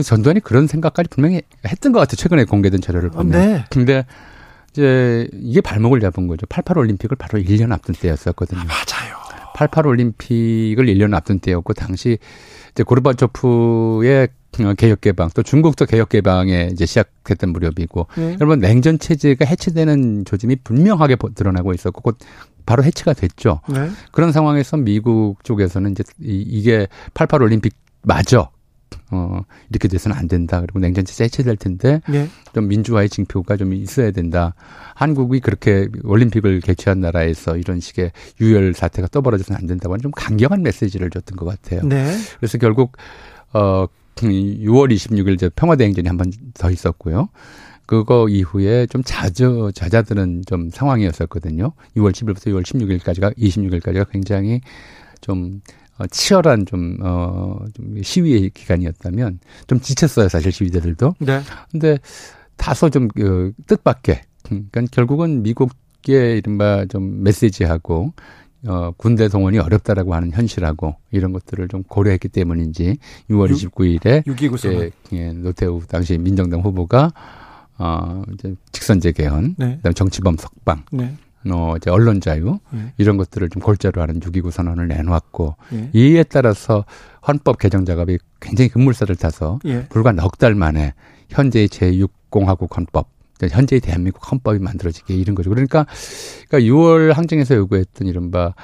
[0.03, 2.17] 전두환이 그런 생각까지 분명히 했던 것 같아요.
[2.17, 3.31] 최근에 공개된 자료를 보면.
[3.33, 3.65] 네.
[3.71, 4.07] 근데
[4.73, 6.47] 이제 이게 발목을 잡은 거죠.
[6.47, 8.61] 88 올림픽을 바로 1년 앞둔 때였었거든요.
[8.61, 9.17] 아, 맞아요.
[9.55, 12.19] 88 올림픽을 1년 앞둔 때였고 당시
[12.73, 14.29] 이제 고르바초프의
[14.77, 18.37] 개혁 개방 또 중국도 개혁 개방에 이제 시작했던 무렵이고 네.
[18.41, 22.19] 여러분 냉전 체제가 해체되는 조짐이 분명하게 드러나고 있었고 곧
[22.67, 23.61] 바로 해체가 됐죠.
[23.69, 23.91] 네.
[24.13, 28.51] 그런 상황에서 미국 쪽에서는 이제 이게 88 올림픽 마저
[29.11, 29.41] 어,
[29.71, 30.61] 이렇게 돼서는 안 된다.
[30.61, 32.29] 그리고 냉전체제 해체될 텐데 네.
[32.55, 34.55] 좀 민주화의 징표가 좀 있어야 된다.
[34.95, 40.63] 한국이 그렇게 올림픽을 개최한 나라에서 이런 식의 유혈 사태가 떠벌어져서는 안 된다고 하는 좀 강경한
[40.63, 41.83] 메시지를 줬던 것 같아요.
[41.85, 42.17] 네.
[42.39, 42.97] 그래서 결국
[43.53, 43.87] 어
[44.17, 47.29] 6월 26일 저 평화대행진이 한 번 더 있었고요.
[47.87, 51.73] 그거 이후에 좀 잦아, 잦아드는 좀 상황이었었거든요.
[51.97, 54.61] 6월 10일부터 6월 16일까지가, 26일까지가 굉장히
[55.21, 55.61] 좀
[55.99, 59.39] 어, 치열한 좀, 어, 좀 시위의 기간이었다면
[59.69, 61.15] 좀 지쳤어요, 사실 시위대들도.
[61.21, 61.41] 네.
[61.71, 61.99] 근데
[62.57, 64.23] 다소 좀, 그, 뜻밖의.
[64.43, 68.13] 그러니까 결국은 미국의 이른바 좀 메시지하고
[68.67, 72.99] 어, 군대 동원이 어렵다라고 하는 현실하고 이런 것들을 좀 고려했기 때문인지
[73.31, 77.13] 6월 6, 29일에 6.29 예, 노태우 당시 민정당 후보가
[77.79, 79.77] 어, 이제 직선제 개헌, 네.
[79.77, 81.15] 그다음에 정치범 석방, 네.
[81.51, 82.93] 어, 이제 언론 자유 네.
[82.97, 85.91] 이런 것들을 좀 골자로 하는 6.29 선언을 내놓았고 네.
[85.93, 86.85] 이에 따라서
[87.27, 89.87] 헌법 개정 작업이 굉장히 급물살을 타서 예.
[89.89, 90.95] 불과 넉 달 만에
[91.31, 93.09] 현재의 제6공화국 헌법
[93.43, 95.51] 현재의 대한민국 헌법이 만들어지게 이런 거죠.
[95.51, 95.87] 그러니까,
[96.49, 98.55] 그러니까 6월 항쟁에서 요구했던 이른바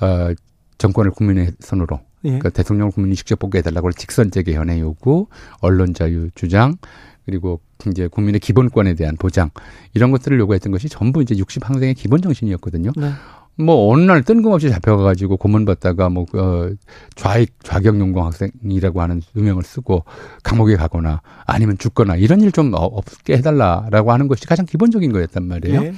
[0.00, 0.34] 어,
[0.78, 2.28] 정권을 국민의 손으로 예.
[2.28, 5.28] 그러니까 대통령을 국민이 직접 뽑게 해달라고 직선제 개헌의 요구,
[5.60, 6.76] 언론 자유 주장,
[7.24, 9.50] 그리고 이제 국민의 기본권에 대한 보장
[9.94, 12.92] 이런 것들을 요구했던 것이 전부 이제 60 항쟁의 기본 정신이었거든요.
[12.96, 13.10] 네.
[13.58, 16.70] 뭐 어느 날 뜬금없이 잡혀가가지고 고문받다가 뭐 어,
[17.16, 20.04] 좌익 좌경 용공 학생이라고 하는 누명을 쓰고
[20.42, 25.80] 감옥에 가거나 아니면 죽거나 이런 일 좀 없게 해달라라고 하는 것이 가장 기본적인 거였단 말이에요.
[25.82, 25.94] 네.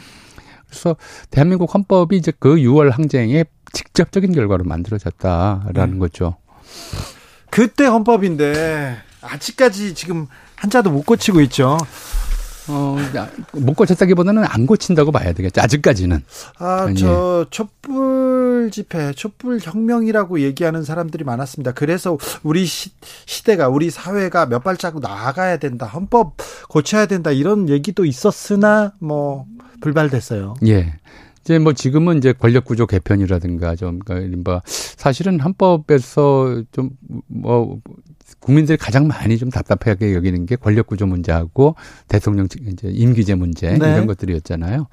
[0.69, 0.97] 그래서
[1.31, 5.99] 대한민국 헌법이 이제 그 6월 항쟁의 직접적인 결과로 만들어졌다라는 네.
[5.99, 6.37] 거죠.
[7.51, 11.79] 그때 헌법인데 아직까지 지금 한자도 못 고치고 있죠.
[12.69, 12.97] 어,
[13.53, 15.61] 못 고쳤다기보다는 안 고친다고 봐야 되겠죠.
[15.61, 16.23] 아직까지는.
[16.59, 16.95] 아, 예.
[16.95, 21.73] 저 촛불 집회, 촛불 혁명이라고 얘기하는 사람들이 많았습니다.
[21.73, 22.91] 그래서 우리 시,
[23.27, 25.87] 시대가, 우리 사회가 몇 발자국 나아가야 된다.
[25.87, 26.37] 헌법
[26.69, 27.31] 고쳐야 된다.
[27.31, 29.47] 이런 얘기도 있었으나 뭐
[29.81, 30.55] 불발됐어요.
[30.67, 30.95] 예.
[31.43, 37.81] 이제 뭐 지금은 이제 권력 구조 개편이라든가 좀 그러니까 사실은 헌법에서 좀뭐
[38.41, 41.77] 국민들이 가장 많이 좀 답답하게 여기는 게 권력 구조 문제하고
[42.09, 43.93] 대통령 이제 임기제 문제 네.
[43.93, 44.87] 이런 것들이었잖아요.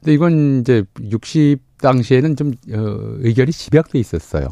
[0.00, 4.48] 근데 이건 이제 60 당시에는 좀 어, 의결이 집약돼 있었어요.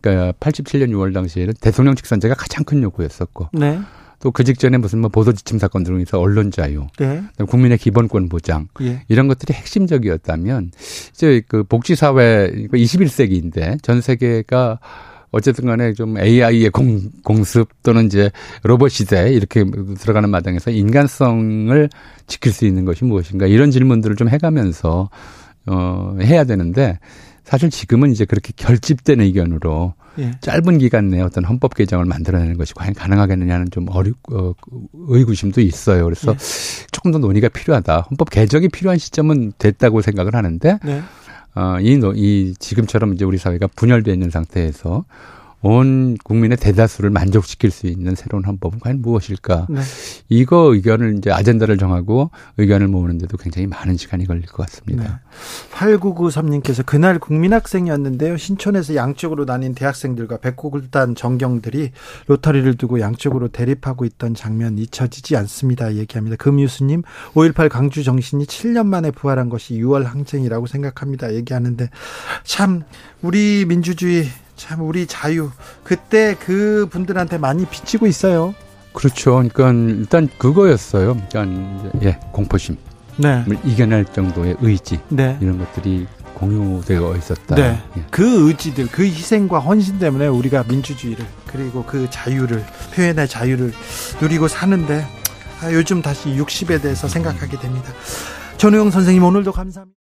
[0.00, 3.48] 그러니까 87년 6월 당시에는 대통령 직선제가 가장 큰 요구였었고.
[3.54, 3.80] 네.
[4.20, 7.22] 또그 직전에 무슨 뭐 보도 지침 사건 등에서 언론 자유, 네.
[7.46, 9.02] 국민의 기본권 보장 예.
[9.08, 10.70] 이런 것들이 핵심적이었다면
[11.12, 14.78] 이제 그 복지 사회 21세기인데 전 세계가
[15.36, 18.30] 어쨌든 간에 좀 AI의 공, 공습 또는 이제
[18.62, 19.64] 로봇 시대 이렇게
[19.98, 21.88] 들어가는 마당에서 인간성을
[22.26, 25.10] 지킬 수 있는 것이 무엇인가 이런 질문들을 좀 해가면서
[25.66, 26.98] 어 해야 되는데
[27.44, 30.32] 사실 지금은 이제 그렇게 결집된 의견으로 예.
[30.40, 34.52] 짧은 기간 내에 어떤 헌법 개정을 만들어내는 것이 과연 가능하겠느냐는 좀 어리, 어,
[34.94, 36.04] 의구심도 있어요.
[36.04, 36.36] 그래서 예.
[36.90, 38.06] 조금 더 논의가 필요하다.
[38.10, 41.02] 헌법 개정이 필요한 시점은 됐다고 생각을 하는데, 네.
[41.56, 45.04] 어, 이, 이 지금처럼 이제 우리 사회가 분열되어 있는 상태에서
[45.66, 49.66] 온 국민의 대다수를 만족시킬 수 있는 새로운 헌법은 과연 무엇일까?
[49.68, 49.80] 네.
[50.28, 55.02] 이거 의견을 이제 아젠다를 정하고 의견을 모으는데도 굉장히 많은 시간이 걸릴 것 같습니다.
[55.02, 55.10] 네.
[55.72, 58.36] 8993님께서 그날 국민학생이었는데요.
[58.36, 61.90] 신촌에서 양쪽으로 나뉜 대학생들과 백곡을단 정경들이
[62.28, 65.96] 로터리를 두고 양쪽으로 대립하고 있던 장면 잊혀지지 않습니다.
[65.96, 66.36] 얘기합니다.
[66.36, 67.02] 금유수님
[67.34, 71.34] 5.18 강주 정신이 7년 만에 부활한 것이 6월 항쟁이라고 생각합니다.
[71.34, 71.90] 얘기하는데
[72.44, 72.84] 참
[73.20, 75.50] 우리 민주주의 참 우리 자유
[75.84, 78.54] 그때 그 분들한테 많이 비치고 있어요.
[78.92, 79.32] 그렇죠.
[79.32, 81.16] 그러니까 일단 그거였어요.
[81.30, 82.76] 그러니까 예, 공포심.
[83.18, 83.44] 네.
[83.64, 85.00] 이겨낼 정도의 의지.
[85.08, 85.38] 네.
[85.40, 87.54] 이런 것들이 공유되어 있었다.
[87.54, 87.82] 네.
[87.96, 88.04] 예.
[88.10, 93.72] 그 의지들, 그 희생과 헌신 때문에 우리가 민주주의를 그리고 그 자유를 표현의 자유를
[94.20, 95.06] 누리고 사는데
[95.62, 97.90] 아, 요즘 다시 60에 대해서 생각하게 됩니다.
[98.58, 100.05] 전우영 선생님 오늘도 감사합니다.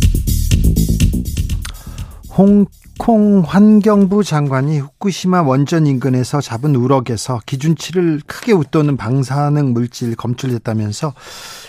[2.37, 11.13] 홍콩 환경부 장관이 후쿠시마 원전 인근에서 잡은 우럭에서 기준치를 크게 웃도는 방사능 물질 검출됐다면서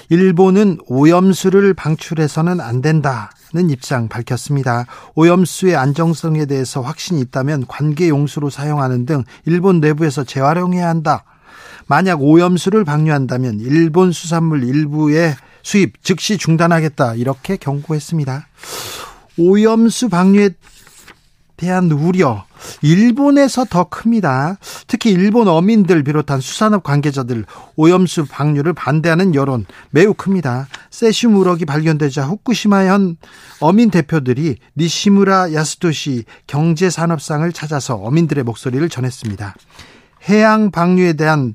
[0.09, 4.87] 일본은 오염수를 방출해서는 안 된다는 입장 밝혔습니다.
[5.17, 11.25] 오염수의 안정성에 대해서 확신이 있다면 관계 용수로 사용하는 등 일본 내부에서 재활용해야 한다.
[11.89, 15.35] 만약 오염수를 방류한다면 일본 수산물 일부의
[15.65, 18.47] 수입 즉시 중단하겠다 이렇게 경고했습니다.
[19.37, 20.51] 오염수 방류에
[21.57, 22.45] 대한 우려
[22.83, 24.59] 일본에서 더 큽니다.
[24.89, 27.45] 특히 일본 어민들 비롯한 수산업 관계자들
[27.77, 30.67] 오염수 방류를 반대하는 여론 매우 큽니다.
[30.91, 33.17] 세슘 우럭이 발견되자 후쿠시마현
[33.61, 39.55] 어민 대표들이 니시무라 야스토시 경제산업상을 찾아서 어민들의 목소리를 전했습니다.
[40.29, 41.55] 해양 방류에 대한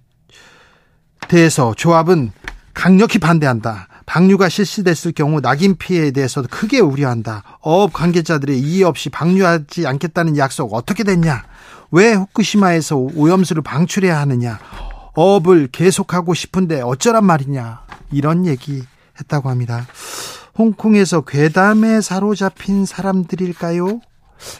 [1.28, 2.32] 대해서 조합은
[2.74, 3.88] 강력히 반대한다.
[4.08, 7.44] 방류가 실시됐을 경우 낙인 피해에 대해서도 크게 우려한다.
[7.60, 11.44] 어업 관계자들의 이의 없이 방류하지 않겠다는 약속 어떻게 됐냐?
[11.92, 14.60] 왜 후쿠시마에서 오염수를 방출해야 하느냐?
[15.14, 17.82] 어업을 계속하고 싶은데 어쩌란 말이냐?
[18.12, 18.82] 이런 얘기
[19.20, 19.86] 했다고 합니다.
[20.58, 24.00] 홍콩에서 괴담에 사로잡힌 사람들일까요?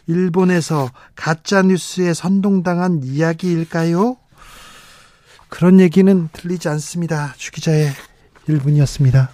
[0.08, 4.18] 일본에서 가짜 뉴스에 선동당한 이야기일까요?
[5.48, 7.34] 그런 얘기는 들리지 않습니다.
[7.38, 7.92] 주기자의
[8.48, 9.28] 1분이었습니다.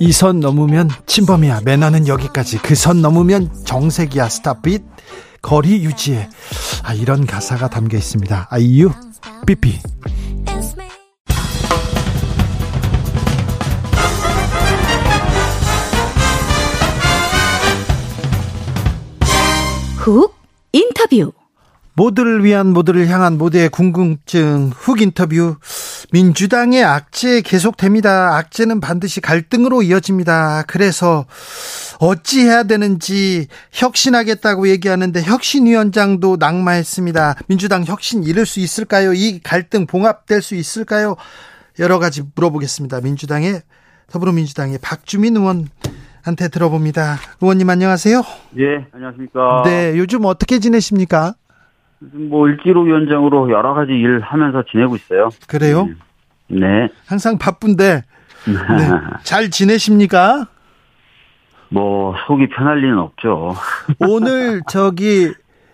[0.00, 1.60] 이 선 넘으면 침범이야.
[1.64, 2.58] 매너는 여기까지.
[2.58, 4.28] 그 선 넘으면 정색이야.
[4.28, 4.82] 스탑빗.
[5.42, 6.28] 거리 유지해.
[6.82, 8.48] 아, 이런 가사가 담겨 있습니다.
[8.50, 8.90] 아이유,
[9.46, 9.78] 삐삐.
[19.98, 20.34] 훅
[20.72, 21.32] 인터뷰.
[21.96, 25.56] 모두를 위한 모두를 향한 모두의 궁금증 훅 인터뷰
[26.12, 28.36] 민주당의 악재 계속됩니다.
[28.36, 30.64] 악재는 반드시 갈등으로 이어집니다.
[30.66, 31.24] 그래서
[32.00, 37.36] 어찌 해야 되는지 혁신하겠다고 얘기하는데 혁신위원장도 낙마했습니다.
[37.46, 39.12] 민주당 혁신 이룰 수 있을까요?
[39.12, 41.16] 이 갈등 봉합될 수 있을까요?
[41.78, 43.00] 여러 가지 물어보겠습니다.
[43.00, 43.62] 민주당의
[44.08, 45.68] 더불어민주당의 박주민 의원
[46.22, 47.18] 한테 들어봅니다.
[47.40, 48.22] 의원님 안녕하세요.
[48.58, 49.62] 예, 안녕하십니까.
[49.64, 51.34] 네, 요즘 어떻게 지내십니까?
[52.12, 55.30] 뭐 일지로 위원장으로 여러 가지 일 하면서 지내고 있어요.
[55.46, 55.88] 그래요?
[56.48, 56.88] 네.
[57.06, 58.02] 항상 바쁜데
[58.46, 58.52] 네.
[59.22, 60.46] 잘 지내십니까?
[61.68, 63.54] 뭐 속이 편할 리는 없죠.
[63.98, 65.32] 오늘 저기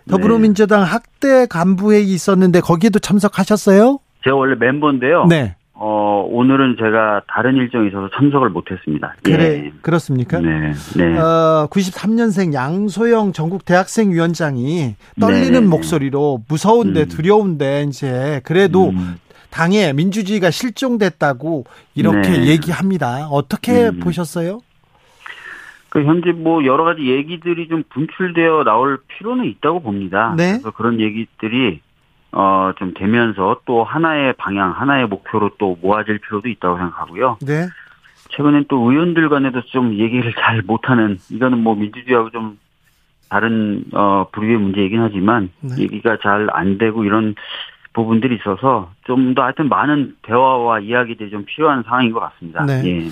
[0.09, 3.99] 더불어민주당 학대 간부회의 있었는데 거기에도 참석하셨어요?
[4.23, 5.25] 제가 원래 멤버인데요.
[5.25, 5.55] 네.
[5.83, 9.15] 어, 오늘은 제가 다른 일정이 있어서 참석을 못했습니다.
[9.23, 9.73] 그래 예.
[9.81, 10.39] 그렇습니까?
[10.39, 11.17] 네, 네.
[11.17, 15.65] 어, 93년생 양소영 전국 대학생 위원장이 떨리는 네, 네.
[15.65, 17.07] 목소리로 무서운데 음.
[17.07, 19.15] 두려운데 이제 그래도 음,
[19.49, 21.63] 당에 민주주의가 실종됐다고
[21.95, 22.45] 이렇게 네.
[22.45, 23.27] 얘기합니다.
[23.31, 24.01] 어떻게 음.
[24.01, 24.59] 보셨어요?
[25.89, 30.35] 그 현재 뭐 여러 가지 얘기들이 좀 분출되어 나올 필요는 있다고 봅니다.
[30.37, 30.51] 네.
[30.51, 31.81] 그래서 그런 얘기들이
[32.31, 37.37] 어, 좀 되면서 또 하나의 방향, 하나의 목표로 또 모아질 필요도 있다고 생각하고요.
[37.41, 37.67] 네.
[38.29, 42.57] 최근엔 또 의원들 간에도 좀 얘기를 잘 못하는 이거는 뭐 민주주의하고 좀
[43.29, 45.77] 다른 어 부류의 문제이긴 하지만 네.
[45.79, 47.35] 얘기가 잘 안 되고 이런
[47.93, 52.65] 부분들이 있어서 좀 더 하여튼 많은 대화와 이야기들이 좀 필요한 상황인 것 같습니다.
[52.65, 52.81] 네.
[52.85, 53.09] 예.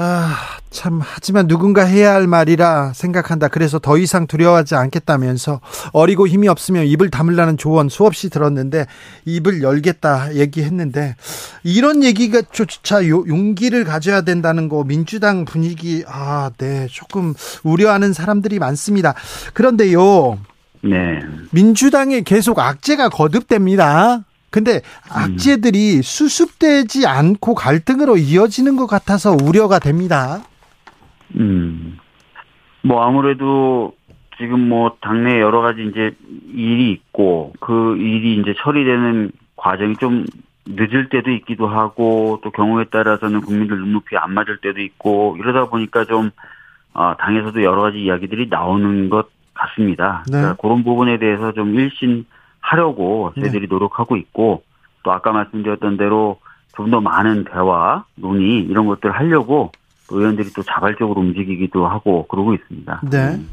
[0.00, 0.32] 아,
[0.70, 3.48] 참, 하지만 누군가 해야 할 말이라 생각한다.
[3.48, 5.60] 그래서 더 이상 두려워하지 않겠다면서
[5.92, 8.86] 어리고 힘이 없으면 입을 다물라는 조언 수없이 들었는데
[9.24, 11.16] 입을 열겠다 얘기했는데
[11.64, 17.34] 이런 얘기가 조차 요- 용기를 가져야 된다는 거 민주당 분위기, 아, 네, 조금
[17.64, 19.14] 우려하는 사람들이 많습니다.
[19.52, 20.38] 그런데요,
[20.84, 21.18] 네.
[21.50, 24.20] 민주당에 계속 악재가 거듭됩니다.
[24.50, 24.80] 근데
[25.10, 30.40] 악재들이 수습되지 않고 갈등으로 이어지는 것 같아서 우려가 됩니다.
[31.36, 31.98] 음.
[32.82, 33.92] 뭐 아무래도
[34.38, 36.12] 지금 뭐 당내 여러 가지 이제
[36.54, 40.24] 일이 있고 그 일이 이제 처리되는 과정이 좀
[40.64, 46.04] 늦을 때도 있기도 하고 또 경우에 따라서는 국민들 눈높이 안 맞을 때도 있고 이러다 보니까
[46.04, 46.30] 좀
[46.94, 50.24] 아, 당에서도 여러 가지 이야기들이 나오는 것 같습니다.
[50.26, 50.38] 네.
[50.38, 52.26] 그러니까 그런 부분에 대해서 좀 일신
[52.60, 54.62] 하려고 저희들이 노력하고 있고
[55.02, 56.38] 또 아까 말씀드렸던 대로
[56.76, 59.72] 좀 더 많은 대화, 논의 이런 것들 하려고
[60.08, 63.00] 또 의원들이 또 자발적으로 움직이기도 하고 그러고 있습니다.
[63.10, 63.18] 네.
[63.34, 63.50] 음.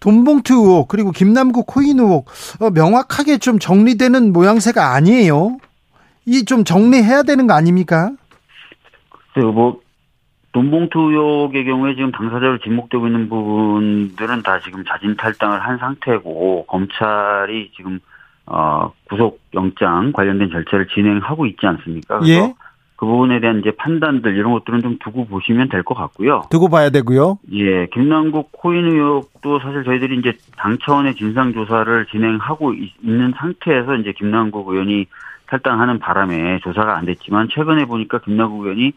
[0.00, 2.26] 돈봉투 의혹 그리고 김남국 코인 의혹
[2.60, 5.58] 어, 명확하게 좀 정리되는 모양새가 아니에요.
[6.24, 8.12] 이 좀 정리해야 되는 거 아닙니까?
[9.34, 9.80] 그리고 뭐
[10.52, 17.72] 돈봉투 의혹의 경우에 지금 당사자로 지목되고 있는 부분들은 다 지금 자진 탈당을 한 상태고 검찰이
[17.76, 17.98] 지금
[18.50, 22.18] 어 구속 영장 관련된 절차를 진행하고 있지 않습니까?
[22.20, 22.54] 그래서 예.
[22.96, 26.42] 그 부분에 대한 이제 판단들 이런 것들은 좀 두고 보시면 될 것 같고요.
[26.50, 27.38] 두고 봐야 되고요.
[27.52, 33.94] 예, 김남국 코인 의혹도 사실 저희들이 이제 당 차원의 진상 조사를 진행하고 있- 있는 상태에서
[33.96, 35.06] 이제 김남국 의원이
[35.46, 38.92] 탈당하는 바람에 조사가 안 됐지만 최근에 보니까 김남국 의원이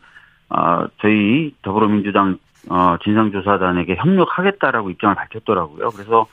[0.50, 2.38] 아 저희 더불어민주당
[2.70, 5.90] 어 진상조사단에게 협력하겠다라고 입장을 밝혔더라고요.
[5.92, 6.26] 그래서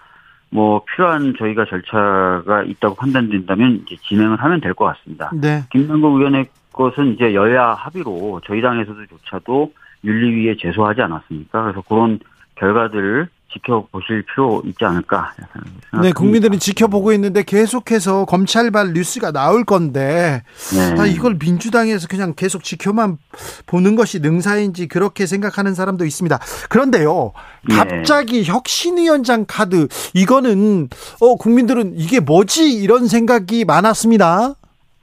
[0.50, 5.30] 뭐 필요한 저희가 절차가 있다고 판단된다면 이제 진행을 하면 될 것 같습니다.
[5.34, 5.62] 네.
[5.70, 9.72] 김남국 의원의 것은 이제 여야 합의로 저희 당에서도 조차도
[10.04, 11.62] 윤리위에 제소하지 않았습니까?
[11.62, 12.18] 그래서 그런
[12.54, 16.00] 결과들을 지켜보실 필요 있지 않을까 생각합니다.
[16.02, 20.42] 네, 국민들은 지켜보고 있는데 계속해서 검찰발 뉴스가 나올 건데
[20.74, 21.00] 네.
[21.00, 23.16] 아, 이걸 민주당에서 그냥 계속 지켜만
[23.66, 26.38] 보는 것이 능사인지 그렇게 생각하는 사람도 있습니다.
[26.68, 27.32] 그런데요,
[27.68, 27.74] 네.
[27.74, 30.88] 갑자기 혁신위원장 카드 이거는
[31.20, 34.54] 어 국민들은 이게 뭐지 이런 생각이 많았습니다.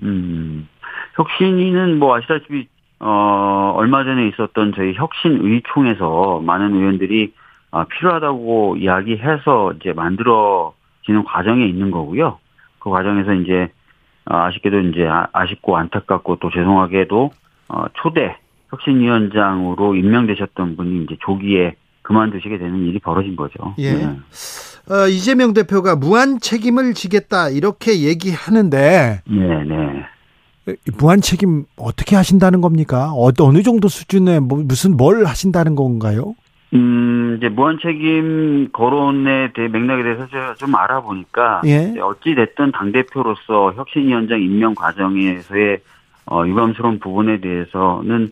[0.03, 0.67] 음,
[1.15, 2.67] 혁신위는 뭐 아시다시피
[2.99, 7.44] 어 얼마 전에 있었던 저희 혁신의총에서 많은 의원들이 아,
[7.83, 12.39] 필요하다고 이야기해서 이제 만들어지는 과정에 있는 거고요.
[12.79, 13.69] 그 과정에서 이제
[14.25, 17.31] 아, 아쉽게도 이제 아- 아쉽고 안타깝고 또 죄송하게도
[17.67, 18.37] 어, 초대
[18.69, 23.73] 혁신위원장으로 임명되셨던 분이 이제 조기에 그만두시게 되는 일이 벌어진 거죠.
[23.79, 23.93] 예.
[23.93, 24.05] 네.
[24.89, 30.05] 어, 이재명 대표가 무한 책임을 지겠다 이렇게 얘기하는데 네, 네.
[30.97, 33.11] 무한 책임 어떻게 하신다는 겁니까?
[33.13, 36.35] 어, 어느 정도 수준의 뭐, 무슨 뭘 하신다는 건가요?
[36.75, 41.93] 음, 이제 무한 책임 거론에 대해 맥락에 대해서 제가 좀 알아보니까 예.
[42.01, 45.79] 어찌 됐든 당 대표로서 혁신위원장 임명 과정에서의
[46.27, 48.31] 어, 유감스러운 부분에 대해서는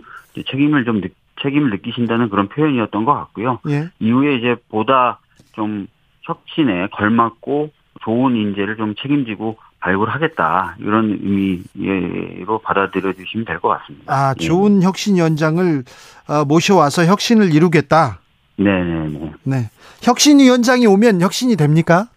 [0.50, 1.08] 책임을 좀 느,
[1.42, 3.60] 책임을 느끼신다는 그런 표현이었던 것 같고요.
[3.70, 3.90] 예.
[4.00, 5.20] 이후에 이제 보다
[5.54, 5.88] 좀
[6.24, 7.72] 혁신에 걸맞고
[8.02, 14.14] 좋은 인재를 좀 책임지고 발굴하겠다 이런 의미로 받아들여 주시면 될 것 같습니다.
[14.14, 14.44] 아, 예.
[14.46, 15.84] 좋은 혁신위원장을
[16.30, 18.20] 어, 모셔와서 혁신을 이루겠다.
[18.58, 19.32] 네네네.
[19.44, 19.70] 네.
[20.04, 22.08] 혁신위원장이 오면 혁신이 됩니까?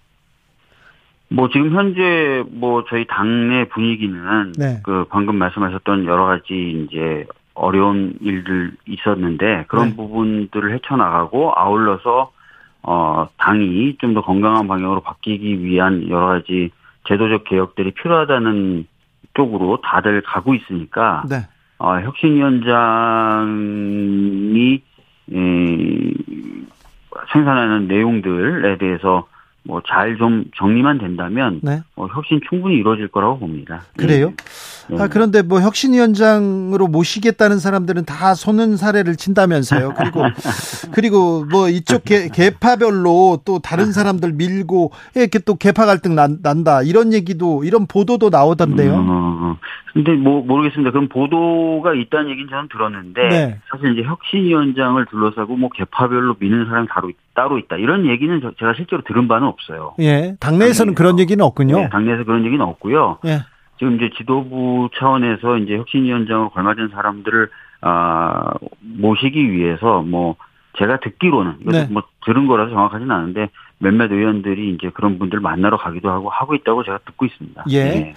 [1.28, 4.80] 뭐 지금 현재 뭐 저희 당내 분위기는 네.
[4.84, 9.96] 그 방금 말씀하셨던 여러 가지 이제 어려운 일들 있었는데 그런 네.
[9.96, 12.30] 부분들을 헤쳐나가고 아울러서
[12.82, 16.70] 어 당이 좀 더 건강한 방향으로 바뀌기 위한 여러 가지
[17.08, 18.86] 제도적 개혁들이 필요하다는
[19.34, 21.46] 쪽으로 다들 가고 있으니까 네.
[21.78, 24.80] 어, 혁신위원장이 에,
[27.36, 29.26] 생산하는 내용들에 대해서
[29.64, 31.80] 뭐 잘 좀 정리만 된다면 네.
[31.96, 33.82] 어, 혁신 충분히 이루어질 거라고 봅니다.
[33.96, 34.28] 그래요?
[34.28, 34.34] 네.
[34.98, 39.94] 아, 그런데 뭐 혁신위원장으로 모시겠다는 사람들은 다 손은 사례를 친다면서요.
[39.96, 40.22] 그리고,
[40.92, 46.82] 그리고 뭐 이쪽 개, 개파별로 또 다른 사람들 밀고 이렇게 또 개파 갈등 난, 난다.
[46.82, 48.94] 이런 얘기도, 이런 보도도 나오던데요.
[49.08, 49.56] 어,
[49.92, 50.90] 근데 뭐 모르겠습니다.
[50.90, 53.58] 그럼 보도가 있다는 얘기는 저는 들었는데 네.
[53.70, 58.52] 사실 이제 혁신위원장을 둘러싸고 뭐 개파별로 미는 사람이 따로, 있- 따로 있다 이런 얘기는 저-
[58.58, 59.94] 제가 실제로 들은 바는 없어요.
[60.00, 60.36] 예.
[60.38, 60.94] 당내에서는 당내에서.
[60.94, 61.76] 그런 얘기는 없군요.
[61.78, 63.18] 네, 당내에서 그런 얘기는 없고요.
[63.26, 63.40] 예.
[63.78, 67.50] 지금 이제 지도부 차원에서 이제 혁신위원장으로 걸맞은 사람들을
[67.82, 70.36] 아 모시기 위해서 뭐
[70.78, 71.86] 제가 듣기로는 네.
[71.90, 76.84] 뭐 들은 거라서 정확하진 않은데 몇몇 의원들이 이제 그런 분들 만나러 가기도 하고 하고 있다고
[76.84, 77.64] 제가 듣고 있습니다.
[77.70, 77.84] 예.
[77.84, 78.14] 네.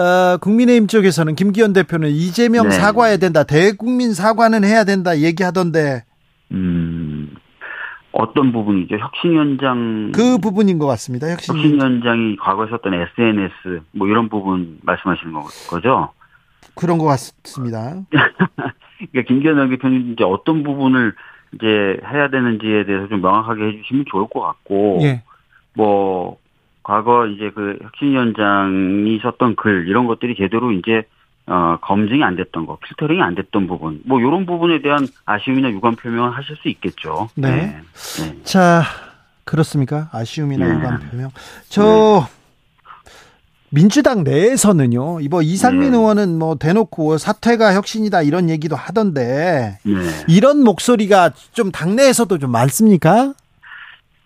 [0.00, 2.70] 어, 국민의힘 쪽에서는 김기현 대표는 이재명 네.
[2.70, 3.42] 사과해야 된다.
[3.42, 5.18] 대국민 사과는 해야 된다.
[5.18, 6.04] 얘기하던데
[6.52, 7.19] 음,
[8.12, 8.96] 어떤 부분이죠?
[8.98, 11.30] 혁신위원장 그 부분인 것 같습니다.
[11.30, 11.56] 혁신이.
[11.58, 16.10] 혁신위원장이 과거에 썼던 SNS 뭐 이런 부분 말씀하시는 거- 거죠?
[16.74, 17.94] 그런 것 같습니다.
[18.10, 21.14] 그러니까 김기현 대표님 이제 어떤 부분을
[21.54, 25.22] 이제 해야 되는지에 대해서 좀 명확하게 해주시면 좋을 것 같고, 예.
[25.74, 26.38] 뭐
[26.82, 31.02] 과거 이제 그 혁신위원장이 썼던 글 이런 것들이 제대로 이제
[31.50, 35.96] 어 검증이 안 됐던 거, 필터링이 안 됐던 부분, 뭐 이런 부분에 대한 아쉬움이나 유감
[35.96, 37.28] 표명을 하실 수 있겠죠.
[37.34, 37.76] 네.
[38.20, 38.42] 네.
[38.44, 38.82] 자,
[39.44, 40.08] 그렇습니까?
[40.12, 40.74] 아쉬움이나 네.
[40.74, 41.30] 유감 표명.
[41.68, 42.28] 저
[43.68, 45.18] 민주당 내에서는요.
[45.22, 45.96] 이번 이상민 네.
[45.96, 49.92] 의원은 뭐 대놓고 사퇴가 혁신이다 이런 얘기도 하던데 네.
[50.28, 53.32] 이런 목소리가 좀 당내에서도 좀 많습니까?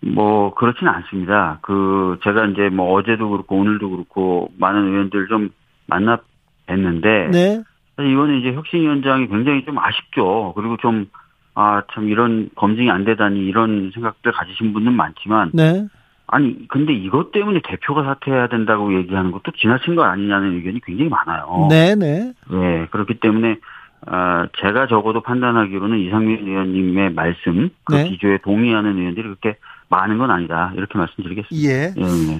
[0.01, 1.57] 뭐 그렇지는 않습니다.
[1.63, 5.49] 그 제가 이제 뭐 어제도 그렇고 오늘도 그렇고 많은 의원들 좀
[5.87, 6.19] 만나
[6.67, 7.63] 뵀는데 네.
[7.99, 10.53] 이번에 이제 혁신위원장이 굉장히 좀 아쉽죠.
[10.55, 11.07] 그리고 좀
[11.55, 15.87] 아 참 이런 검증이 안 되다니 이런 생각들 가지신 분은 많지만 네.
[16.27, 21.67] 아니 근데 이것 때문에 대표가 사퇴해야 된다고 얘기하는 것도 지나친 거 아니냐는 의견이 굉장히 많아요.
[21.69, 22.33] 네, 네.
[22.51, 23.57] 네, 그렇기 때문에
[24.05, 28.09] 아, 제가 적어도 판단하기로는 이상민 의원님의 말씀 그 네.
[28.09, 29.57] 기조에 동의하는 의원들이 그렇게
[29.87, 31.69] 많은 건 아니다 이렇게 말씀드리겠습니다.
[31.69, 31.93] 예.
[31.95, 32.35] 예, 예.
[32.35, 32.39] 아,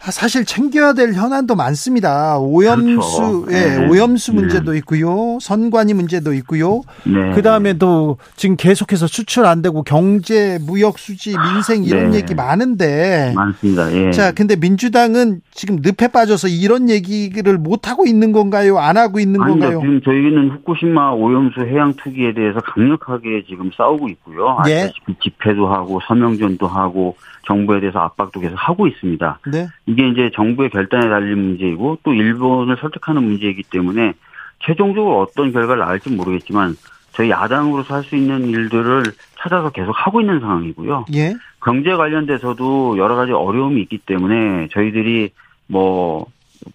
[0.00, 2.38] 사실 챙겨야 될 현안도 많습니다.
[2.38, 3.46] 오염수, 그렇죠.
[3.50, 3.88] 예, 네.
[3.88, 4.36] 오염수 네.
[4.40, 5.38] 문제도 있고요.
[5.40, 6.82] 선관위 문제도 있고요.
[7.04, 7.32] 네.
[7.34, 12.18] 그 다음에 또 지금 계속해서 수출 안 되고 경제, 무역 수지, 민생 이런 네.
[12.18, 13.32] 얘기 많은데.
[13.34, 13.90] 많습니다.
[13.94, 14.10] 예.
[14.10, 18.78] 자, 근데 민주당은 지금 늪에 빠져서 이런 얘기를 못 하고 있는 건가요?
[18.78, 19.70] 안 하고 있는 아닙니다.
[19.70, 19.80] 건가요?
[19.80, 24.58] 지금 저희는 후쿠시마 오염수 해양 투기에 대해서 강력하게 지금 싸우고 있고요.
[24.68, 24.82] 예.
[24.82, 27.16] 아시다시피 집회도 하고 서명전도 하고
[27.46, 29.38] 정부에 대해서 압박도 계속 하고 있습니다.
[29.52, 29.66] 네.
[29.86, 34.14] 이게 이제 정부의 결단에 달린 문제이고 또 일본을 설득하는 문제이기 때문에
[34.60, 36.76] 최종적으로 어떤 결과를 낳을지 모르겠지만
[37.12, 39.04] 저희 야당으로서 할 수 있는 일들을
[39.38, 41.06] 찾아서 계속 하고 있는 상황이고요.
[41.14, 41.34] 예.
[41.62, 45.30] 경제 관련돼서도 여러 가지 어려움이 있기 때문에 저희들이
[45.66, 46.26] 뭐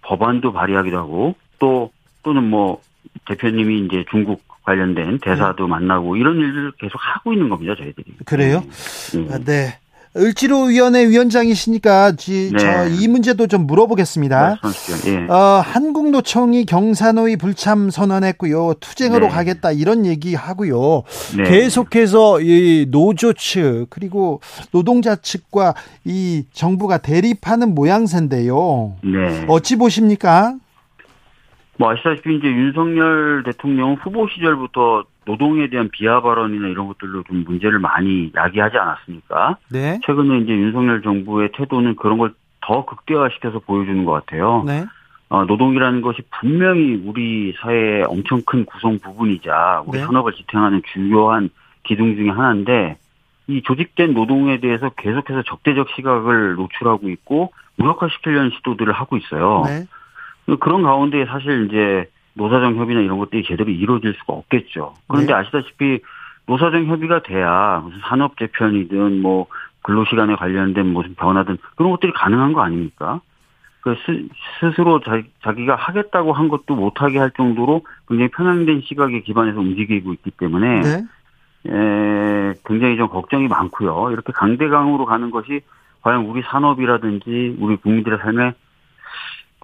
[0.02, 1.92] 법안도 발의하기도 하고 또
[2.24, 2.82] 또는 뭐
[3.28, 8.06] 대표님이 이제 중국 관련된 대사도 만나고 이런 일들을 계속 하고 있는 겁니다 저희들이.
[8.26, 8.62] 그래요?
[9.14, 9.28] 네.
[9.34, 9.80] 아, 네.
[10.16, 12.58] 을지로위원회 위원장이시니까 지, 네.
[12.58, 14.58] 저이 문제도 좀 물어보겠습니다.
[14.62, 15.14] 말씀하십시오.
[15.14, 15.28] 예.
[15.28, 18.76] 어, 한국노총이 경사노위 불참 선언했고요.
[18.80, 19.32] 투쟁으로 네.
[19.32, 21.04] 가겠다 이런 얘기 하고요.
[21.38, 21.44] 네.
[21.44, 24.42] 계속해서 이 노조 측 그리고
[24.72, 28.96] 노동자 측과 이 정부가 대립하는 모양새인데요.
[29.04, 29.46] 네.
[29.48, 30.56] 어찌 보십니까?
[31.78, 37.80] 뭐 아시다시피 이제 윤석열 대통령 후보 시절부터 노동에 대한 비하 발언이나 이런 것들로 좀 문제를
[37.80, 39.58] 많이 야기하지 않았습니까?
[39.72, 40.00] 네.
[40.06, 42.34] 최근에 이제 윤석열 정부의 태도는 그런 걸
[42.70, 44.64] 더 극대화시켜서 보여주는 것 같아요.
[44.66, 44.86] 네.
[45.30, 50.06] 어, 노동이라는 것이 분명히 우리 사회의 엄청 큰 구성 부분이자 우리 네.
[50.06, 51.50] 산업을 지탱하는 중요한
[51.84, 52.98] 기둥 중의 하나인데
[53.48, 59.64] 이 조직된 노동에 대해서 계속해서 적대적 시각을 노출하고 있고 무력화시키려는 시도들을 하고 있어요.
[59.66, 59.86] 네.
[60.60, 64.94] 그런 가운데 사실 이제 노사정 협의나 이런 것들이 제대로 이루어질 수가 없겠죠.
[65.08, 65.40] 그런데 네.
[65.40, 66.00] 아시다시피
[66.46, 69.48] 노사정 협의가 돼야 무슨 산업 재편이든 뭐
[69.84, 73.22] 근로시간에 관련된 무슨 변화든 그런 것들이 가능한 거 아닙니까?
[73.82, 74.28] 그 스,
[74.60, 80.32] 스스로 자, 자기가 하겠다고 한 것도 못하게 할 정도로 굉장히 편향된 시각에 기반해서 움직이고 있기
[80.32, 81.04] 때문에 네.
[81.68, 84.12] 에, 굉장히 좀 걱정이 많고요.
[84.12, 85.62] 이렇게 강대강으로 가는 것이
[86.02, 88.54] 과연 우리 산업이라든지 우리 국민들의 삶에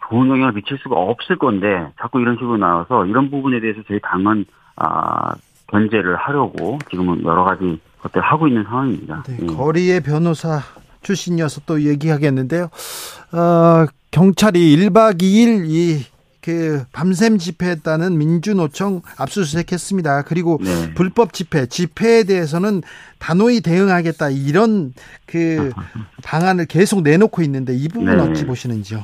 [0.10, 4.46] 좋은 영향을 미칠 수가 없을 건데 자꾸 이런 식으로 나와서 이런 부분에 대해서 저희 당은
[4.76, 5.34] 아,
[5.68, 9.24] 견제를 하려고 지금은 여러 가지 것들을 하고 있는 상황입니다.
[9.28, 9.46] 네, 예.
[9.46, 10.60] 거리의 변호사
[11.02, 12.66] 출신이어서 또 얘기하겠는데요.
[12.66, 20.22] 어, 경찰이 1박 2일 이 그 밤샘 집회했다는 민주노총 압수수색했습니다.
[20.22, 20.94] 그리고 네.
[20.94, 22.84] 불법 집회, 집회에 대해서는
[23.18, 24.94] 단호히 대응하겠다 이런
[25.26, 25.72] 그
[26.24, 28.22] 방안을 계속 내놓고 있는데 이 부분 네.
[28.22, 29.04] 어찌 보시는지요?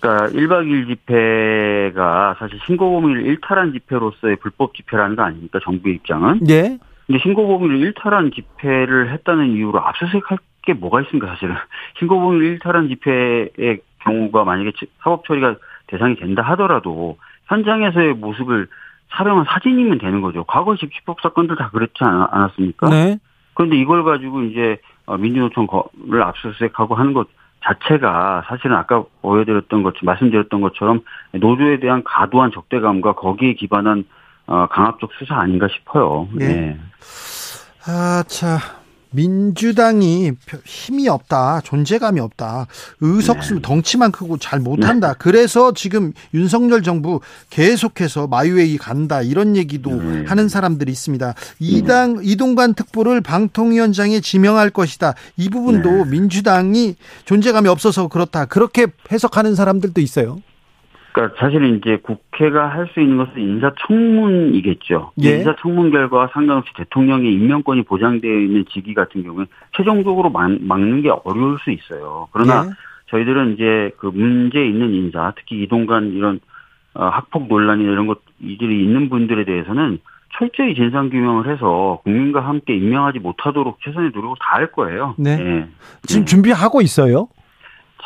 [0.00, 5.58] 그러니까 1박 2일 집회가 사실 신고범위를 일탈한 집회로서의 불법 집회라는 거 아닙니까?
[5.62, 6.40] 정부의 입장은.
[6.48, 6.78] 예.
[7.06, 11.54] 근데 신고범위를 일탈한 집회를 했다는 이유로 압수수색할 게 뭐가 있습니까, 사실은.
[11.98, 14.72] 신고범위를 일탈한 집회의 경우가 만약에
[15.02, 15.56] 사법 처리가
[15.88, 18.68] 대상이 된다 하더라도 현장에서의 모습을
[19.12, 20.44] 촬영한 사진이면 되는 거죠.
[20.44, 22.88] 과거 집시법 사건들 다 그렇지 않- 않았습니까?
[22.90, 23.18] 네.
[23.54, 27.26] 그런데 이걸 가지고 이제 어, 민주노총을 압수수색하고 하는 것
[27.64, 31.02] 자체가 사실은 아까 보여드렸던 것, 말씀드렸던 것처럼
[31.32, 34.04] 노조에 대한 과도한 적대감과 거기에 기반한
[34.46, 36.28] 어, 강압적 수사 아닌가 싶어요.
[36.34, 36.46] 네.
[36.48, 36.80] 네.
[37.86, 38.79] 아, 자.
[39.12, 40.32] 민주당이
[40.64, 42.66] 힘이 없다, 존재감이 없다,
[43.00, 43.62] 의석수 네.
[43.62, 45.08] 덩치만 크고 잘 못한다.
[45.08, 45.14] 네.
[45.18, 50.24] 그래서 지금 윤석열 정부 계속해서 마이웨이 간다 이런 얘기도 네.
[50.26, 51.34] 하는 사람들이 있습니다.
[51.58, 52.22] 이당 네.
[52.24, 55.14] 이동관 특보를 방통위원장에 지명할 것이다.
[55.36, 56.04] 이 부분도 네.
[56.04, 58.46] 민주당이 존재감이 없어서 그렇다.
[58.46, 60.40] 그렇게 해석하는 사람들도 있어요.
[61.12, 65.12] 그러니까 사실은 이제 국회가 할 수 있는 것은 인사청문이겠죠.
[65.22, 65.38] 예.
[65.38, 69.46] 인사청문 결과와 상관없이 대통령의 임명권이 보장되어 있는 직위 같은 경우에
[69.76, 72.28] 최종적으로 막, 막는 게 어려울 수 있어요.
[72.32, 72.70] 그러나 예.
[73.10, 76.40] 저희들은 이제 그 문제 있는 인사, 특히 이동간 이런
[76.94, 79.98] 어, 학폭 논란이나 이런 것들이 있는 분들에 대해서는
[80.36, 85.14] 철저히 진상 규명을 해서 국민과 함께 임명하지 못하도록 최선의 노력을 다할 거예요.
[85.18, 85.36] 네.
[85.36, 85.68] 네.
[86.06, 86.24] 지금 네.
[86.24, 87.28] 준비하고 있어요?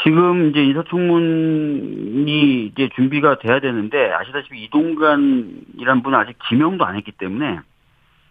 [0.02, 7.60] 지금 이제 인사청문이 이제 준비가 돼야 되는데 아시다시피 이동관이란 분은 아직 지명도 안 했기 때문에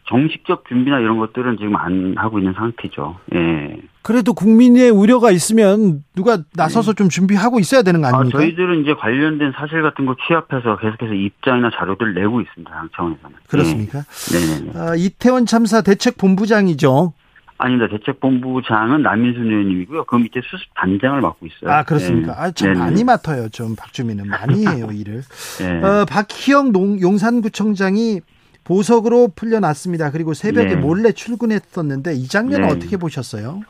[0.09, 3.18] 정식적 준비나 이런 것들은 지금 안 하고 있는 상태죠.
[3.36, 3.78] 예.
[4.01, 6.95] 그래도 국민의 우려가 있으면 누가 나서서 네.
[6.97, 8.38] 좀 준비하고 있어야 되는 거 아닙니까?
[8.38, 12.70] 아, 저희들은 이제 관련된 사실 같은 거 취합해서 계속해서 입장이나 자료들을 내고 있습니다.
[12.70, 13.38] 당 차원에서는.
[13.47, 14.01] 그렇습니까?
[14.01, 14.66] 네.
[14.66, 17.14] 네 아, 이태원 참사 대책 본부장이죠.
[17.58, 17.88] 아닙니다.
[17.97, 20.06] 대책본부장은 남인순 의원님이고요.
[20.06, 21.72] 그 밑에 수습 단장을 맡고 있어요.
[21.72, 22.34] 아 그렇습니까?
[22.34, 22.39] 네.
[22.39, 23.49] 아참 많이 맡아요.
[23.49, 25.22] 좀 박주민은 많이 해요 일을.
[25.60, 25.82] 네.
[25.84, 28.22] 어, 박희영 농, 용산구청장이
[28.64, 30.12] 보석으로 풀려났습니다.
[30.12, 30.76] 그리고 새벽에 네.
[30.76, 32.74] 몰래 출근했었는데 이 장면은 네.
[32.74, 33.62] 어떻게 보셨어요?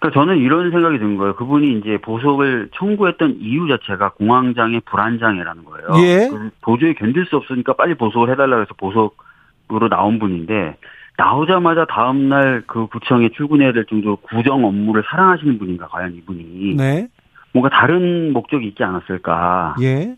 [0.00, 1.34] 그러니까 저는 이런 생각이 든 거예요.
[1.34, 5.88] 그분이 이제 보석을 청구했던 이유 자체가 공황장애, 불안장애라는 거예요.
[6.04, 6.30] 예.
[6.62, 10.76] 도저히 견딜 수 없으니까 빨리 보석을 해달라 해서 보석으로 나온 분인데
[11.18, 16.76] 나오자마자 다음날 그 구청에 출근해야 될 정도로 구정 업무를 사랑하시는 분인가, 과연 이분이.
[16.76, 17.08] 네.
[17.52, 19.74] 뭔가 다른 목적이 있지 않았을까.
[19.82, 20.14] 예.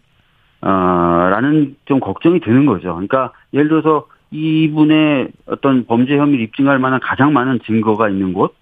[0.60, 2.92] 어, 라는 좀 걱정이 드는 거죠.
[2.92, 8.54] 그러니까 예를 들어서 이분의 어떤 범죄 혐의를 입증할 만한 가장 많은 증거가 있는 곳,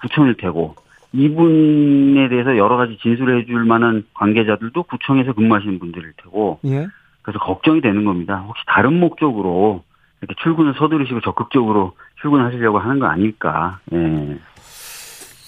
[0.00, 0.74] 구청일 테고,
[1.12, 6.88] 이분에 대해서 여러 가지 진술을 해줄 만한 관계자들도 구청에서 근무하시는 분들일 테고, 예.
[7.22, 8.44] 그래서 걱정이 되는 겁니다.
[8.48, 9.84] 혹시 다른 목적으로
[10.24, 13.78] 이렇게 출근을 서두르시고 적극적으로 출근하시려고 하는 거 아닐까.
[13.92, 14.38] 예.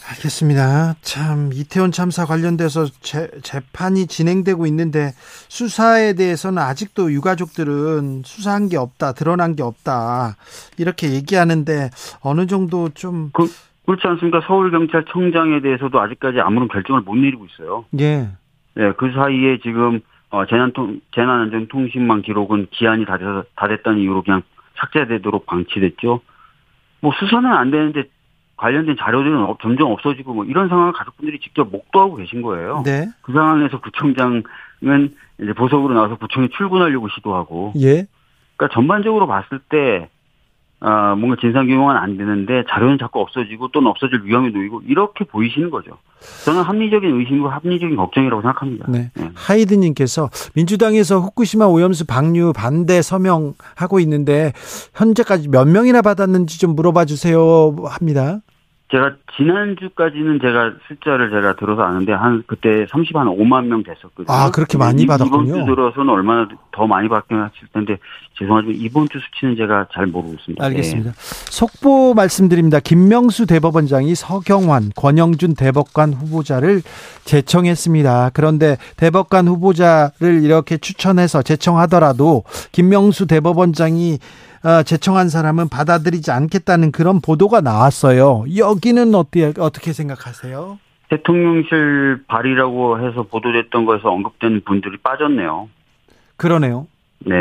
[0.08, 0.94] 알겠습니다.
[1.00, 5.10] 참 이태원 참사 관련돼서 재, 재판이 진행되고 있는데
[5.48, 10.36] 수사에 대해서는 아직도 유가족들은 수사한 게 없다, 드러난 게 없다
[10.78, 11.90] 이렇게 얘기하는데
[12.22, 13.46] 어느 정도 좀 그,
[13.86, 14.42] 그렇지 않습니까?
[14.46, 17.84] 서울 경찰청장에 대해서도 아직까지 아무런 결정을 못 내리고 있어요.
[17.98, 18.28] 예.
[18.74, 20.00] 네, 그 사이에 지금
[20.30, 24.42] 어, 재난통 재난안전통신망 기록은 기한이 다, 돼서, 다 됐다는 이유로 그냥
[24.76, 26.20] 삭제되도록 방치됐죠.
[27.00, 28.04] 뭐 수사는 안 되는데
[28.56, 32.82] 관련된 자료들은 점점 없어지고 뭐 이런 상황을 가족분들이 직접 목도하고 계신 거예요.
[32.84, 33.06] 네.
[33.22, 34.42] 그 상황에서 구청장은
[35.42, 37.74] 이제 보석으로 나와서 구청에 출근하려고 시도하고.
[37.76, 38.06] 예.
[38.56, 40.08] 그러니까 전반적으로 봤을 때
[40.80, 45.92] 아, 뭔가 진상규명은 안 되는데 자료는 자꾸 없어지고 또는 없어질 위험이 놓이고 이렇게 보이시는 거죠.
[46.44, 48.86] 저는 합리적인 의심과 합리적인 걱정이라고 생각합니다.
[48.88, 49.10] 네.
[49.14, 49.30] 네.
[49.34, 54.52] 하이드님께서 민주당에서 후쿠시마 오염수 방류 반대 서명하고 있는데
[54.94, 58.40] 현재까지 몇 명이나 받았는지 좀 물어봐 주세요 합니다.
[58.88, 64.26] 제가 지난주까지는 제가 숫자를 제가 들어서 아는데 한 그때 30 한 5만 명 됐었거든요.
[64.28, 65.44] 아 그렇게 많이 이, 받았군요.
[65.44, 67.98] 이번 주 들어서는 얼마나 더 많이 받긴 했을 텐데
[68.38, 70.64] 죄송하지만 이번 주 수치는 제가 잘 모르고 있습니다.
[70.64, 71.10] 알겠습니다.
[71.10, 71.16] 네.
[71.50, 72.78] 속보 말씀드립니다.
[72.78, 76.82] 김명수 대법원장이 서경환, 권영준 대법관 후보자를
[77.24, 78.30] 제청했습니다.
[78.34, 84.18] 그런데 대법관 후보자를 이렇게 추천해서 제청하더라도 김명수 대법원장이
[84.55, 88.44] 어, 제청한 사람은 받아들이지 않겠다는 그런 보도가 나왔어요.
[88.56, 90.78] 여기는 어떻게 어떻게 생각하세요?
[91.08, 95.68] 대통령실 발의라고 해서 보도됐던 거에서 언급된 분들이 빠졌네요.
[96.36, 96.86] 그러네요.
[97.20, 97.34] 네.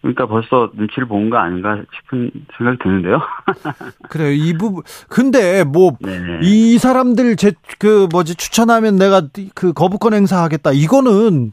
[0.00, 3.20] 그러니까 벌써 눈치를 본 거 아닌가 싶은 생각이 드는데요.
[4.08, 4.30] 그래요.
[4.32, 9.22] 이 부분 근데 뭐이 사람들 제 그 뭐지 추천하면 내가
[9.54, 10.72] 그 거부권 행사하겠다.
[10.72, 11.52] 이거는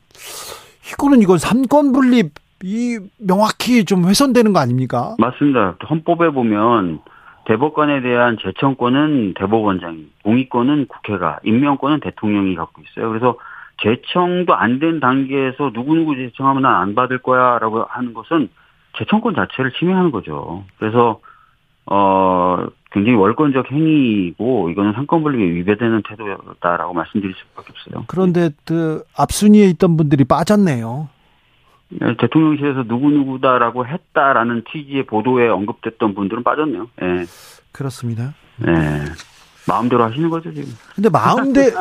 [0.93, 2.33] 이거는 이건 삼권 분립
[2.68, 5.16] 이 명확히 좀 훼손되는 거 아닙니까?
[5.20, 5.76] 맞습니다.
[5.88, 6.99] 헌법에 보면
[7.45, 13.09] 대법관에 대한 제청권은 대법원장이, 동의권은 국회가, 임명권은 대통령이 갖고 있어요.
[13.09, 13.38] 그래서
[13.84, 18.49] 제청도 안 된 단계에서 누구누구 제청하면 난 안 받을 거야 라고 하는 것은
[18.97, 20.63] 제청권 자체를 침해하는 거죠.
[20.79, 21.20] 그래서,
[21.86, 28.05] 어, 굉장히 월권적 행위고, 이거는 상권분립에 위배되는 태도였다라고 말씀드릴 수 밖에 없어요.
[28.08, 31.09] 그런데 그 앞순위에 있던 분들이 빠졌네요.
[31.89, 36.87] 네, 대통령실에서 누구누구다라고 했다라는 취지의 보도에 언급됐던 분들은 빠졌네요.
[37.01, 37.25] 예.
[37.71, 38.33] 그렇습니다.
[38.57, 38.71] 네.
[39.67, 40.70] 마음대로 하시는 거죠, 지금.
[40.95, 41.71] 근데 마음대,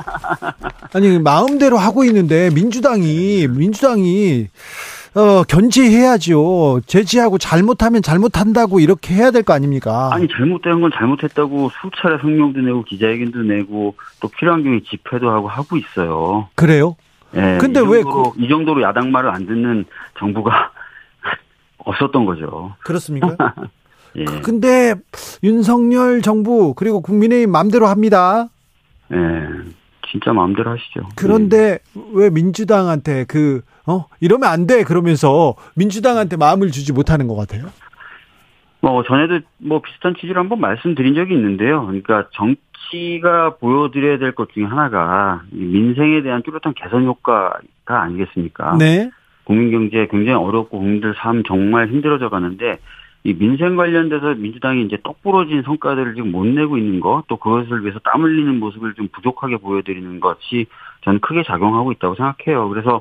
[0.94, 4.48] 아니, 마음대로 하고 있는데, 민주당이, 민주당이,
[5.14, 6.80] 어, 견제해야죠.
[6.86, 10.10] 제지하고 잘못하면 잘못한다고 이렇게 해야 될 거 아닙니까?
[10.12, 15.76] 아니 잘못된 건 잘못했다고 수차례 성명도 내고 기자회견도 내고 또 필요한 경우에 집회도 하고 하고
[15.76, 16.48] 있어요.
[16.56, 16.96] 그래요?
[17.36, 19.84] 예, 근데 이왜 정도로, 이 정도로 야당 말을 안 듣는
[20.18, 20.70] 정부가
[21.78, 22.74] 없었던 거죠.
[22.84, 23.36] 그렇습니까?
[24.16, 24.94] 예, 근데
[25.42, 28.48] 윤석열 정부 그리고 국민의힘 마음대로 합니다.
[29.12, 29.16] 예,
[30.10, 31.08] 진짜 마음대로 하시죠.
[31.16, 31.78] 그런데
[32.12, 34.84] 왜 민주당한테 그, 어, 이러면 안 돼.
[34.84, 37.66] 그러면서 민주당한테 마음을 주지 못하는 것 같아요.
[38.84, 41.86] 뭐 전에도 뭐 비슷한 취지로 한번 말씀드린 적이 있는데요.
[41.86, 48.76] 그러니까 정치가 보여드려야 될 것 중에 하나가 이 민생에 대한 뚜렷한 개선 효과가 아니겠습니까?
[48.78, 49.10] 네.
[49.44, 52.78] 국민 경제 굉장히 어렵고 국민들 삶 정말 힘들어져 가는데
[53.24, 57.98] 이 민생 관련돼서 민주당이 이제 똑부러진 성과들을 지금 못 내고 있는 것, 또 그것을 위해서
[58.04, 60.66] 땀 흘리는 모습을 좀 부족하게 보여드리는 것이
[61.04, 62.68] 저는 크게 작용하고 있다고 생각해요.
[62.68, 63.00] 그래서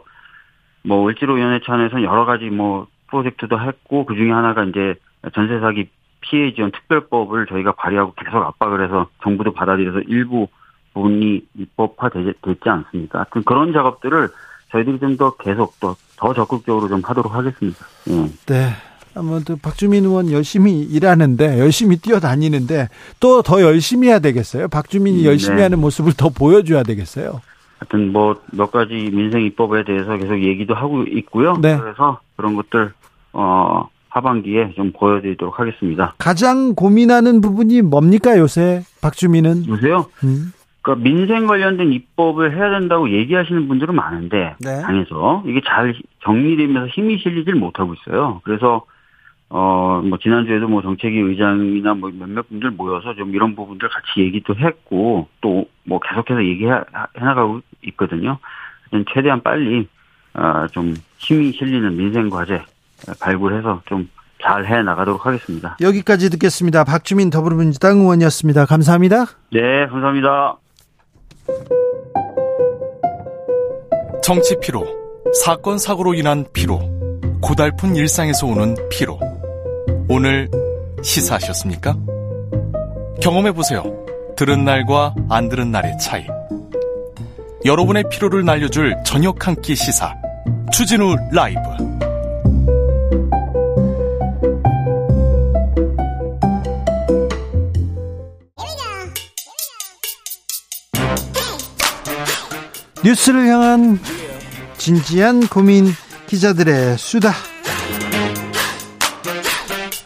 [0.81, 4.95] 뭐 을지로 위원회 차원에서는 여러 가지 뭐 프로젝트도 했고 그 중에 하나가 이제
[5.33, 5.89] 전세 사기
[6.21, 10.47] 피해 지원 특별법을 저희가 발의하고 계속 압박을 해서 정부도 받아들여서 일부
[10.93, 13.25] 부분이 입법화 되지 않습니까?
[13.29, 14.29] 그- 그런 작업들을
[14.71, 17.85] 저희들이 좀 더 계속 더, 더 적극적으로 좀 하도록 하겠습니다.
[18.09, 18.13] 예.
[18.47, 18.69] 네.
[19.15, 22.87] 아무튼 박주민 의원 열심히 일하는데 열심히 뛰어다니는데
[23.19, 24.67] 또 더 열심히 해야 되겠어요.
[24.69, 25.63] 박주민이 음, 열심히 네.
[25.63, 27.41] 하는 모습을 더 보여줘야 되겠어요.
[27.77, 31.53] 하여튼 뭐 몇 가지 민생 입법에 대해서 계속 얘기도 하고 있고요.
[31.61, 31.77] 네.
[31.77, 32.93] 그래서 그런 것들
[33.33, 36.13] 어 하반기에 좀 보여드리도록 하겠습니다.
[36.19, 39.65] 가장 고민하는 부분이 뭡니까 요새 박주민은?
[39.65, 40.05] 보세요.
[40.23, 40.53] 음.
[40.83, 44.81] 그러니까 민생 관련된 입법을 해야 된다고 얘기하시는 분들은 많은데 네.
[44.81, 48.41] 당에서 이게 잘 정리되면서 힘이 실리질 못하고 있어요.
[48.43, 48.85] 그래서
[49.49, 54.55] 어 뭐 지난주에도 뭐 정책위 의장이나 뭐 몇몇 분들 모여서 좀 이런 부분들 같이 얘기도
[54.55, 56.71] 했고 또 뭐 계속해서 얘기해
[57.19, 57.59] 나가고
[57.89, 58.37] 있거든요.
[59.13, 59.87] 최대한 빨리
[60.33, 62.61] 어좀 힘이 실리는 민생 과제
[63.19, 64.07] 발굴해서 좀
[64.45, 65.77] 잘 해 나가도록 하겠습니다.
[65.79, 66.83] 여기까지 듣겠습니다.
[66.83, 68.65] 박주민 더불어민주당 의원이었습니다.
[68.65, 69.25] 감사합니다.
[69.53, 70.57] 네, 감사합니다.
[74.21, 74.85] 정치 피로,
[75.45, 76.79] 사건 사고로 인한 피로,
[77.41, 79.17] 고달픈 일상에서 오는 피로.
[80.09, 80.49] 오늘
[81.01, 81.95] 시사하셨습니까?
[83.21, 83.83] 경험해 보세요.
[84.35, 86.25] 들은 날과 안 들은 날의 차이.
[87.65, 90.13] 여러분의 피로를 날려줄 저녁 한 끼 시사.
[90.73, 91.59] 추진우 라이브.
[103.03, 103.99] 뉴스를 향한
[104.77, 105.85] 진지한 고민
[106.27, 107.31] 기자들의 수다.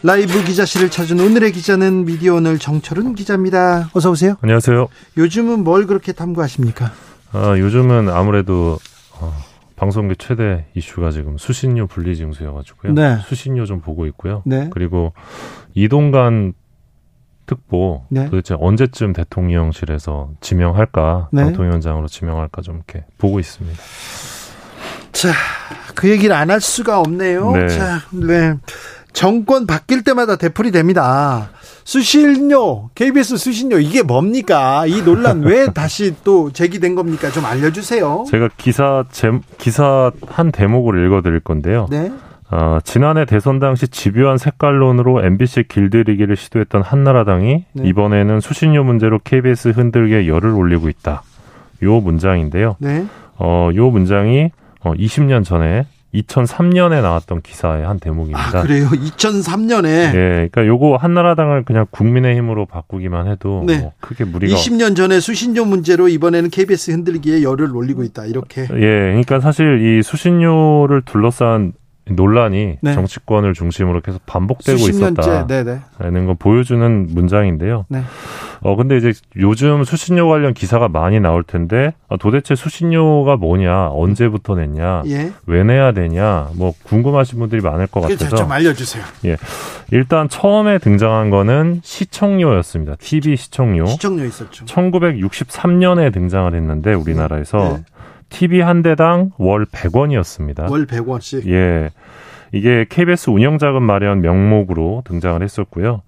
[0.02, 3.90] 라이브 기자실을 찾은 오늘의 기자는 미디어 오늘 정철은 기자입니다.
[3.92, 4.36] 어서 오세요.
[4.42, 4.88] 안녕하세요.
[5.16, 6.90] 요즘은 뭘 그렇게 탐구하십니까?
[7.32, 8.78] 아, 요즘은 아무래도
[9.20, 9.32] 어,
[9.76, 12.94] 방송계 최대 이슈가 지금 수신료 분리 징수여가지고요.
[12.94, 13.18] 네.
[13.26, 14.42] 수신료 좀 보고 있고요.
[14.44, 14.70] 네.
[14.72, 15.12] 그리고
[15.74, 16.52] 이동간
[17.48, 18.26] 특보 네.
[18.30, 21.42] 도대체 언제쯤 대통령실에서 지명할까, 네.
[21.44, 23.76] 방통위원장으로 지명할까 좀 이렇게 보고 있습니다.
[25.12, 25.30] 자,
[25.96, 27.50] 그 얘기를 안 할 수가 없네요.
[27.52, 27.68] 네.
[27.68, 28.54] 자, 네.
[29.12, 31.50] 정권 바뀔 때마다 되풀이 됩니다.
[31.84, 34.84] 수신료, KBS 수신료 이게 뭡니까?
[34.86, 37.30] 이 논란 왜 다시 또 제기된 겁니까?
[37.30, 38.26] 좀 알려주세요.
[38.30, 41.86] 제가 기사 제, 기사 한 대목을 읽어드릴 건데요.
[41.90, 42.12] 네.
[42.50, 47.88] 어, 지난해 대선 당시 집요한 색깔론으로 MBC 길들이기를 시도했던 한나라당이 네.
[47.88, 51.22] 이번에는 수신료 문제로 KBS 흔들게 열을 올리고 있다.
[51.82, 52.76] 요 문장인데요.
[52.78, 53.04] 네.
[53.36, 54.50] 어, 요 문장이
[54.80, 58.58] 어, 20년 전에 2003년에 나왔던 기사의 한 대목입니다.
[58.58, 58.88] 아, 그래요?
[58.88, 63.78] 2003년에 예, 그러니까 요거 한나라당을 그냥 국민의힘으로 바꾸기만 해도 네.
[63.80, 68.24] 뭐 크게 무리가 20년 전에 수신료 문제로 이번에는 KBS 흔들기에 열을 올리고 있다.
[68.24, 68.62] 이렇게.
[68.62, 71.74] 예, 그러니까 사실 이 수신료를 둘러싼
[72.10, 72.92] 논란이 네.
[72.94, 74.78] 정치권을 중심으로 계속 반복되고.
[74.78, 76.26] 있었다라는 네네.
[76.26, 77.86] 걸 보여주는 문장인데요.
[77.88, 78.02] 네.
[78.60, 84.56] 어 근데 이제 요즘 수신료 관련 기사가 많이 나올 텐데 아, 도대체 수신료가 뭐냐, 언제부터
[84.56, 85.32] 냈냐, 예.
[85.46, 89.04] 왜 내야 되냐, 뭐 궁금하신 분들이 많을 것 같아서 좀 알려주세요.
[89.92, 92.96] 일단 처음에 등장한 거는 시청료였습니다.
[92.98, 93.86] TV 시청료.
[93.86, 94.64] 시청료 있었죠.
[94.64, 97.84] 1963년에 등장을 했는데 우리나라에서 네.
[98.28, 100.70] TV 한 대당 월 100원이었습니다.
[100.70, 101.48] 월 100원씩.
[101.50, 101.90] 예.
[102.52, 106.02] 이게 KBS 운영자금 마련 명목으로 등장을 했었고요.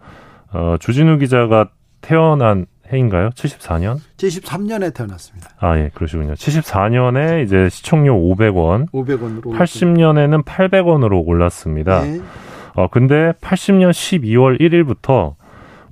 [0.53, 1.69] 어, 주진우 기자가
[2.01, 3.31] 태어난 해인가요?
[3.31, 3.99] 74년?
[4.17, 5.51] 73년에 태어났습니다.
[5.61, 6.35] 아, 예, 그러시군요.
[6.35, 9.43] 74년에 이제 시청료 500원, 500원으로.
[9.57, 12.03] 80년에는 800원으로 올랐습니다.
[12.03, 12.21] 네.
[12.75, 15.35] 어, 근데 80년 12월 1일부터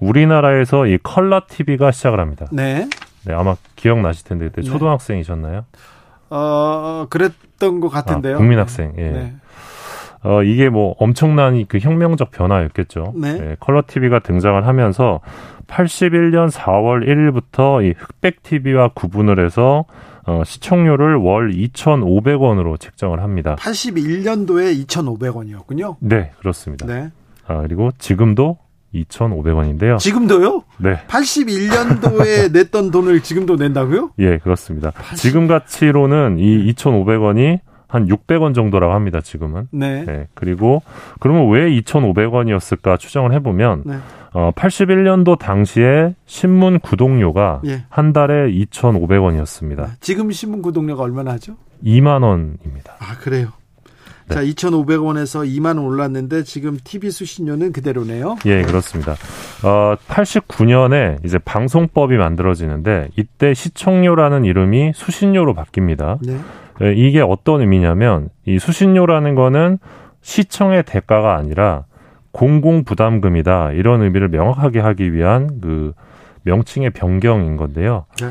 [0.00, 2.46] 우리나라에서 이 컬러 TV가 시작을 합니다.
[2.50, 2.88] 네.
[3.24, 4.68] 네, 아마 기억나실 텐데 그때 네.
[4.68, 5.64] 초등학생이셨나요?
[6.30, 8.36] 어, 그랬던 것 같은데요.
[8.36, 8.92] 아, 국민학생.
[8.98, 9.10] 예.
[9.10, 9.34] 네.
[10.22, 13.12] 어, 이게 뭐 엄청난 그 혁명적 변화였겠죠.
[13.16, 13.38] 네.
[13.40, 15.20] 예, 컬러 TV가 등장을 하면서
[15.68, 19.84] 81년 4월 1일부터 이 흑백 TV와 구분을 해서
[20.26, 23.56] 어, 시청료를 월 2,500원으로 책정을 합니다.
[23.58, 25.96] 81년도에 2,500원이었군요.
[26.00, 26.86] 네, 그렇습니다.
[26.86, 27.10] 네.
[27.46, 28.58] 아, 그리고 지금도
[28.94, 29.98] 2,500원인데요.
[29.98, 30.62] 지금도요?
[30.78, 30.96] 네.
[31.08, 34.10] 81년도에 냈던 돈을 지금도 낸다고요?
[34.18, 34.92] 예, 그렇습니다.
[35.16, 39.68] 지금 가치로는 이 2,500원이 한 600원 정도라고 합니다, 지금은.
[39.70, 40.04] 네.
[40.04, 40.28] 네.
[40.34, 40.82] 그리고
[41.20, 43.96] 그러면 왜 2,500원이었을까 추정을 해 보면 네.
[44.34, 47.84] 어, 81년도 당시에 신문 구독료가 예.
[47.88, 49.92] 한 달에 2,500원이었습니다.
[50.00, 51.56] 지금 신문 구독료가 얼마나 하죠?
[51.82, 52.94] 2만 원입니다.
[52.98, 53.48] 아, 그래요.
[54.28, 54.34] 네.
[54.34, 58.36] 자, 2,500원에서 2만 원 올랐는데 지금 TV 수신료는 그대로네요.
[58.46, 59.12] 예, 그렇습니다.
[59.64, 66.18] 어, 89년에 이제 방송법이 만들어지는데 이때 시청료라는 이름이 수신료로 바뀝니다.
[66.22, 66.38] 네.
[66.82, 69.78] 예, 이게 어떤 의미냐면 이 수신료라는 거는
[70.20, 71.84] 시청의 대가가 아니라
[72.32, 75.92] 공공 부담금이다 이런 의미를 명확하게 하기 위한 그
[76.42, 78.04] 명칭의 변경인 건데요.
[78.20, 78.28] 네.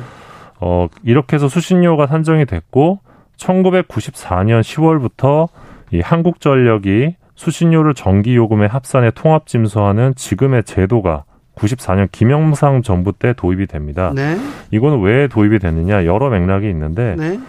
[0.60, 3.00] 어 이렇게 해서 수신료가 산정이 됐고
[3.38, 5.50] 1994년 10월부터
[5.92, 11.24] 이 한국전력이 수신료를 전기 요금에 합산해 통합짐수하는 지금의 제도가
[11.56, 14.12] 94년 김영삼 정부 때 도입이 됩니다.
[14.16, 14.38] 네.
[14.72, 17.40] 이거는 왜 도입이 됐느냐 여러 맥락이 있는데 네.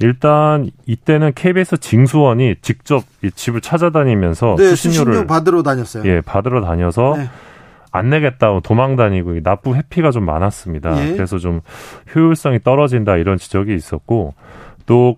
[0.00, 6.04] 일단 이때는 KBS 징수원이 직접 이 집을 찾아다니면서 네, 수신료를 수신료 받으러 다녔어요.
[6.06, 7.28] 예 받으러 다녀서 네.
[7.92, 11.08] 안 내겠다고 도망 다니고 이 납부 회피가 좀 많았습니다.
[11.08, 11.12] 예.
[11.12, 11.60] 그래서 좀
[12.14, 14.34] 효율성이 떨어진다 이런 지적이 있었고
[14.86, 15.16] 또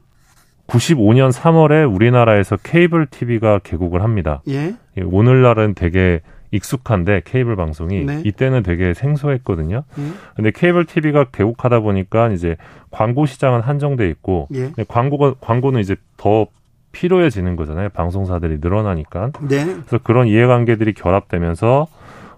[0.66, 4.42] 95년 3월에 우리나라에서 케이블 TV가 개국을 합니다.
[4.48, 4.74] 예.
[4.96, 6.20] 예, 오늘날은 되게
[6.50, 8.22] 익숙한데 케이블 방송이 네.
[8.24, 9.82] 이때는 되게 생소했거든요.
[9.98, 10.02] 예.
[10.36, 12.56] 근데 케이블 TV가 개국하다 보니까 이제
[12.90, 14.66] 광고 시장은 한정돼 있고 예.
[14.66, 16.46] 근데 광고가 광고는 이제 더
[16.92, 17.88] 필요해지는 거잖아요.
[17.88, 19.32] 방송사들이 늘어나니까.
[19.48, 19.64] 네.
[19.64, 21.88] 그래서 그런 이해관계들이 결합되면서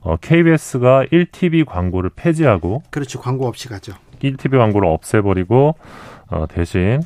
[0.00, 3.20] 어, KBS가 1TV 광고를 폐지하고 그렇죠.
[3.20, 3.92] 광고 없이 가죠.
[4.22, 5.74] 1TV 광고를 없애버리고
[6.28, 7.02] 어, 대신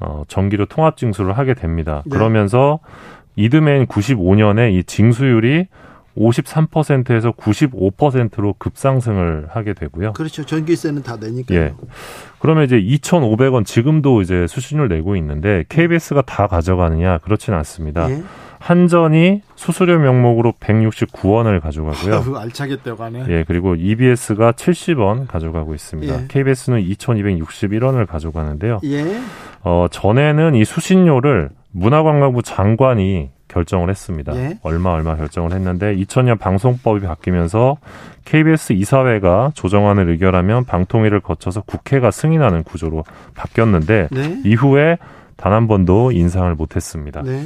[0.00, 2.02] 어, 정기료 통합 징수를 하게 됩니다.
[2.06, 2.10] 네.
[2.10, 2.80] 그러면서
[3.36, 5.66] 이듬해인 95년에 이 징수율이
[6.16, 10.12] 53%에서 95%로 급상승을 하게 되고요.
[10.14, 10.44] 그렇죠.
[10.44, 11.58] 전기세는 다 내니까요.
[11.58, 11.74] 예.
[12.40, 18.10] 그러면 이제 2,500원 지금도 이제 수신료를 내고 있는데 KBS가 다 가져가느냐 그렇진 않습니다.
[18.10, 18.22] 예.
[18.58, 22.36] 한전이 수수료 명목으로 169원을 가져가고요.
[22.38, 23.26] 알차게 떼어가네.
[23.28, 26.22] 예, 그리고 EBS가 70원 가져가고 있습니다.
[26.22, 26.26] 예.
[26.28, 28.80] KBS는 2,261원을 가져가는데요.
[28.84, 29.04] 예.
[29.62, 34.34] 어, 전에는 이 수신료를 문화관광부 장관이 결정을 했습니다.
[34.36, 34.58] 예.
[34.62, 37.78] 얼마 얼마 결정을 했는데 2000년 방송법이 바뀌면서
[38.26, 43.04] KBS 이사회가 조정안을 의결하면 방통위를 거쳐서 국회가 승인하는 구조로
[43.34, 44.42] 바뀌었는데 네.
[44.44, 44.98] 이후에
[45.36, 47.22] 단 한 번도 인상을 못했습니다.
[47.22, 47.44] 네.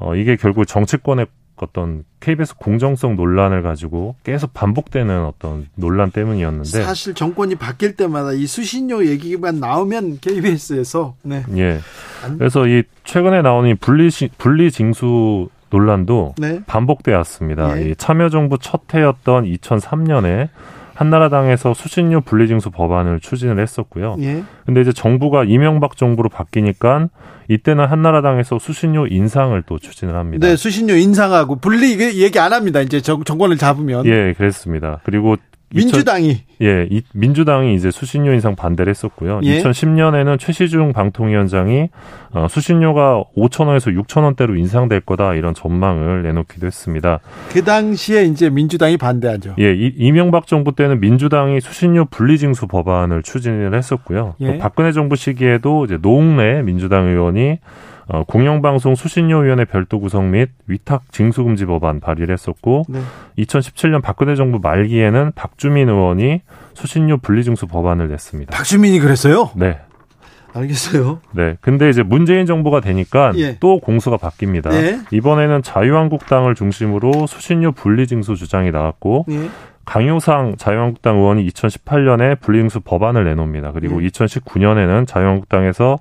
[0.00, 7.12] 어, 이게 결국 정치권의 어떤 KBS 공정성 논란을 가지고 계속 반복되는 어떤 논란 때문이었는데 사실
[7.14, 11.44] 정권이 바뀔 때마다 이 수신료 얘기만 나오면 KBS에서 네.
[11.58, 11.80] 예.
[12.24, 14.08] 안- 그래서 이 최근에 나오는 이 분리
[14.38, 16.62] 분리 징수 논란도 네.
[16.66, 17.80] 반복되었습니다.
[17.82, 17.90] 예.
[17.90, 20.48] 이 참여정부 첫 해였던 2003년에
[21.00, 24.16] 한나라당에서 수신료 분리징수 법안을 추진을 했었고요.
[24.20, 24.44] 예.
[24.66, 27.08] 근데 이제 정부가 이명박 정부로 바뀌니까
[27.48, 30.46] 이때는 한나라당에서 수신료 인상을 또 추진을 합니다.
[30.46, 32.82] 네, 수신료 인상하고 분리 얘기 안 합니다.
[32.82, 35.00] 이제 정, 정권을 잡으면 예, 그랬습니다.
[35.04, 39.40] 그리고 2000 민주당이 예, 이, 민주당이 이제 수신료 인상 반대를 했었고요.
[39.44, 39.62] 예.
[39.62, 41.88] 2010년에는 최시중 방통위원장이
[42.32, 47.20] 어, 수신료가 5천 원에서 6천 원대로 인상될 거다 이런 전망을 내놓기도 했습니다.
[47.50, 49.54] 그 당시에 이제 민주당이 반대하죠.
[49.58, 54.34] 예, 이, 이명박 정부 때는 민주당이 수신료 분리징수 법안을 추진을 했었고요.
[54.40, 54.46] 예.
[54.46, 57.58] 또 박근혜 정부 시기에도 이제 노웅래 민주당 의원이
[58.12, 63.00] 어, 공영방송 수신료위원회 별도 구성 및 위탁 징수금지 법안 발의를 했었고 네.
[63.38, 66.42] 2017년 박근혜 정부 말기에는 박주민 의원이
[66.74, 68.56] 수신료 분리징수 법안을 냈습니다.
[68.56, 69.50] 박주민이 그랬어요?
[69.54, 69.78] 네.
[70.52, 71.20] 알겠어요.
[71.30, 71.56] 네.
[71.60, 73.56] 근데 이제 문재인 정부가 되니까 예.
[73.60, 74.72] 또 공수가 바뀝니다.
[74.72, 74.98] 예.
[75.12, 79.48] 이번에는 자유한국당을 중심으로 수신료 분리징수 주장이 나왔고 예.
[79.84, 83.70] 강효상 자유한국당 의원이 2018년에 분리징수 법안을 내놓습니다.
[83.70, 84.08] 그리고 예.
[84.08, 86.00] 2019년에는 자유한국당에서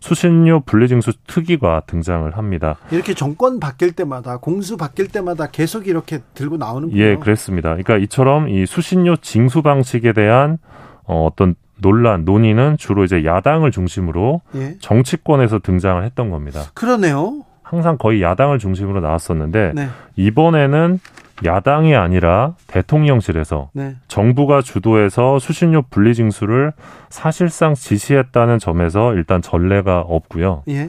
[0.00, 2.76] 수신료 분리징수 특위가 등장을 합니다.
[2.90, 7.00] 이렇게 정권 바뀔 때마다 공수 바뀔 때마다 계속 이렇게 들고 나오는군요.
[7.00, 7.70] 예, 그랬습니다.
[7.70, 10.58] 그러니까 이처럼 이 수신료 징수 방식에 대한
[11.04, 14.76] 어, 어떤 논란, 논의는 주로 이제 야당을 중심으로 예.
[14.80, 16.64] 정치권에서 등장을 했던 겁니다.
[16.74, 17.42] 그러네요.
[17.62, 19.88] 항상 거의 야당을 중심으로 나왔었는데 네.
[20.16, 20.98] 이번에는
[21.44, 23.96] 야당이 아니라 대통령실에서 네.
[24.08, 26.72] 정부가 주도해서 수신료 분리 징수를
[27.08, 30.62] 사실상 지시했다는 점에서 일단 전례가 없고요.
[30.68, 30.88] 예.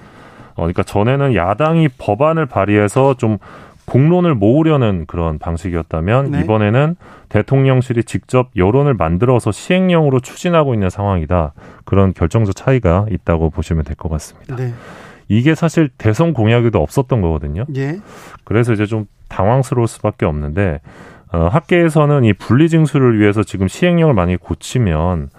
[0.56, 3.38] 그러니까 전에는 야당이 법안을 발의해서 좀
[3.86, 6.42] 공론을 모으려는 그런 방식이었다면 네.
[6.42, 6.96] 이번에는
[7.30, 11.54] 대통령실이 직접 여론을 만들어서 시행령으로 추진하고 있는 상황이다.
[11.86, 14.56] 그런 결정적 차이가 있다고 보시면 될 것 같습니다.
[14.56, 14.74] 네.
[15.30, 17.66] 이게 사실 대선 공약에도 없었던 거거든요.
[17.76, 18.00] 예.
[18.44, 20.82] 그래서 이제 좀 당황스러울 수밖에 없는데
[21.32, 25.30] 어, 학계에서는 이 분리 징수를 위해서 지금 시행령을 만약에 고치면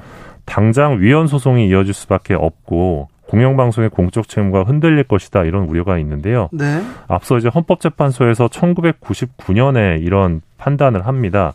[0.46, 6.48] 당장 위헌 소송이 이어질 수밖에 없고 공영방송의 공적 책무가 흔들릴 것이다 이런 우려가 있는데요.
[6.52, 6.82] 네.
[7.08, 11.54] 앞서 이제 헌법재판소에서 1999년에 이런 판단을 합니다.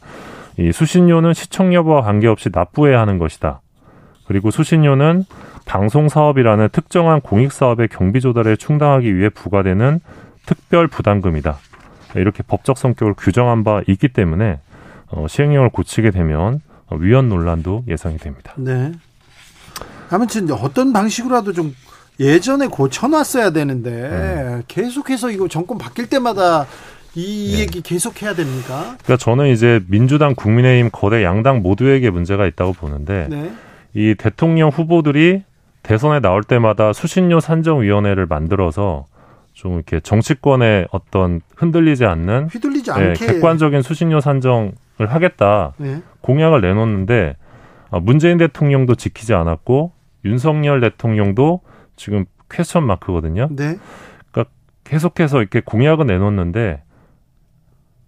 [0.57, 3.61] 이 수신료는 시청 여부와 관계없이 납부해야 하는 것이다.
[4.27, 5.23] 그리고 수신료는
[5.65, 9.99] 방송 사업이라는 특정한 공익 사업의 경비 조달에 충당하기 위해 부과되는
[10.45, 11.57] 특별 부담금이다.
[12.15, 14.59] 이렇게 법적 성격을 규정한 바 있기 때문에
[15.09, 18.53] 어, 시행령을 고치게 되면 어, 위헌 논란도 예상이 됩니다.
[18.57, 18.91] 네.
[20.09, 21.75] 아무튼 어떤 방식으로라도 좀
[22.19, 24.63] 예전에 고쳐놨어야 되는데 네.
[24.67, 26.65] 계속해서 이거 정권 바뀔 때마다
[27.13, 27.59] 이 네.
[27.61, 28.95] 얘기 계속해야 됩니까?
[29.03, 33.51] 그러니까 저는 이제 민주당, 국민의힘 거대 양당 모두에게 문제가 있다고 보는데 네.
[33.93, 35.43] 이 대통령 후보들이
[35.83, 39.05] 대선에 나올 때마다 수신료 산정위원회를 만들어서
[39.57, 46.03] 좀 이렇게 정치권에 어떤 흔들리지 않는 휘둘리지 네, 않게 객관적인 수신료 산정을 하겠다 네.
[46.21, 47.35] 공약을 내놓는데
[47.89, 49.93] 아, 문재인 대통령도 지키지 않았고
[50.25, 51.61] 윤석열 대통령도
[51.95, 53.49] 지금 퀘스천 마크거든요.
[53.51, 53.77] 네.
[54.83, 56.83] 계속해서 이렇게 공약은 내놓는데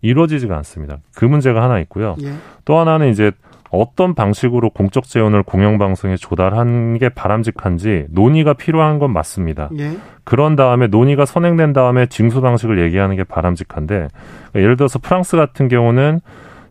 [0.01, 0.99] 이루어지지가 않습니다.
[1.13, 2.15] 그 문제가 하나 있고요.
[2.21, 2.35] 예.
[2.63, 3.31] 또 하나는 이제
[3.71, 9.69] 어떤 방식으로 공적 재원을 공영방송에 조달한 게 바람직한지 논의가 필요한 건 맞습니다.
[9.77, 9.97] 예.
[10.23, 15.67] 그런 다음에 논의가 선행된 다음에 징수 방식을 얘기하는 게 바람직한데 그러니까 예를 들어서 프랑스 같은
[15.67, 16.19] 경우는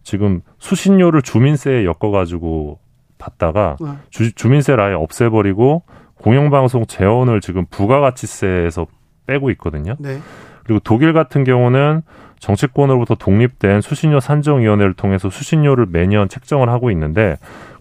[0.03, 2.79] 지금 수신료를 주민세에 엮어가지고
[3.19, 3.99] 받다가 어.
[4.11, 5.83] 주, 주민세를 아예 없애버리고
[6.21, 8.87] 공영방송 재원을 지금 부가가치세에서
[9.27, 9.95] 빼고 있거든요.
[9.99, 10.19] 네.
[10.65, 12.03] 그리고 독일 같은 경우는
[12.41, 17.37] 정치권으로부터 독립된 수신료 산정위원회를 통해서 수신료를 매년 책정을 하고 있는데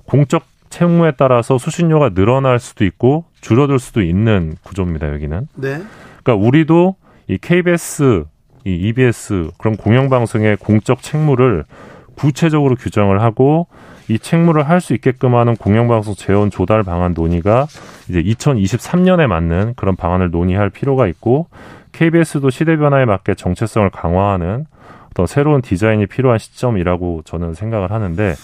[0.06, 5.12] 공적 채무에 따라서 수신료가 늘어날 수도 있고 줄어들 수도 있는 구조입니다.
[5.14, 5.48] 여기는.
[5.56, 5.82] 네.
[6.24, 6.96] 그러니까 우리도
[7.28, 8.26] 이 KBS,
[8.66, 11.64] 이 EBS 그런 공영방송의 공적 책무를
[12.16, 13.68] 구체적으로 규정을 하고
[14.10, 17.68] 이 책무를 할 수 있게끔 하는 공영방송 재원 조달 방안 논의가
[18.10, 21.48] 이제 2023년에 맞는 그런 방안을 논의할 필요가 있고
[21.98, 24.65] KBS도 시대 변화에 맞게 정체성을 강화하는
[25.10, 28.36] 어떤 새로운 디자인이 필요한 시점이라고 저는 생각을 하는데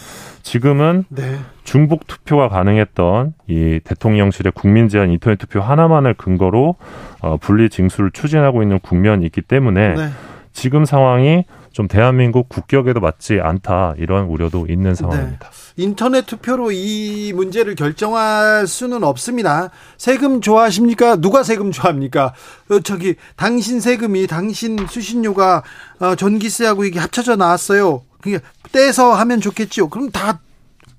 [0.41, 1.37] 지금은 네.
[1.63, 6.77] 중복 투표가 가능했던 이 대통령실의 국민 제한 인터넷 투표 하나만을 근거로
[7.21, 10.09] 어, 분리 징수를 추진하고 있는 국면이 있기 때문에 네.
[10.51, 15.49] 지금 상황이 좀 대한민국 국격에도 맞지 않다 이런 우려도 있는 상황입니다.
[15.75, 19.71] 인터넷 투표로 이 문제를 결정할 수는 없습니다.
[19.97, 21.15] 세금 좋아하십니까?
[21.15, 22.33] 누가 세금 좋아합니까?
[22.69, 25.63] 어, 저기 당신 세금이 당신 수신료가
[25.99, 28.03] 어, 전기세하고 이게 합쳐져 나왔어요.
[28.21, 28.39] 그게
[28.71, 29.89] 떼서 하면 좋겠지요.
[29.89, 30.39] 그럼 다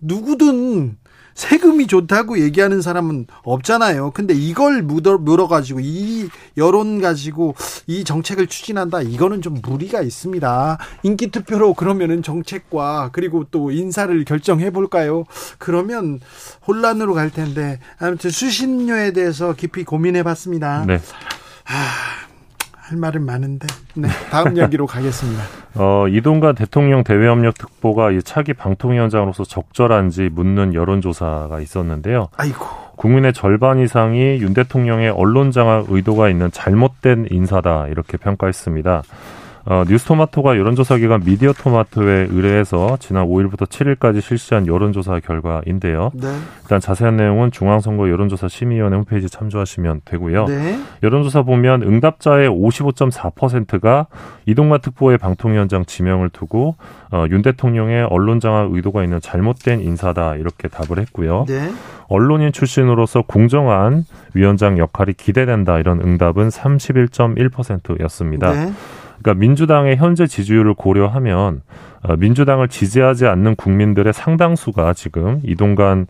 [0.00, 0.96] 누구든
[1.34, 4.12] 세금이 좋다고 얘기하는 사람은 없잖아요.
[4.12, 7.54] 근데 이걸 물어, 물어가지고 이 여론 가지고
[7.86, 9.02] 이 정책을 추진한다.
[9.02, 10.78] 이거는 좀 무리가 있습니다.
[11.02, 15.24] 인기 투표로 그러면은 정책과 그리고 또 인사를 결정해 볼까요?
[15.58, 16.20] 그러면
[16.66, 20.84] 혼란으로 갈 텐데 아무튼 수신료에 대해서 깊이 고민해 봤습니다.
[20.86, 21.00] 네.
[22.94, 23.66] 할 말은 많은데.
[23.94, 24.08] 네.
[24.30, 25.42] 다음 이야기로 가겠습니다.
[25.74, 32.28] 어, 이동관 대통령 대외협력 특보가 이 차기 방통위원장으로서 적절한지 묻는 여론조사가 있었는데요.
[32.36, 32.64] 아이고.
[32.96, 39.02] 국민의 절반 이상이 윤 대통령의 언론 장악 의도가 있는 잘못된 인사다 이렇게 평가했습니다.
[39.66, 46.10] 어, 뉴스토마토가 여론조사 기관 미디어토마토에 의뢰해서 지난 5일부터 7일까지 실시한 여론조사 결과인데요.
[46.14, 46.28] 네.
[46.62, 50.46] 일단 자세한 내용은 중앙선거 여론조사 심의위원회 홈페이지 참조하시면 되고요.
[50.46, 50.78] 네.
[51.02, 54.06] 여론조사 보면 응답자의 55.4%가
[54.44, 56.76] 이동관 특보의 방통위원장 지명을 두고
[57.10, 61.46] 어, 윤 대통령의 언론 장악 의도가 있는 잘못된 인사다 이렇게 답을 했고요.
[61.48, 61.72] 네.
[62.08, 64.04] 언론인 출신으로서 공정한
[64.34, 68.52] 위원장 역할이 기대된다 이런 응답은 31.1%였습니다.
[69.24, 69.32] 네.
[69.32, 71.62] 그러니까 민주당의 현재 지지율을 고려하면
[72.02, 76.06] 어, 민주당을 지지하지 않는 국민들의 상당수가 지금 이동관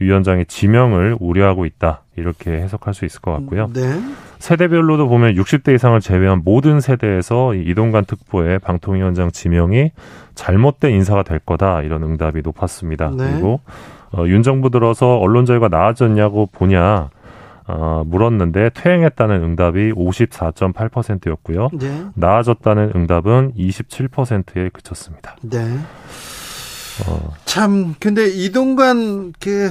[0.00, 3.68] 위원장의 지명을 우려하고 있다 이렇게 해석할 수 있을 것 같고요.
[3.74, 3.82] 네.
[4.38, 9.90] 세대별로도 보면 60대 이상을 제외한 모든 세대에서 이 이동관 특보의 방통위원장 지명이
[10.36, 13.10] 잘못된 인사가 될 거다 이런 응답이 높았습니다.
[13.10, 13.32] 네.
[13.32, 13.60] 그리고
[14.12, 17.10] 어, 윤 정부 들어서 언론 자유가 나아졌냐고 보냐
[17.68, 21.68] 어, 물었는데 퇴행했다는 응답이 54.8%였고요.
[21.74, 22.06] 네.
[22.14, 25.36] 나아졌다는 응답은 27%에 그쳤습니다.
[25.42, 25.78] 네.
[27.06, 29.70] 어, 참 근데 이동관 그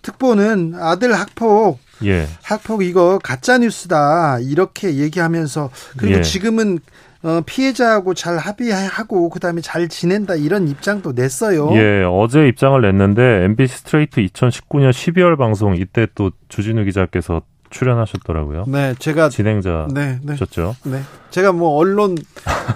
[0.00, 2.26] 특보는 아들 학폭 예.
[2.42, 6.22] 학폭 이거 가짜 뉴스다 이렇게 얘기하면서 그리고 예.
[6.22, 6.78] 지금은
[7.22, 11.70] 어, 피해자하고 잘 합의하고 그다음에 잘 지낸다 이런 입장도 냈어요.
[11.72, 18.64] 예, 어제 입장을 냈는데 MBC 스트레이트 2019년 12월 방송 이때 또 주진우 기자께서 출연하셨더라고요.
[18.68, 19.94] 네, 제가 진행자셨죠.
[19.94, 20.36] 네, 네,
[20.84, 21.02] 네.
[21.30, 22.16] 제가 뭐 언론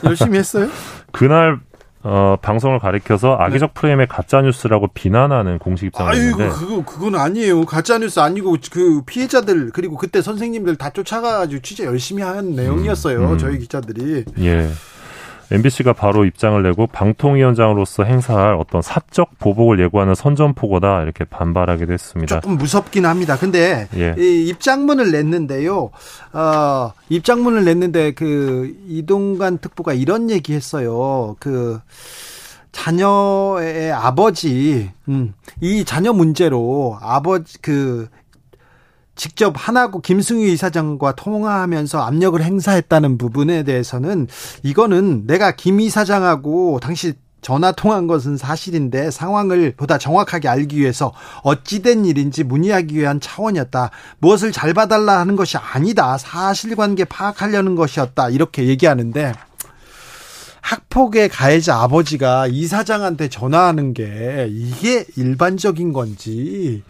[0.04, 0.68] 열심히 했어요.
[1.12, 1.60] 그날
[2.02, 6.18] 어, 방송을 가리켜서 악의적 프레임의 가짜 뉴스라고 비난하는 공식 입장을 네.
[6.18, 7.66] 아이고 냈는데 그거 그건 아니에요.
[7.66, 13.32] 가짜 뉴스 아니고 그 피해자들 그리고 그때 선생님들 다 쫓아가가지고 취재 열심히 한 내용이었어요.
[13.32, 13.38] 음.
[13.38, 14.24] 저희 기자들이.
[14.38, 14.70] 예.
[15.50, 22.40] MBC가 바로 입장을 내고 방통위원장으로서 행사할 어떤 사적 보복을 예고하는 선전포고다 이렇게 반발하기도 했습니다.
[22.40, 23.36] 조금 무섭긴 합니다.
[23.36, 24.14] 근데 예.
[24.16, 25.90] 이 입장문을 냈는데요.
[26.32, 31.36] 어, 입장문을 냈는데 그 이동관 특보가 이런 얘기했어요.
[31.40, 31.80] 그
[32.72, 38.08] 자녀의 아버지, 음, 이 자녀 문제로 아버지 그
[39.20, 44.28] 직접 하나고 김승희 이사장과 통화하면서 압력을 행사했다는 부분에 대해서는
[44.62, 52.06] 이거는 내가 김 이사장하고 당시 전화 통한 것은 사실인데 상황을 보다 정확하게 알기 위해서 어찌된
[52.06, 53.90] 일인지 문의하기 위한 차원이었다.
[54.20, 56.16] 무엇을 잘 봐달라 하는 것이 아니다.
[56.16, 58.30] 사실관계 파악하려는 것이었다.
[58.30, 59.34] 이렇게 얘기하는데
[60.62, 66.82] 학폭의 가해자 아버지가 이사장한테 전화하는 게 이게 일반적인 건지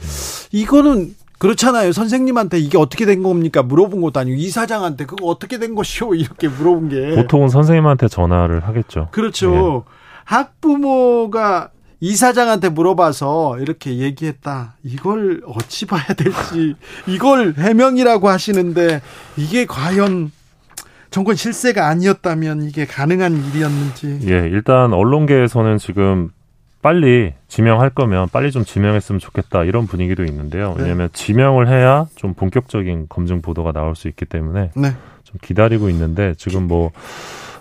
[0.53, 1.93] 이거는 그렇잖아요.
[1.93, 3.63] 선생님한테 이게 어떻게 된 겁니까?
[3.63, 6.15] 물어본 것도 아니고 이사장한테 그거 어떻게 된 것이오?
[6.15, 9.09] 이렇게 물어본 게 보통은 선생님한테 전화를 하겠죠.
[9.11, 9.85] 그렇죠.
[10.25, 14.75] 학부모가 이사장한테 물어봐서 이렇게 얘기했다.
[14.85, 16.75] 이걸 어찌 봐야 될지
[17.09, 19.01] 이걸 해명이라고 하시는데
[19.39, 20.33] 이게 과연
[21.11, 24.21] 정권 실세가 아니었다면 이게 가능한 일이었는지.
[24.25, 26.31] 예, 일단 언론계에서는 지금
[26.83, 30.75] 빨리 지명할 거면 빨리 좀 지명했으면 좋겠다 이런 분위기도 있는데요.
[30.77, 30.83] 네.
[30.83, 34.95] 왜냐하면 지명을 해야 좀 본격적인 검증 보도가 나올 수 있기 때문에 네.
[35.25, 36.91] 좀 기다리고 있는데 지금 뭐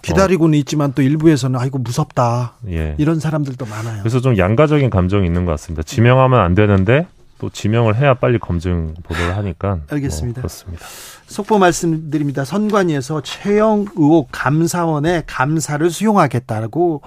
[0.02, 2.54] 기다리고는 있지만 또 일부에서는 아이고 무섭다.
[2.70, 2.96] 예.
[2.98, 4.00] 이런 사람들도 많아요.
[4.00, 5.84] 그래서 좀 양가적인 감정이 있는 것 같습니다.
[5.84, 7.06] 지명하면 안 되는데
[7.40, 10.42] 또 지명을 해야 빨리 검증 보도를 하니까 알겠습니다.
[10.42, 10.86] 뭐 그렇습니다.
[11.28, 12.46] 속보 말씀드립니다.
[12.46, 17.02] 선관위에서 최영 의혹 감사원의 감사를 수용하겠다고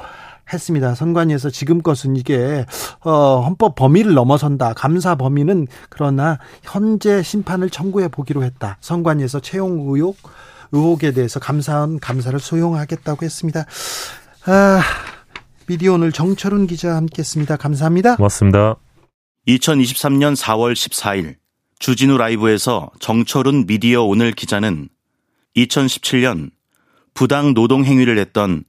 [0.53, 0.95] 했습니다.
[0.95, 2.65] 선관위에서 지금 것은 이게
[3.01, 4.75] 어, 헌법 범위를 넘어선다.
[4.75, 8.79] 감사 범위는 그러나 현재 심판을 청구해 보기로 했다.
[8.81, 10.17] 선관위에서 채용 의혹
[10.73, 13.67] 의혹에 대해서 감사원 감사를 수용하겠다고 했습니다.
[14.47, 14.81] 아,
[15.67, 17.57] 미디어 오늘 정철훈 기자 함께했습니다.
[17.57, 18.17] 감사합니다.
[18.17, 18.77] 고맙습니다.
[19.47, 21.37] 2023년 4월 14일
[21.79, 24.89] 주진우 라이브에서 정철훈 미디어 오늘 기자는
[25.57, 26.51] 2017년
[27.13, 28.65] 부당 노동 행위를 했던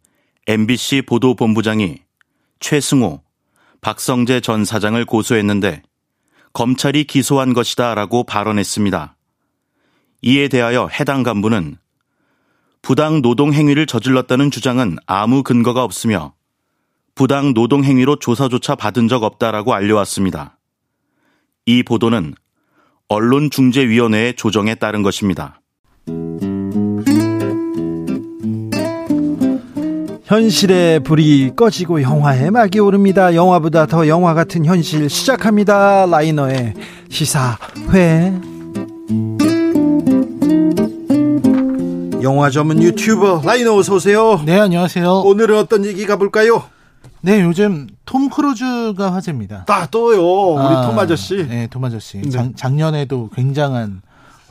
[0.45, 1.99] MBC 보도본부장이
[2.59, 3.21] 최승호,
[3.79, 5.81] 박성재 전 사장을 고소했는데
[6.51, 9.15] 검찰이 기소한 것이다 라고 발언했습니다.
[10.21, 11.77] 이에 대하여 해당 간부는
[12.81, 16.33] 부당 노동 행위를 저질렀다는 주장은 아무 근거가 없으며
[17.15, 20.57] 부당 노동 행위로 조사조차 받은 적 없다라고 알려왔습니다.
[21.65, 22.33] 이 보도는
[23.07, 25.61] 언론중재위원회의 조정에 따른 것입니다.
[30.33, 33.35] 현실의 불이 꺼지고 영화의 막이 오릅니다.
[33.35, 36.07] 영화보다 더 영화 같은 현실 시작합니다.
[36.07, 36.73] 라이너의
[37.07, 38.33] 시사회.
[42.23, 44.41] 영화 전문 유튜버 라이너 어서 오세요.
[44.43, 45.21] 네, 안녕하세요.
[45.23, 46.63] 오늘은 어떤 얘기 가볼까요?
[47.21, 49.65] 네, 요즘 톰 크루즈가 화제입니다.
[49.67, 51.47] 아 또요 우리 아, 톰 아저씨.
[51.47, 52.21] 네, 톰 아저씨.
[52.21, 52.29] 네.
[52.31, 54.01] 작, 작년에도 굉장한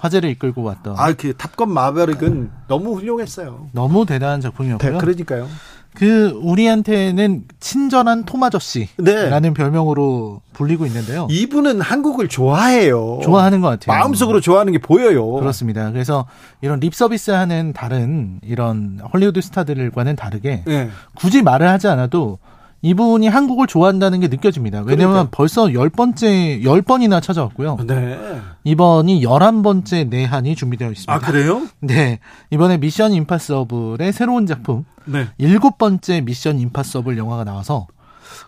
[0.03, 3.69] 화제를 이끌고 왔던 아 그 탑건 마베릭은 너무 훌륭했어요.
[3.71, 4.99] 너무 대단한 작품이었고요.
[4.99, 5.47] 그러니까요.
[5.95, 9.53] 그 우리한테는 친절한 톰 아저씨라는 네.
[9.53, 11.29] 별명으로 불리고 있는데요.
[11.31, 13.21] 이분은 한국을 좋아해요.
[13.23, 13.97] 좋아하는 것 같아요.
[13.99, 15.31] 마음속으로 좋아하는 게 보여요.
[15.33, 15.93] 그렇습니다.
[15.93, 16.27] 그래서
[16.63, 20.89] 이런 립 서비스하는 다른 이런 헐리우드 스타들과는 다르게 네.
[21.15, 22.39] 굳이 말을 하지 않아도
[22.83, 24.81] 이분이 한국을 좋아한다는 게 느껴집니다.
[24.81, 25.29] 왜냐면 그러니까요.
[25.31, 27.79] 벌써 열 번째, 열 번이나 찾아왔고요.
[27.87, 28.41] 네.
[28.65, 31.13] 이번이 열한 번째 내한이 준비되어 있습니다.
[31.13, 31.67] 아 그래요?
[31.81, 32.19] 네.
[32.51, 35.29] 이번에 미션 임파서블의 새로운 작품, 네.
[35.39, 37.87] 일곱 번째 미션 임파서블 영화가 나와서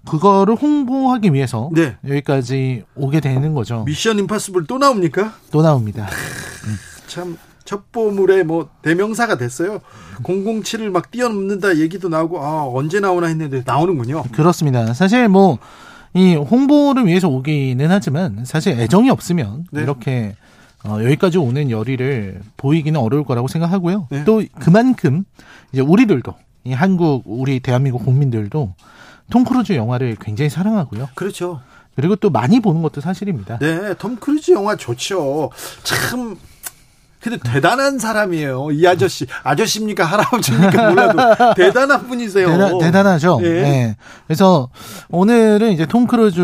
[0.05, 1.97] 그거를 홍보하기 위해서 네.
[2.07, 3.85] 여기까지 오게 되는 거죠.
[3.85, 5.35] 미션 임파서블 또 나옵니까?
[5.53, 6.09] 또 나옵니다.
[7.07, 9.81] 참 첩보물의 뭐 대명사가 됐어요.
[10.23, 14.25] 007을 막 뛰어넘는다 얘기도 나오고 아 언제 나오나 했는데 나오는군요.
[14.33, 14.93] 그렇습니다.
[14.95, 15.59] 사실 뭐,
[16.13, 19.83] 이 홍보를 위해서 오기는 하지만 사실 애정이 없으면 네.
[19.83, 20.37] 이렇게
[20.85, 24.09] 어, 여기까지 오는 열의를 보이기는 어려울 거라고 생각하고요.
[24.11, 24.25] 네.
[24.25, 25.25] 또 그만큼
[25.73, 26.35] 이제 우리들도
[26.65, 28.75] 이 한국 우리 대한민국 국민들도
[29.31, 31.09] 톰 크루즈 영화를 굉장히 사랑하고요.
[31.15, 31.61] 그렇죠.
[31.97, 33.59] 그리고 또 많이 보는 것도 사실입니다.
[33.59, 35.51] 네, 톰 크루즈 영화 좋죠.
[35.83, 36.37] 참
[37.25, 38.71] 근데 대단한 사람이에요.
[38.73, 39.27] 이 아저씨.
[39.43, 40.05] 아저씨입니까?
[40.05, 40.91] 할아버지입니까?
[40.91, 42.49] 몰라도 대단한 분이세요.
[42.51, 43.41] 대단, 대단하죠.
[43.45, 43.49] 예.
[43.63, 43.97] 네.
[44.27, 44.69] 그래서
[45.09, 46.43] 오늘은 이제 톰 크루즈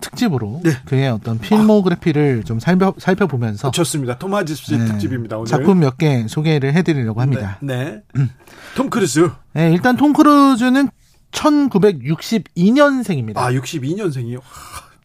[0.00, 0.70] 특집으로 네.
[0.84, 4.16] 그의 어떤 필모그래피를 좀 살펴, 살펴보면서 좋습니다.
[4.18, 5.36] 톰 아저씨 네, 특집입니다.
[5.36, 5.48] 오늘.
[5.48, 7.58] 작품 몇 개 소개를 해드리려고 합니다.
[7.60, 8.00] 네.
[8.14, 8.28] 네.
[8.76, 9.30] 톰 크루즈.
[9.52, 10.90] 네, 일단 톰 크루즈는
[11.32, 13.38] 1962년생입니다.
[13.38, 14.38] 아, 62년생이요.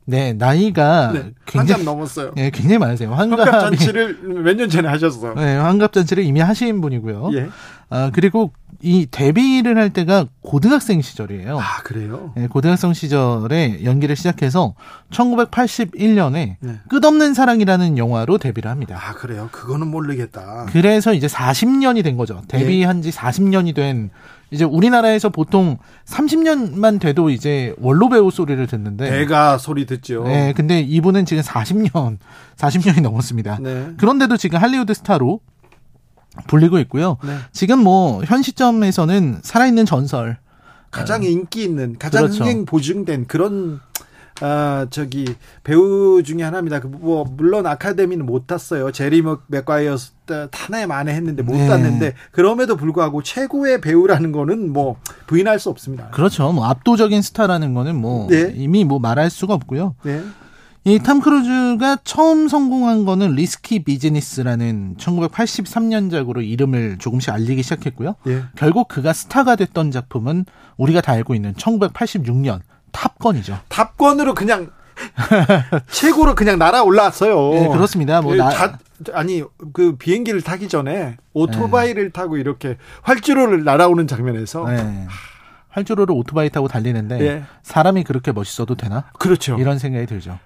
[0.10, 1.32] 네, 나이가 네.
[1.46, 2.32] 굉장히 한참 넘었어요.
[2.36, 3.14] 네, 굉장히 많으세요.
[3.14, 5.36] 환갑 환갑이 잔치를 몇 년 전에 하셨어요.
[5.36, 7.30] 네, 환갑 잔치를 이미 하신 분이고요.
[7.34, 7.50] 예.
[7.92, 11.60] 아, 그리고 이 데뷔를 할 때가 고등학생 시절이에요.
[11.60, 12.32] 아, 그래요?
[12.36, 14.74] 네, 고등학생 시절에 연기를 시작해서
[15.12, 16.80] 1981년에 네.
[16.90, 19.00] 끝없는 사랑이라는 영화로 데뷔를 합니다.
[19.02, 19.50] 아, 그래요?
[19.52, 20.66] 그거는 모르겠다.
[20.72, 22.42] 그래서 이제 40년이 된 거죠.
[22.48, 24.10] 데뷔한 지 40년이 된
[24.52, 30.24] 이제 우리나라에서 보통 30년만 돼도 이제 원로 배우 소리를 듣는데 대가 소리 듣죠.
[30.24, 32.18] 네, 근데 이분은 지금 40년,
[32.58, 33.60] 40년이 넘었습니다.
[33.62, 33.90] 네.
[33.98, 35.40] 그런데도 지금 할리우드 스타로
[36.48, 37.18] 불리고 있고요.
[37.24, 37.36] 네.
[37.52, 40.38] 지금 뭐 현 시점에서는 살아있는 전설.
[40.92, 42.44] 가장 인기 있는, 가장 그렇죠.
[42.44, 43.80] 흥행 보증된 그런
[44.42, 45.26] 아, 저기
[45.64, 46.80] 배우 중에 하나입니다.
[46.80, 48.92] 그뭐 물론 아카데미는 못 탔어요.
[48.92, 49.98] 제리 맥- 맥과이어
[50.52, 51.68] 타네 마네 했는데 못 네.
[51.68, 54.98] 땄는데 그럼에도 불구하고 최고의 배우라는 거는 뭐
[55.28, 56.10] 부인할 수 없습니다.
[56.12, 56.52] 그렇죠.
[56.54, 58.54] 뭐 압도적인 스타라는 거는 뭐 네.
[58.56, 59.96] 이미 뭐 말할 수가 없고요.
[60.04, 60.22] 네.
[60.86, 68.16] 이 탐 크루즈가 처음 성공한 거는 리스키 비즈니스라는 1983년작으로 이름을 조금씩 알리기 시작했고요.
[68.28, 68.44] 예.
[68.56, 70.46] 결국 그가 스타가 됐던 작품은
[70.78, 72.62] 우리가 다 알고 있는 1986년
[72.92, 73.60] 탑건이죠.
[73.70, 74.70] 탑건으로 그냥
[75.90, 77.52] 최고로 그냥 날아 올라왔어요.
[77.54, 78.22] 네, 그렇습니다.
[78.22, 78.78] 뭐 예, 나- 자-
[79.14, 79.42] 아니
[79.74, 85.08] 그 비행기를 타기 전에 오토바이를 타고 이렇게 활주로를 날아오는 장면에서 네.
[85.70, 87.44] 활주로를 오토바이 타고 달리는데 예.
[87.64, 89.06] 사람이 그렇게 멋있어도 되나?
[89.20, 89.58] 그렇죠.
[89.58, 90.38] 이런 생각이 들죠.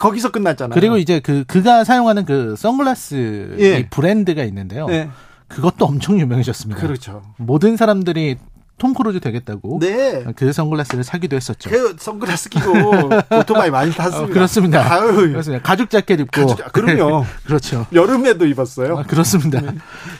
[0.00, 0.74] 거기서 끝났잖아요.
[0.74, 3.78] 그리고 이제 그 그가 사용하는 그 선글라스 예.
[3.78, 4.86] 이 브랜드가 있는데요.
[4.86, 5.08] 네.
[5.46, 6.80] 그것도 엄청 유명해졌습니다.
[6.80, 7.22] 그렇죠.
[7.36, 8.36] 모든 사람들이
[8.78, 10.24] 톰 크루즈 되겠다고 네.
[10.34, 11.70] 그 선글라스를 사기도 했었죠.
[11.70, 12.72] 그 선글라스 끼고
[13.38, 14.24] 오토바이 많이 탔습니다.
[14.24, 14.92] 어, 그렇습니다.
[14.92, 15.62] 아유, 그렇습니다.
[15.62, 17.24] 가죽 자켓 입고 가죽- 그럼요.
[17.46, 17.86] 그렇죠.
[17.92, 18.98] 여름에도 입었어요.
[18.98, 19.60] 아, 그렇습니다.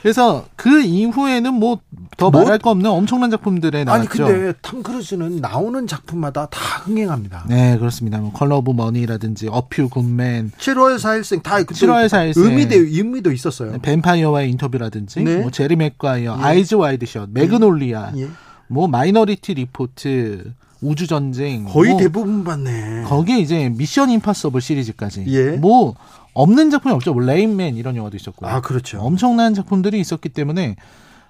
[0.03, 4.01] 그래서 그 이후에는 뭐 더 뭐- 말할 거 없는 엄청난 작품들에 나왔죠.
[4.27, 7.47] 아니 근데 탐 크루즈는 나오는 작품마다 다 흥행합니다.
[7.49, 8.19] 네, 그렇습니다.
[8.19, 12.37] 뭐 컬러 오브 머니라든지 어퓨 굿맨, 7월 4일생 다 그때 7월 4일생.
[12.37, 13.79] 의미도 의미도 있었어요.
[13.83, 15.39] 뱀파이어와의 인터뷰라든지 네.
[15.39, 18.29] 뭐 제리 맥과이어, 아이즈 와이드 셧, 매그놀리아, 예.
[18.73, 23.03] 뭐 마이너리티 리포트, 우주 전쟁 거의 뭐 대부분 봤네.
[23.05, 25.51] 거기에 이제 미션 임파서블 시리즈까지 예.
[25.59, 25.94] 뭐
[26.32, 27.12] 없는 작품이 없죠.
[27.12, 28.51] 뭐 레인맨 이런 영화도 있었고요.
[28.51, 29.01] 아 그렇죠.
[29.01, 30.77] 엄청난 작품들이 있었기 때문에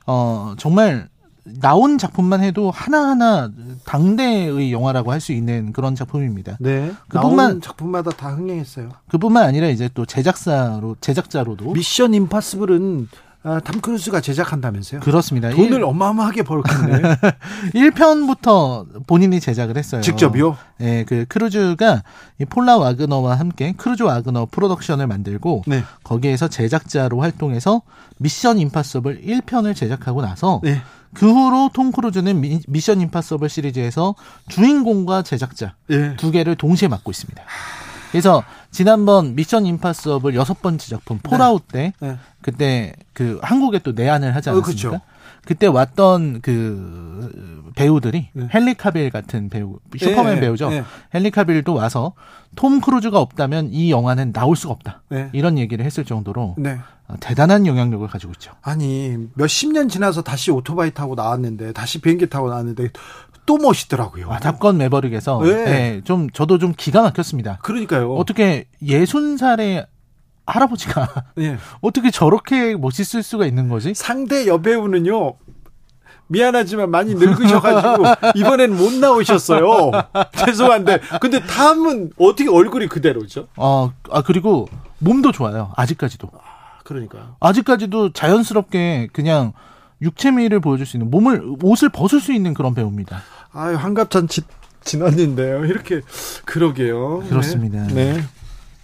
[0.07, 1.09] 어 정말
[1.45, 3.51] 나온 작품만 해도 하나하나
[3.85, 6.57] 당대의 영화라고 할 수 있는 그런 작품입니다.
[6.61, 6.93] 네.
[7.09, 8.91] 그뿐만- 작품마다 다 흥행했어요.
[9.09, 13.09] 그뿐만 아니라 이제 또 제작사로 제작자로도 미션 임파서블은
[13.45, 15.01] 아, 탐 크루즈가 제작한다면서요?
[15.01, 15.51] 그렇습니다.
[15.51, 17.17] 돈을 어마어마하게 벌겠네.
[17.75, 20.01] 1편부터 본인이 제작을 했어요.
[20.01, 20.57] 직접이요?
[20.81, 22.03] 예, 그 크루즈가
[22.41, 25.83] 이 폴라 와그너와 함께 크루즈 와그너 프로덕션을 만들고 네.
[26.05, 27.83] 거기에서 제작자로 활동해서
[28.19, 30.81] 미션 임파서블 1편을 제작하고 나서 네.
[31.13, 34.15] 그 후로 톰 크루즈는 미, 미션 임파서블 시리즈에서
[34.49, 36.15] 주인공과 제작자 예.
[36.17, 37.43] 두 개를 동시에 맡고 있습니다.
[38.13, 42.19] 그래서 지난번 미션 임파서블 여섯 번째 작품 폴아웃 때 네.
[42.41, 44.91] 그때 그 한국에 또 내한을 하지 어, 않았습니까?
[44.91, 45.01] 그쵸.
[45.45, 48.49] 그때 왔던 그 배우들이 네.
[48.55, 50.73] 헨리 카빌 같은 배우 슈퍼맨 예, 배우죠.
[50.73, 50.85] 예.
[51.15, 52.15] 헨리 카빌도 와서
[52.55, 55.03] 톰 크루즈가 없다면 이 영화는 나올 수가 없다.
[55.09, 55.31] 네.
[55.33, 56.79] 이런 얘기를 했을 정도로 네.
[57.09, 58.53] 어, 대단한 영향력을 가지고 있죠.
[58.63, 62.89] 아니 몇십 년 지나서 다시 오토바이 타고 나왔는데 다시 비행기 타고 나왔는데
[63.47, 64.29] 또 멋있더라고요.
[64.29, 65.51] 와, 탑건 매버릭에서 네.
[65.51, 67.59] 예, 좀 저도 좀 기가 막혔습니다.
[67.63, 68.15] 그러니까요.
[68.15, 69.87] 어떻게 예순 살의
[70.47, 71.09] 할아버지가
[71.39, 71.59] 예.
[71.81, 73.95] 어떻게 저렇게 멋있을 수가 있는 거지?
[73.95, 75.35] 상대 여배우는요.
[76.29, 78.05] 미안하지만 많이 늙으셔가지고
[78.37, 79.91] 이번엔 못 나오셨어요.
[80.47, 83.49] 죄송한데 근데 탐은 어떻게 얼굴이 그대로죠?
[83.57, 84.67] 어, 아 그리고
[84.99, 85.73] 몸도 좋아요.
[85.77, 86.31] 아직까지도.
[86.85, 87.37] 그러니까요.
[87.41, 89.53] 아직까지도 자연스럽게 그냥
[90.03, 93.23] 육체미를 보여줄 수 있는 몸을 옷을 벗을 수 있는 그런 배우입니다.
[93.53, 94.43] 아유 환갑잔치
[94.85, 95.65] 지났는데요.
[95.65, 96.01] 이렇게
[96.45, 97.21] 그러게요.
[97.29, 97.87] 그렇습니다.
[97.87, 98.15] 네.
[98.15, 98.23] 네.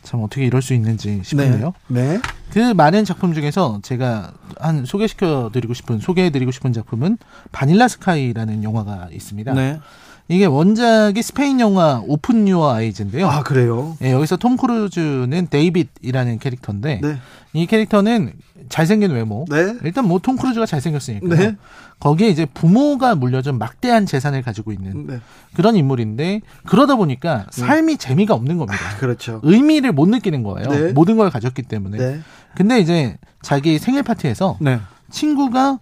[0.03, 1.75] 참 어떻게 이럴 수 있는지 싶은데요.
[1.89, 2.19] 네.
[2.51, 7.19] 그 많은 작품 중에서 제가 한 소개시켜 드리고 싶은 소개해 드리고 싶은 작품은
[7.53, 9.53] 바닐라 스카이라는 영화가 있습니다.
[9.53, 9.81] 네.
[10.29, 13.27] 이게 원작이 스페인 영화 오픈 유어 아이즈인데요.
[13.29, 13.97] 아, 그래요?
[14.03, 17.17] 예, 여기서 톰 크루즈는 데이빗이라는 캐릭터인데 네.
[17.55, 18.35] 이 캐릭터는
[18.69, 19.47] 잘생긴 외모.
[19.49, 19.75] 네.
[19.85, 21.35] 일단 뭐 톰 크루즈가 잘생겼으니까.
[21.35, 21.57] 네.
[21.99, 25.21] 거기에 이제 부모가 물려준 막대한 재산을 가지고 있는 네.
[25.55, 28.79] 그런 인물인데 그러다 보니까 삶이 재미가 없는 겁니다.
[29.01, 29.41] 그렇죠.
[29.43, 30.69] 의미를 못 느끼는 거예요.
[30.69, 30.93] 네.
[30.93, 31.97] 모든 걸 가졌기 때문에.
[31.97, 32.21] 네.
[32.55, 34.79] 근데 이제 자기 생일 파티에서 네.
[35.11, 35.79] 친구가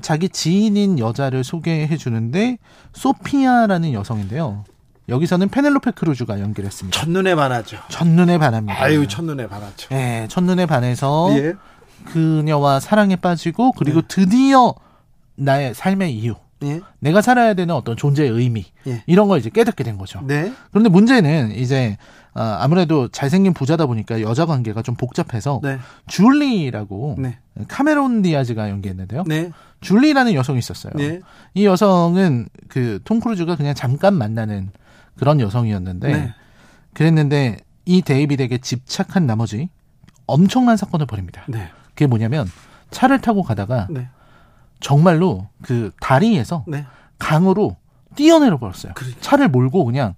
[0.00, 2.58] 자기 지인인 여자를 소개해 주는데
[2.92, 4.64] 소피아라는 여성인데요.
[5.08, 6.98] 여기서는 페넬로페 크루즈가 연기했습니다.
[6.98, 7.78] 첫눈에 반하죠.
[7.88, 8.82] 첫눈에 반합니다.
[8.82, 9.88] 아유, 첫눈에 반하죠.
[9.92, 11.54] 예, 첫눈에 반해서 예.
[12.06, 14.74] 그녀와 사랑에 빠지고 그리고 드디어
[15.36, 16.80] 나의 삶의 이유, 예.
[17.00, 19.02] 내가 살아야 되는 어떤 존재의 의미 예.
[19.06, 20.20] 이런 걸 이제 깨닫게 된 거죠.
[20.22, 20.52] 네.
[20.70, 21.98] 그런데 문제는 이제
[22.34, 25.78] 아, 아무래도 잘생긴 부자다 보니까 여자 관계가 좀 복잡해서 네.
[26.06, 27.38] 줄리라고 네.
[27.68, 29.24] 카메론 디아즈가 연기했는데요.
[29.26, 29.50] 네.
[29.80, 30.92] 줄리라는 여성이 있었어요.
[30.96, 31.20] 네.
[31.54, 34.70] 이 여성은 그 톰 크루즈가 그냥 잠깐 만나는
[35.16, 36.34] 그런 여성이었는데 네.
[36.92, 39.68] 그랬는데 이 데이빗에게 집착한 나머지
[40.26, 41.44] 엄청난 사건을 벌입니다.
[41.48, 41.70] 네.
[41.90, 42.48] 그게 뭐냐면
[42.90, 44.08] 차를 타고 가다가 네.
[44.80, 46.84] 정말로 그 다리에서 네.
[47.18, 47.76] 강으로
[48.16, 48.92] 뛰어내려 버렸어요.
[48.94, 49.20] 그렇죠.
[49.20, 50.14] 차를 몰고 그냥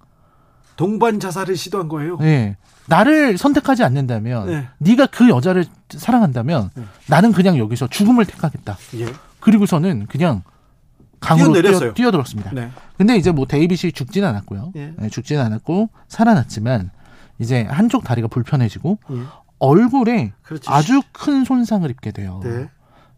[0.77, 2.17] 동반 자살을 시도한 거예요.
[2.21, 2.55] 예.
[2.85, 4.67] 나를 선택하지 않는다면 네.
[4.77, 6.83] 네가 그 여자를 사랑한다면 네.
[7.07, 8.77] 나는 그냥 여기서 죽음을 택하겠다.
[8.95, 9.07] 예.
[9.41, 10.43] 그리고서는 그냥
[11.19, 11.53] 강으로.
[11.93, 12.69] 뛰어, 들었습니다 네.
[12.97, 14.71] 근데 이제 뭐 데이빗이 죽진 않았고요.
[14.77, 14.93] 예.
[15.01, 16.91] 예, 죽진 않았고 살아났지만
[17.39, 19.15] 이제 한쪽 다리가 불편해지고 예.
[19.59, 20.71] 얼굴에 그렇죠.
[20.71, 22.39] 아주 큰 손상을 입게 돼요.
[22.43, 22.69] 네.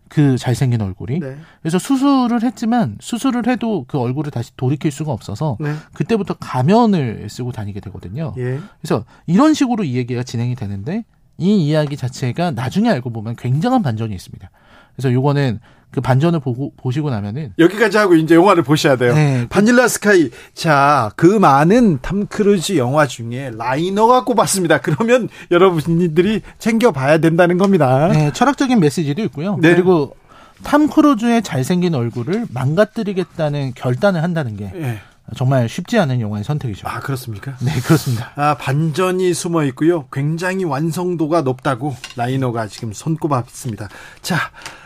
[0.10, 1.20] 그 잘생긴 얼굴이.
[1.20, 1.38] 네.
[1.62, 5.74] 그래서 수술을 했지만 수술을 해도 그 얼굴을 다시 돌이킬 수가 없어서 네.
[5.94, 8.34] 그때부터 가면을 쓰고 다니게 되거든요.
[8.38, 8.60] 예.
[8.82, 11.06] 그래서 이런 식으로 이 얘기가 진행이 되는데
[11.38, 14.50] 이 이야기 자체가 나중에 알고 보면 굉장한 반전이 있습니다.
[14.96, 15.60] 그래서 요거는
[15.92, 19.14] 그 반전을 보고 보시고 나면은 여기까지 하고 이제 영화를 보셔야 돼요.
[19.16, 19.48] 네.
[19.50, 20.30] 바닐라 스카이.
[20.54, 24.80] 자, 그 많은 탐 크루즈 영화 중에 라이너가 꼽았습니다.
[24.82, 28.08] 그러면 여러분들이 챙겨 봐야 된다는 겁니다.
[28.08, 29.58] 네, 철학적인 메시지도 있고요.
[29.62, 29.74] 네.
[29.74, 30.16] 그리고
[30.64, 35.00] 탐 크루즈의 잘생긴 얼굴을 망가뜨리겠다는 결단을 한다는 게 예.
[35.36, 36.88] 정말 쉽지 않은 영화의 선택이죠.
[36.88, 37.56] 아, 그렇습니까?
[37.60, 38.32] 네, 그렇습니다.
[38.36, 40.08] 아, 반전이 숨어 있고요.
[40.12, 43.90] 굉장히 완성도가 높다고 라이너가 지금 손꼽았습니다.
[44.22, 44.38] 자,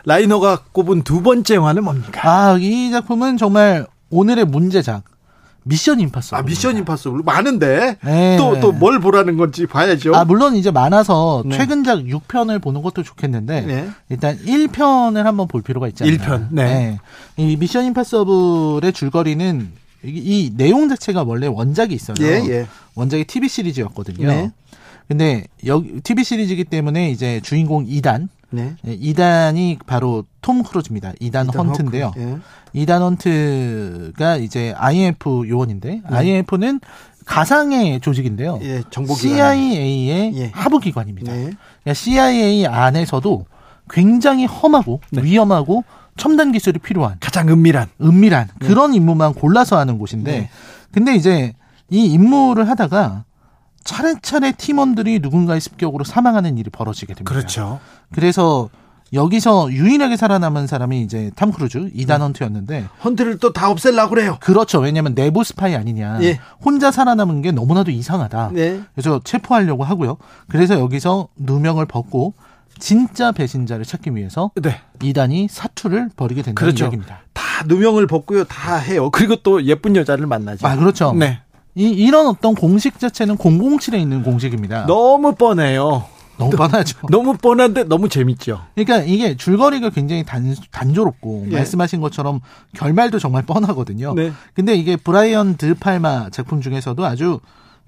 [0.06, 2.22] 라이너가 꼽은 두 번째 영화는 뭡니까?
[2.28, 5.04] 아, 이 작품은 정말 오늘의 문제작.
[5.66, 6.38] 미션 임파서블.
[6.40, 8.36] 아, 미션 임파서블 많은데 네.
[8.38, 10.14] 또 또 뭘 보라는 건지 봐야죠.
[10.14, 11.58] 아, 물론 이제 많아서 네.
[11.58, 13.90] 최근작 6편을 보는 것도 좋겠는데 네.
[14.10, 16.12] 일단 1편을 한번 볼 필요가 않나.
[16.12, 17.00] 1편, 네.
[17.38, 19.72] 이 미션 임파서블의 줄거리는
[20.06, 22.16] 이, 이 내용 자체가 원래 원작이 있어요.
[22.22, 22.68] 예, 예.
[22.96, 24.28] 원작이 TV 시리즈였거든요.
[24.28, 24.52] 네.
[25.08, 28.76] 근데 여기 TV 시리즈이기 때문에 이제 주인공 2단 네.
[28.86, 31.14] 2단이 바로 톰 크루즈입니다.
[31.14, 32.08] 2단, 일단 헌트인데요.
[32.08, 32.42] 허크.
[32.76, 32.86] 예.
[32.86, 36.80] 2단 헌트가 이제 IMF 요원인데 IMF는
[37.26, 38.60] 가상의 조직인데요.
[38.62, 39.58] 예, 정보기관.
[39.58, 40.52] CIA의 예.
[40.54, 41.32] 하부 기관입니다.
[41.32, 41.40] 네.
[41.84, 43.46] 그러니까 CIA 안에서도
[43.90, 45.84] 굉장히 험하고 위험하고
[46.18, 47.90] 첨단 기술이 필요한 가장 은밀한.
[48.02, 50.50] 은밀한 그런 임무만 골라서 하는 곳인데 네.
[50.92, 51.54] 근데 이제
[51.90, 53.26] 이 임무를 하다가
[53.84, 57.30] 차례차례 팀원들이 누군가의 습격으로 사망하는 일이 벌어지게 됩니다.
[57.34, 57.80] 그렇죠.
[58.14, 58.70] 그래서
[59.12, 61.90] 여기서 유일하게 살아남은 사람이 이제 탐 크루즈 네.
[61.94, 64.38] 이단 헌트였는데 헌트를 또 다 없애려고 그래요.
[64.40, 64.80] 그렇죠.
[64.80, 66.24] 왜냐하면 내부 스파이 아니냐.
[66.24, 66.40] 예.
[66.64, 68.52] 혼자 살아남은 게 너무나도 이상하다.
[68.54, 68.82] 네.
[68.96, 70.18] 그래서 체포하려고 하고요.
[70.48, 72.34] 그래서 여기서 누명을 벗고
[72.80, 74.80] 진짜 배신자를 찾기 위해서 네.
[75.02, 76.86] 이단이 사투를 벌이게 된다는 그렇죠.
[76.86, 77.22] 이야기입니다.
[77.34, 78.44] 다 누명을 벗고요.
[78.46, 79.10] 다 해요.
[79.10, 80.68] 그리고 또 예쁜 여자를 만나죠.
[80.68, 81.14] 아 그렇죠.
[81.14, 81.40] 네.
[81.76, 84.86] 이, 이런 어떤 공식 자체는 007에 있는 공식입니다.
[84.86, 86.06] 너무 뻔해요.
[86.38, 87.00] 너무 뻔하죠.
[87.10, 88.62] 너무 뻔한데 너무 재밌죠.
[88.76, 91.56] 그러니까 이게 줄거리가 굉장히 단, 단조롭고 예.
[91.58, 92.40] 말씀하신 것처럼
[92.76, 94.14] 결말도 정말 뻔하거든요.
[94.16, 94.32] 네.
[94.54, 97.40] 근데 이게 브라이언 드 팔마 작품 중에서도 아주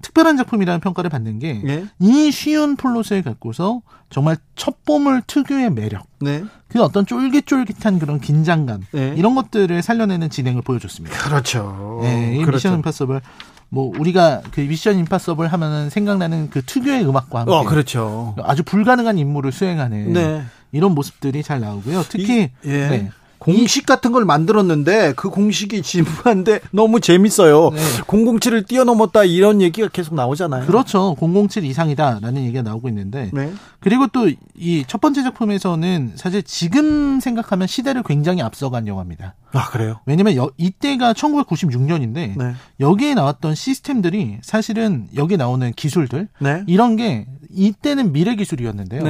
[0.02, 2.30] 특별한 작품이라는 평가를 받는 게 이 예.
[2.30, 6.44] 쉬운 플롯을 갖고서 정말 첫보물 특유의 매력, 네.
[6.68, 9.14] 그 어떤 쫄깃쫄깃한 그런 긴장감 네.
[9.16, 11.16] 이런 것들을 살려내는 진행을 보여줬습니다.
[11.18, 12.00] 그렇죠.
[12.02, 12.68] 네, 이 그렇죠.
[12.68, 13.20] 미션 임파서블
[13.68, 18.34] 뭐 우리가 그 미션 임파서블 하면은 생각나는 그 특유의 음악과 함께 어, 그렇죠.
[18.44, 20.42] 아주 불가능한 임무를 수행하는 네.
[20.72, 22.04] 이런 모습들이 잘 나오고요.
[22.08, 22.88] 특히 이- 예.
[22.88, 23.10] 네.
[23.46, 27.70] 공식 같은 걸 만들었는데 그 공식이 진부한데 너무 재밌어요.
[27.70, 27.80] 네.
[28.08, 30.66] 007을 뛰어넘었다 이런 얘기가 계속 나오잖아요.
[30.66, 31.14] 그렇죠.
[31.20, 33.52] 007 이상이다라는 얘기가 나오고 있는데 네.
[33.80, 34.26] 그리고 또
[34.58, 39.34] 이 첫 번째 작품에서는 사실 지금 생각하면 시대를 굉장히 앞서간 영화입니다.
[39.52, 40.00] 아, 그래요?
[40.06, 42.54] 왜냐면 여- 이때가 1996년인데 네.
[42.80, 46.64] 여기에 나왔던 시스템들이 사실은 여기 나오는 기술들 네.
[46.66, 49.02] 이런 게 이때는 미래 기술이었는데요.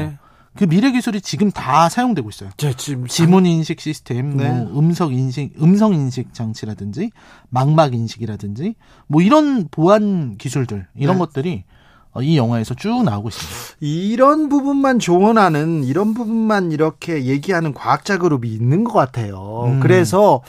[0.57, 0.67] 네.
[0.67, 2.51] 그 미래 기술이 지금 다 사용되고 있어요.
[2.57, 4.51] 저 지금 지문 인식 시스템, 네.
[4.51, 7.11] 뭐 음성 인식, 음성 인식 장치라든지
[7.51, 8.75] 망막 인식이라든지
[9.07, 11.19] 뭐 이런 보안 기술들 이런 네.
[11.21, 11.76] 것들이 어,
[12.23, 13.77] 이 영화에서 쭉 나오고 있습니다.
[13.81, 19.65] 이런 부분만 조언하는 이런 부분만 이렇게 얘기하는 과학자 그룹이 있는 것 같아요.
[19.67, 19.81] 음.
[19.81, 20.43] 그래서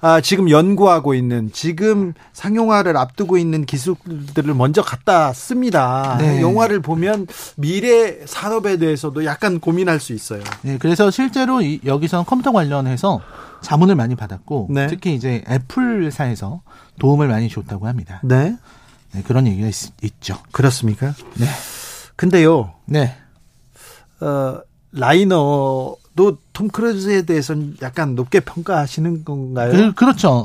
[0.00, 6.16] 아, 지금 연구하고 있는 지금 상용화를 앞두고 있는 기술들을 먼저 갖다 씁니다.
[6.18, 6.40] 네.
[6.40, 7.26] 영화를 보면
[7.56, 10.42] 미래 산업에 대해서도 약간 고민할 수 있어요.
[10.62, 13.20] 네, 그래서 실제로 이, 여기서는 컴퓨터 관련해서
[13.62, 14.86] 자문을 많이 받았고 네.
[14.86, 16.60] 특히 이제 애플사에서
[16.98, 18.20] 도움을 많이 줬다고 합니다.
[18.22, 18.56] 네,
[19.14, 21.14] 네, 그런 얘기가 있, 죠 그렇습니까?
[21.36, 21.46] 네.
[22.16, 23.16] 근데요, 네.
[24.20, 24.60] 어,
[24.92, 29.72] 라이너도 톰 크루즈에 대해서는 약간 높게 평가하시는 건가요?
[29.72, 29.92] 그.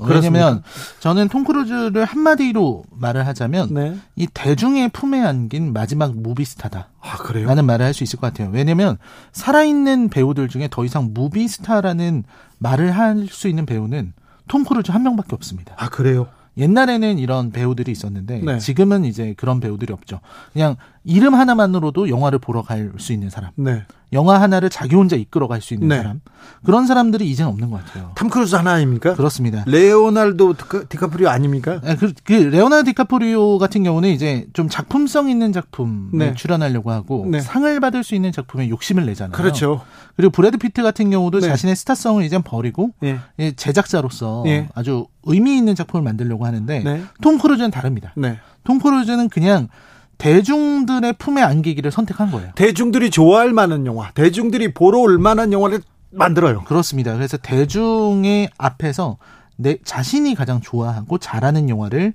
[0.01, 0.15] 그렇습니까?
[0.45, 0.63] 왜냐면
[0.99, 3.95] 저는 톰 크루즈를 한마디로 말을 하자면 네.
[4.15, 6.88] 이 대중의 품에 안긴 마지막 movie star다.
[7.01, 7.47] 아 그래요?
[7.47, 8.49] 라는 말을 할 수 있을 것 같아요.
[8.51, 8.97] 왜냐면
[9.31, 12.23] 살아있는 배우들 중에 더 이상 movie star라는
[12.57, 14.13] 말을 할 수 있는 배우는
[14.47, 15.75] 톰 크루즈 한 명밖에 없습니다.
[15.77, 16.27] 아 그래요?
[16.60, 18.60] 옛날에는 이런 배우들이 있었는데 네.
[18.60, 20.19] 지금은 이제 그런 배우들이 없죠.
[20.53, 20.76] 그냥
[21.06, 23.84] 이름 하나만으로도 영화를 보러 갈 수 있는 사람, 네.
[24.11, 25.98] 영화 하나를 자기 혼자 이끌어 갈 수 있는 네.
[25.98, 26.19] 사람
[26.65, 28.11] 그런 사람들이 이제는 없는 것 같아요.
[28.15, 29.14] 톰 크루즈 하나 아닙니까?
[29.15, 29.64] 그렇습니다.
[29.68, 31.80] 레오날도 디카- 디카프리오 아닙니까?
[31.86, 36.34] 아, 그, 그 레오나르도 디카프리오 같은 경우는 이제 좀 작품성 있는 작품에 네.
[36.34, 37.40] 출연하려고 하고 네.
[37.40, 39.31] 상을 받을 수 있는 작품에 욕심을 내잖아요.
[39.38, 39.81] 그렇죠.
[40.15, 41.48] 그리고 브래드 피트 같은 경우도 네.
[41.48, 43.19] 자신의 스타성을 이제 버리고 예.
[43.40, 44.68] 예, 제작자로서 예.
[44.76, 47.03] 아주 의미 있는 작품을 만들려고 하는데 네.
[47.22, 48.14] 톰 크루즈는 다릅니다.
[48.18, 48.38] 네.
[48.64, 49.69] 톰 크루즈는 그냥
[50.18, 52.51] 대중들의 품에 안기기를 선택한 거예요.
[52.56, 55.81] 대중들이 좋아할 만한 영화, 대중들이 보러 올 만한 영화를
[56.11, 56.64] 만들어요.
[56.65, 57.14] 그렇습니다.
[57.14, 59.18] 그래서 대중의 앞에서
[59.56, 62.14] 내 자신이 가장 좋아하고 잘하는 영화를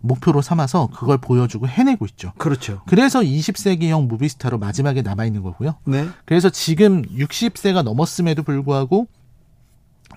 [0.00, 2.32] 목표로 삼아서 그걸 보여주고 해내고 있죠.
[2.36, 2.82] 그렇죠.
[2.86, 5.76] 그래서 20세기형 movie star로 마지막에 남아있는 거고요.
[5.84, 6.06] 네.
[6.24, 9.06] 그래서 지금 60세가 넘었음에도 불구하고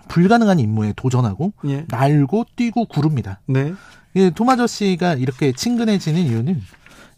[0.08, 1.86] 불가능한 임무에 도전하고 예.
[1.90, 3.40] 날고 뛰고 구릅니다.
[3.46, 3.74] 네.
[4.14, 6.62] 이 토마저 씨가 이렇게 친근해지는 이유는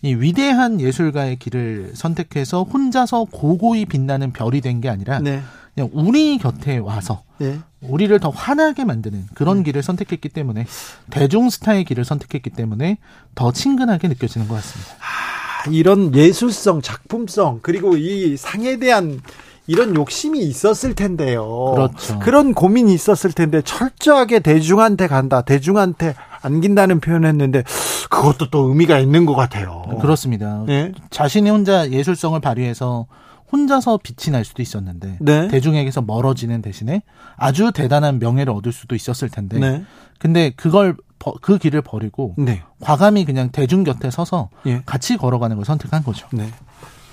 [0.01, 5.41] 이 위대한 예술가의 길을 선택해서 혼자서 고고히 빛나는 별이 된 게 아니라 네.
[5.75, 7.59] 그냥 우리 곁에 와서 예.
[7.81, 9.63] 우리를 더 환하게 만드는 그런 음.
[9.63, 10.65] 길을 선택했기 때문에
[11.09, 12.97] 대중 스타의 길을 선택했기 때문에
[13.35, 14.91] 더 친근하게 느껴지는 것 같습니다.
[14.99, 19.21] 아, 이런 예술성, 작품성, 그리고 이 상에 대한
[19.69, 21.45] 이런 욕심이 있었을 텐데요.
[21.75, 22.17] 그렇죠.
[22.17, 27.63] 그런 고민이 있었을 텐데 철저하게 대중한테 간다, 대중한테 안긴다는 표현했는데
[28.09, 29.83] 그것도 또 의미가 있는 것 같아요.
[30.01, 30.65] 그렇습니다.
[30.69, 30.91] 예.
[31.11, 33.05] 자신이 혼자 예술성을 발휘해서
[33.51, 35.47] 혼자서 빛이 날 수도 있었는데 네.
[35.49, 37.03] 대중에게서 멀어지는 대신에
[37.37, 39.83] 아주 대단한 명예를 얻을 수도 있었을 텐데 네.
[40.17, 42.63] 근데 그걸 버- 그 길을 버리고 네.
[42.79, 44.81] 과감히 그냥 대중 곁에 서서 예.
[44.87, 46.27] 같이 걸어가는 걸 선택한 거죠.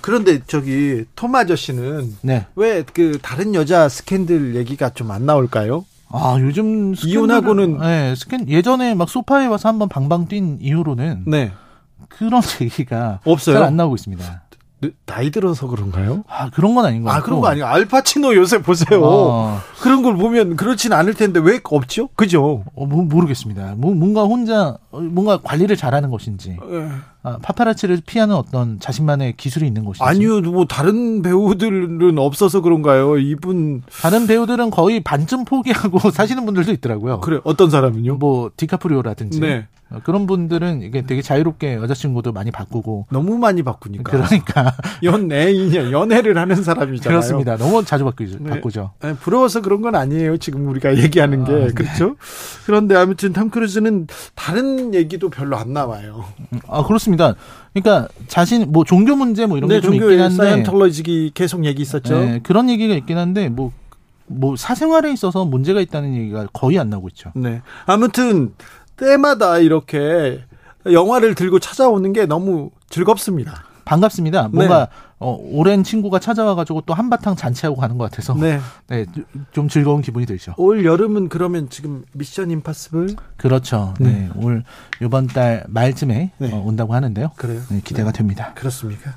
[0.07, 0.11] 네.
[0.11, 2.45] 그런데 저기 톰 아저씨는 네.
[2.55, 5.83] 왜 그 다른 여자 스캔들 얘기가 좀 안 나올까요?
[6.09, 11.51] 아 요즘 이혼하고는- 스캔들- 네, 스캔 예전에 막 소파에 와서 한번 방방 뛴 이후로는 네.
[12.07, 13.55] 그런 얘기가 없어요?
[13.57, 14.43] 잘 안 나오고 있습니다.
[14.79, 16.23] 네, 나이 들어서 그런가요?
[16.29, 17.25] 아 그런 건 아닌 것아 같고.
[17.25, 17.65] 그런 거 아니에요.
[17.65, 19.01] 알파치노 요새 보세요.
[19.03, 22.09] 어, 그런 걸 보면 그렇진 않을 텐데 왜 없죠?
[22.15, 22.63] 그죠?
[22.75, 23.73] 어, 모- 모르겠습니다.
[23.75, 26.57] 뭐, 뭔가 혼자 어, 뭔가 관리를 잘하는 것인지
[27.23, 33.17] 아, 파파라치를 피하는 어떤 자신만의 기술이 있는 것인지 아니요, 뭐 다른 배우들은 없어서 그런가요?
[33.17, 37.19] 이분 다른 배우들은 거의 반쯤 포기하고 사시는 분들도 있더라고요.
[37.21, 38.15] 그래 어떤 사람은요?
[38.15, 39.67] 뭐 디카프리오라든지 네.
[39.89, 44.11] 어, 그런 분들은 이게 되게 자유롭게 여자친구도 많이 바꾸고 너무 많이 바꾸니까.
[44.11, 47.19] 그러니까 연애인이 연애를 하는 사람이잖아요.
[47.19, 47.57] 그렇습니다.
[47.57, 48.37] 너무 자주 바꾸죠.
[48.41, 48.49] 네.
[48.49, 48.91] 바꾸죠.
[48.99, 50.37] 아니, 부러워서 그런 건 아니에요.
[50.37, 51.67] 지금 우리가 얘기하는 게 아, 네.
[51.73, 52.15] 그렇죠.
[52.65, 56.25] 그런데 아무튼 탐 크루즈는 다른 얘기도 별로 안 나와요.
[56.67, 57.06] 아 그렇습니다.
[57.73, 62.19] 그러니까 자신 뭐 종교 문제 뭐 이런 네, 게좀 있긴 한데 사이언톨로지 계속 얘기 있었죠.
[62.19, 63.71] 네, 그런 얘기가 있긴 한데 뭐.
[64.29, 67.31] 뭐 사생활에 있어서 문제가 있다는 얘기가 거의 안 나오고 있죠.
[67.33, 67.61] 네.
[67.85, 68.53] 아무튼
[68.97, 70.41] 때마다 이렇게
[70.85, 73.63] 영화를 들고 찾아오는 게 너무 즐겁습니다.
[73.87, 74.49] 반갑습니다.
[74.49, 78.59] 뭔가 어, 오랜 친구가 찾아와가지고 또 한바탕 잔치하고 가는 것 같아서 네.
[78.87, 79.05] 네,
[79.51, 80.53] 좀 즐거운 기분이 들죠.
[80.57, 83.93] 올 여름은 그러면 지금 미션 임파서블 그렇죠.
[83.99, 84.63] 네, 올
[85.01, 86.51] 이번 달 말쯤에 네.
[86.51, 87.31] 어, 온다고 하는데요.
[87.37, 87.61] 그래요?
[87.69, 88.51] 네, 기대가 됩니다.
[88.55, 89.15] 그렇습니까?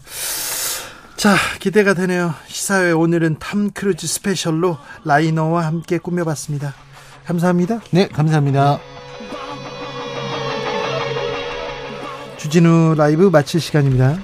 [1.17, 2.33] 자, 기대가 되네요.
[2.47, 6.73] 시사회 오늘은 탐 크루즈 스페셜로 라이너와 함께 꾸며봤습니다.
[7.25, 7.81] 감사합니다.
[7.91, 8.79] 네, 감사합니다.
[12.39, 14.17] 주진우 라이브 마칠 시간입니다.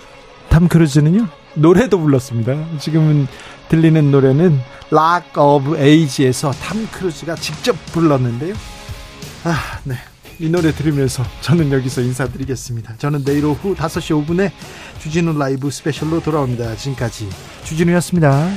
[0.56, 2.78] 탐 크루즈는요 노래도 불렀습니다.
[2.78, 3.26] 지금은
[3.68, 4.58] 들리는 노래는
[4.90, 8.54] 락 오브 에이지에서 탐 크루즈가 직접 불렀는데요.
[9.44, 9.96] 아, 네.
[10.38, 12.96] 이 노래 들으면서 저는 여기서 인사드리겠습니다.
[12.96, 14.50] 저는 내일 오후 5시 5분에
[14.98, 16.74] 주진우 라이브 스페셜로 돌아옵니다.
[16.76, 17.28] 지금까지
[17.64, 18.48] 주진우였습니다.